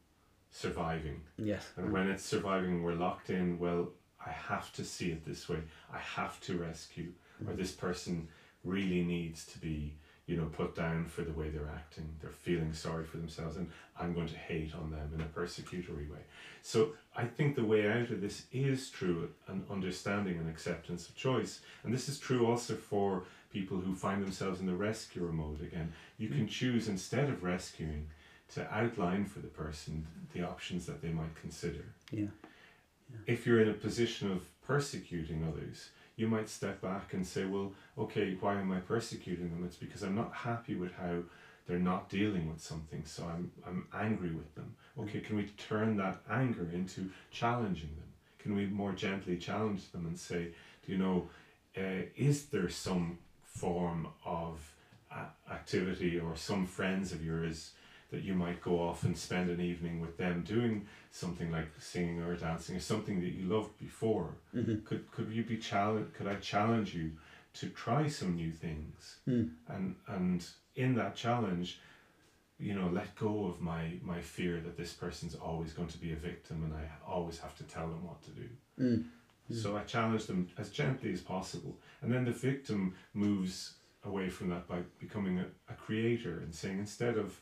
surviving. 0.50 1.20
yes 1.36 1.72
And 1.76 1.92
when 1.92 2.08
it's 2.08 2.24
surviving, 2.24 2.82
we're 2.82 2.94
locked 2.94 3.28
in, 3.30 3.58
well, 3.58 3.92
I 4.24 4.30
have 4.30 4.72
to 4.72 4.84
see 4.84 5.10
it 5.12 5.24
this 5.24 5.48
way. 5.48 5.60
I 5.92 5.98
have 5.98 6.40
to 6.46 6.56
rescue. 6.56 7.12
Or 7.46 7.52
this 7.54 7.72
person 7.72 8.28
really 8.64 9.02
needs 9.04 9.44
to 9.52 9.58
be, 9.58 9.98
you 10.26 10.36
know, 10.36 10.46
put 10.46 10.74
down 10.74 11.04
for 11.04 11.22
the 11.22 11.32
way 11.32 11.50
they're 11.50 11.70
acting. 11.72 12.08
They're 12.20 12.30
feeling 12.30 12.72
sorry 12.72 13.04
for 13.04 13.16
themselves, 13.16 13.56
and 13.56 13.70
I'm 13.98 14.12
going 14.12 14.26
to 14.26 14.36
hate 14.36 14.74
on 14.74 14.90
them 14.90 15.12
in 15.14 15.20
a 15.20 15.24
persecutory 15.24 16.10
way. 16.10 16.18
So 16.62 16.90
I 17.16 17.24
think 17.24 17.54
the 17.54 17.64
way 17.64 17.88
out 17.88 18.10
of 18.10 18.20
this 18.20 18.46
is 18.52 18.90
true 18.90 19.30
an 19.46 19.64
understanding 19.70 20.36
and 20.38 20.48
acceptance 20.48 21.08
of 21.08 21.14
choice. 21.14 21.60
And 21.84 21.94
this 21.94 22.08
is 22.08 22.18
true 22.18 22.46
also 22.46 22.74
for 22.74 23.22
people 23.52 23.78
who 23.78 23.94
find 23.94 24.20
themselves 24.20 24.60
in 24.60 24.66
the 24.66 24.74
rescuer 24.74 25.30
mode 25.30 25.62
again. 25.62 25.92
You 26.18 26.28
can 26.28 26.48
choose 26.48 26.88
instead 26.88 27.28
of 27.28 27.44
rescuing 27.44 28.08
to 28.54 28.74
outline 28.74 29.26
for 29.26 29.38
the 29.38 29.48
person 29.48 30.06
the 30.34 30.42
options 30.42 30.86
that 30.86 31.02
they 31.02 31.10
might 31.10 31.34
consider. 31.40 31.84
yeah 32.10 32.26
If 33.26 33.46
you're 33.46 33.60
in 33.60 33.68
a 33.68 33.74
position 33.74 34.30
of 34.30 34.42
persecuting 34.62 35.44
others, 35.44 35.90
you 36.16 36.28
might 36.28 36.48
step 36.48 36.80
back 36.80 37.12
and 37.12 37.26
say, 37.26 37.44
Well, 37.44 37.72
okay, 37.98 38.36
why 38.40 38.54
am 38.54 38.72
I 38.72 38.80
persecuting 38.80 39.50
them? 39.50 39.64
It's 39.64 39.76
because 39.76 40.02
I'm 40.02 40.14
not 40.14 40.32
happy 40.32 40.74
with 40.74 40.92
how 40.94 41.22
they're 41.66 41.78
not 41.78 42.08
dealing 42.08 42.48
with 42.48 42.60
something, 42.60 43.04
so 43.04 43.24
I'm, 43.24 43.50
I'm 43.66 43.86
angry 43.92 44.30
with 44.30 44.54
them. 44.54 44.74
Okay, 44.98 45.20
can 45.20 45.36
we 45.36 45.44
turn 45.56 45.96
that 45.96 46.20
anger 46.30 46.68
into 46.72 47.10
challenging 47.30 47.90
them? 47.96 48.08
Can 48.38 48.54
we 48.54 48.66
more 48.66 48.92
gently 48.92 49.36
challenge 49.36 49.90
them 49.90 50.06
and 50.06 50.18
say, 50.18 50.48
Do 50.84 50.92
you 50.92 50.98
know, 50.98 51.28
uh, 51.76 52.06
is 52.16 52.46
there 52.46 52.68
some 52.68 53.18
form 53.42 54.08
of 54.24 54.72
activity 55.50 56.18
or 56.18 56.36
some 56.36 56.66
friends 56.66 57.12
of 57.12 57.24
yours 57.24 57.72
that 58.10 58.22
you 58.22 58.34
might 58.34 58.60
go 58.62 58.80
off 58.80 59.02
and 59.04 59.16
spend 59.16 59.50
an 59.50 59.60
evening 59.60 60.00
with 60.00 60.16
them 60.16 60.42
doing 60.46 60.86
something 61.10 61.50
like 61.50 61.68
singing 61.78 62.20
or 62.22 62.34
dancing 62.36 62.76
or 62.76 62.80
something 62.80 63.20
that 63.20 63.32
you 63.32 63.44
loved 63.48 63.76
before 63.78 64.30
hmm 64.52 64.76
could 64.84 65.10
could 65.10 65.30
you 65.30 65.42
be 65.44 65.56
challenge 65.56 66.12
could 66.14 66.26
I 66.28 66.36
challenge 66.36 66.94
you 66.94 67.12
to 67.54 67.68
try 67.70 68.06
some 68.08 68.36
new 68.36 68.52
things 68.52 69.16
Mm. 69.28 69.50
and 69.68 69.94
and 70.06 70.46
in 70.76 70.94
that 70.96 71.16
challenge 71.16 71.78
you 72.58 72.74
know 72.74 72.88
let 72.92 73.14
go 73.16 73.46
of 73.46 73.60
my 73.60 73.92
my 74.02 74.20
fear 74.20 74.60
that 74.60 74.76
this 74.76 74.92
person's 74.92 75.34
always 75.34 75.72
going 75.72 75.88
to 75.88 75.98
be 75.98 76.12
a 76.12 76.16
victim 76.16 76.62
and 76.64 76.72
I 76.74 76.84
always 77.06 77.38
have 77.40 77.56
to 77.58 77.64
tell 77.64 77.88
them 77.88 78.04
what 78.06 78.22
to 78.22 78.30
do 78.30 78.48
Mm. 78.78 79.04
so 79.62 79.76
I 79.76 79.82
challenge 79.84 80.26
them 80.26 80.48
as 80.58 80.68
gently 80.70 81.12
as 81.12 81.20
possible. 81.20 81.74
And 82.02 82.12
then 82.12 82.24
the 82.24 82.32
victim 82.50 82.94
moves 83.14 83.74
away 84.04 84.28
from 84.28 84.48
that 84.50 84.66
by 84.68 84.78
becoming 84.98 85.38
a, 85.38 85.46
a 85.72 85.74
creator 85.74 86.40
and 86.40 86.52
saying, 86.54 86.78
instead 86.80 87.16
of 87.16 87.40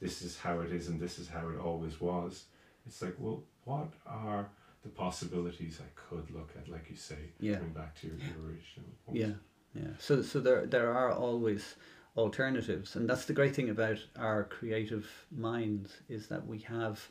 this 0.00 0.22
is 0.22 0.38
how 0.38 0.60
it 0.60 0.72
is 0.72 0.88
and 0.88 1.00
this 1.00 1.18
is 1.18 1.28
how 1.28 1.48
it 1.48 1.58
always 1.58 2.00
was, 2.00 2.44
It's 2.86 3.00
like, 3.00 3.16
well, 3.18 3.42
what 3.64 3.92
are 4.06 4.50
the 4.82 4.90
possibilities 4.90 5.80
I 5.80 5.88
could 5.94 6.30
look 6.30 6.50
at, 6.58 6.68
like 6.68 6.90
you 6.90 6.96
say, 6.96 7.32
Yeah. 7.40 7.56
coming 7.56 7.72
back 7.72 7.94
to 8.00 8.06
your, 8.08 8.16
your 8.16 8.46
original 8.46 8.90
point. 9.06 9.18
Yeah, 9.18 9.34
yeah. 9.74 9.92
So 9.98 10.20
so 10.22 10.40
there 10.40 10.66
there 10.66 10.92
are 10.92 11.10
always 11.10 11.76
alternatives, 12.16 12.96
and 12.96 13.08
that's 13.08 13.24
the 13.24 13.32
great 13.32 13.54
thing 13.56 13.70
about 13.70 13.98
our 14.16 14.44
creative 14.44 15.06
minds 15.30 16.02
is 16.08 16.26
that 16.28 16.46
we 16.46 16.58
have 16.60 17.08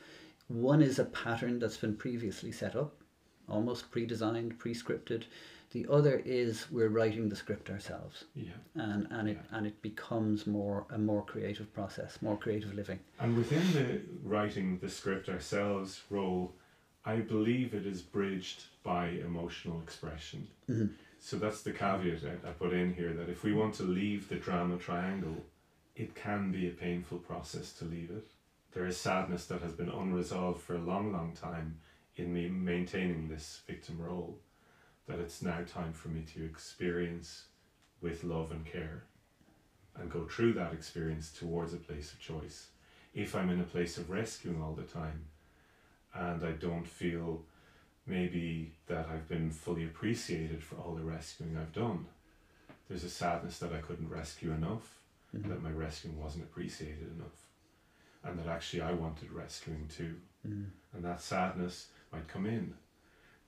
one 0.48 0.80
is 0.82 0.98
a 0.98 1.04
pattern 1.04 1.58
that's 1.58 1.76
been 1.78 1.96
previously 1.96 2.52
set 2.52 2.76
up, 2.76 2.94
almost 3.48 3.90
pre-designed, 3.90 4.58
pre-scripted. 4.58 5.24
The 5.74 5.88
other 5.90 6.22
is 6.24 6.70
we're 6.70 6.88
writing 6.88 7.28
the 7.28 7.34
script 7.34 7.68
ourselves, 7.68 8.26
Yeah. 8.36 8.52
and 8.76 9.08
and 9.10 9.28
it 9.28 9.38
and 9.50 9.66
it 9.66 9.82
becomes 9.82 10.46
more 10.46 10.86
a 10.88 10.98
more 10.98 11.24
creative 11.24 11.74
process, 11.74 12.22
more 12.22 12.38
creative 12.38 12.72
living. 12.74 13.00
And 13.18 13.36
within 13.36 13.66
the 13.72 14.00
writing 14.22 14.78
the 14.78 14.88
script 14.88 15.28
ourselves 15.28 16.04
role, 16.10 16.54
I 17.04 17.16
believe 17.16 17.74
it 17.74 17.86
is 17.86 18.02
bridged 18.02 18.66
by 18.84 19.08
emotional 19.30 19.80
expression. 19.82 20.46
Mhm. 20.68 20.90
So 21.18 21.38
that's 21.38 21.62
the 21.64 21.72
caveat 21.72 22.22
I, 22.24 22.50
I 22.50 22.52
put 22.52 22.72
in 22.72 22.94
here 22.94 23.12
that 23.12 23.28
if 23.28 23.42
we 23.42 23.52
want 23.52 23.74
to 23.74 23.82
leave 23.82 24.28
the 24.28 24.36
drama 24.36 24.76
triangle, 24.78 25.44
it 25.96 26.14
can 26.14 26.52
be 26.52 26.68
a 26.68 26.70
painful 26.86 27.18
process 27.18 27.72
to 27.78 27.84
leave 27.84 28.12
it. 28.12 28.28
There 28.74 28.86
is 28.86 28.96
sadness 28.96 29.46
that 29.46 29.62
has 29.62 29.72
been 29.72 29.88
unresolved 29.90 30.60
for 30.62 30.76
a 30.76 30.86
long, 30.92 31.10
long 31.10 31.32
time 31.32 31.80
in 32.14 32.32
me 32.32 32.48
maintaining 32.48 33.26
this 33.28 33.62
victim 33.66 34.00
role, 34.00 34.38
that 35.06 35.18
it's 35.18 35.42
now 35.42 35.58
time 35.66 35.92
for 35.92 36.08
me 36.08 36.22
to 36.34 36.44
experience 36.44 37.44
with 38.00 38.24
love 38.24 38.50
and 38.50 38.64
care 38.64 39.04
and 39.96 40.10
go 40.10 40.26
through 40.26 40.52
that 40.54 40.72
experience 40.72 41.30
towards 41.30 41.72
a 41.72 41.78
place 41.78 42.12
of 42.12 42.20
choice. 42.20 42.68
If 43.14 43.34
I'm 43.34 43.50
in 43.50 43.60
a 43.60 43.64
place 43.64 43.96
of 43.98 44.10
rescuing 44.10 44.60
all 44.60 44.72
the 44.72 44.82
time 44.82 45.26
and 46.14 46.44
I 46.44 46.52
don't 46.52 46.86
feel 46.86 47.42
maybe 48.06 48.72
that 48.86 49.08
I've 49.08 49.28
been 49.28 49.50
fully 49.50 49.84
appreciated 49.84 50.62
for 50.62 50.76
all 50.76 50.94
the 50.94 51.02
rescuing 51.02 51.56
I've 51.56 51.72
done, 51.72 52.06
there's 52.88 53.04
a 53.04 53.10
sadness 53.10 53.58
that 53.58 53.72
I 53.72 53.78
couldn't 53.78 54.10
rescue 54.10 54.52
enough, 54.52 54.98
Mhm. 55.34 55.48
that 55.48 55.62
my 55.62 55.70
rescuing 55.70 56.18
wasn't 56.20 56.44
appreciated 56.44 57.10
enough, 57.16 57.46
and 58.22 58.38
that 58.38 58.46
actually 58.46 58.82
I 58.82 58.92
wanted 58.92 59.32
rescuing 59.32 59.88
too. 59.88 60.20
Mm. 60.46 60.70
And 60.92 61.04
that 61.04 61.20
sadness 61.22 61.88
might 62.12 62.28
come 62.28 62.46
in. 62.46 62.76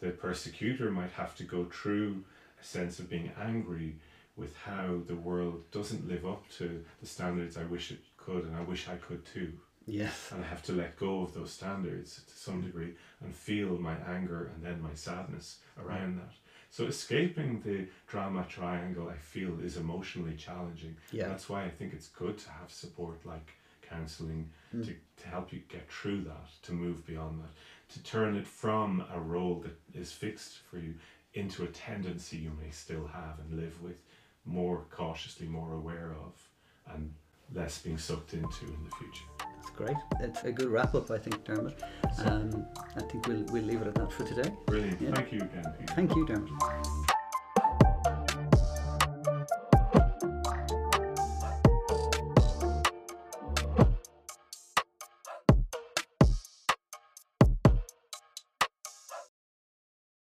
The 0.01 0.11
persecutor 0.11 0.90
might 0.90 1.12
have 1.12 1.34
to 1.36 1.44
go 1.44 1.64
through 1.66 2.24
a 2.61 2.64
sense 2.64 2.99
of 2.99 3.09
being 3.11 3.30
angry 3.40 3.97
with 4.36 4.55
how 4.59 4.99
the 5.07 5.14
world 5.16 5.62
doesn't 5.72 6.07
live 6.09 6.26
up 6.26 6.42
to 6.59 6.84
the 7.01 7.07
standards 7.07 7.57
I 7.57 7.64
wish 7.64 7.90
it 7.90 8.01
could, 8.18 8.44
and 8.44 8.55
I 8.57 8.61
wish 8.62 8.88
I 8.88 8.97
could 8.97 9.24
too. 9.24 9.53
Yes. 9.86 10.30
And 10.32 10.44
I 10.44 10.49
have 10.49 10.62
to 10.64 10.72
let 10.72 10.97
go 10.97 11.22
of 11.22 11.32
those 11.32 11.53
standards 11.53 12.20
to 12.28 12.36
some 12.36 12.61
degree 12.61 12.94
and 13.22 13.34
feel 13.34 13.78
my 13.78 13.94
anger 14.09 14.51
and 14.55 14.62
then 14.64 14.82
my 14.82 14.94
sadness 14.94 15.59
around 15.82 16.18
that. 16.18 16.32
So 16.70 16.84
escaping 16.86 17.62
the 17.64 17.86
drama 18.09 18.44
triangle, 18.49 19.09
I 19.09 19.16
feel, 19.16 19.59
is 19.61 19.76
emotionally 19.78 20.34
challenging. 20.34 20.97
Yeah. 21.12 21.28
That's 21.28 21.49
why 21.49 21.64
I 21.64 21.70
think 21.70 21.94
it's 21.94 22.09
good 22.09 22.36
to 22.38 22.51
have 22.51 22.70
support 22.70 23.24
like 23.24 23.53
counselling 23.88 24.51
Mm. 24.74 24.84
to, 24.84 24.94
to 25.22 25.28
help 25.28 25.53
you 25.53 25.61
get 25.68 25.88
through 25.88 26.22
that, 26.24 26.49
to 26.62 26.72
move 26.72 27.07
beyond 27.07 27.40
that, 27.40 27.51
to 27.93 28.03
turn 28.03 28.37
it 28.37 28.47
from 28.47 29.05
a 29.14 29.20
role 29.20 29.62
that 29.64 29.78
is 29.99 30.12
fixed 30.12 30.59
for 30.70 30.78
you 30.78 30.95
into 31.34 31.64
a 31.64 31.68
tendency 31.68 32.37
you 32.37 32.53
may 32.62 32.70
still 32.70 33.07
have 33.07 33.39
and 33.39 33.61
live 33.61 33.80
with, 33.82 33.97
more 34.45 34.84
cautiously, 34.91 35.47
more 35.47 35.74
aware 35.74 36.14
of, 36.24 36.95
and 36.95 37.12
less 37.55 37.78
being 37.78 37.99
sucked 37.99 38.34
into 38.34 38.64
in 38.64 38.84
the 38.84 38.97
future. 38.97 39.24
That's 39.39 39.70
great. 39.70 39.97
It's 40.20 40.43
a 40.45 40.53
good 40.53 40.68
wrap 40.68 40.95
up, 40.95 41.11
I 41.11 41.18
think, 41.18 41.45
Dermot. 41.45 41.82
Um, 42.24 42.66
I 42.97 43.03
think 43.03 43.26
we'll 43.26 43.45
we'll 43.45 43.62
leave 43.62 43.82
it 43.82 43.89
at 43.89 43.95
that 43.97 44.12
for 44.12 44.24
today. 44.24 44.51
brilliant. 44.66 45.01
yeah. 45.01 45.14
Thank 45.14 45.32
you 45.32 45.41
again, 45.41 45.74
Peter. 45.78 45.95
Thank 45.95 46.16
you, 46.16 46.26
Dermot. 46.26 47.05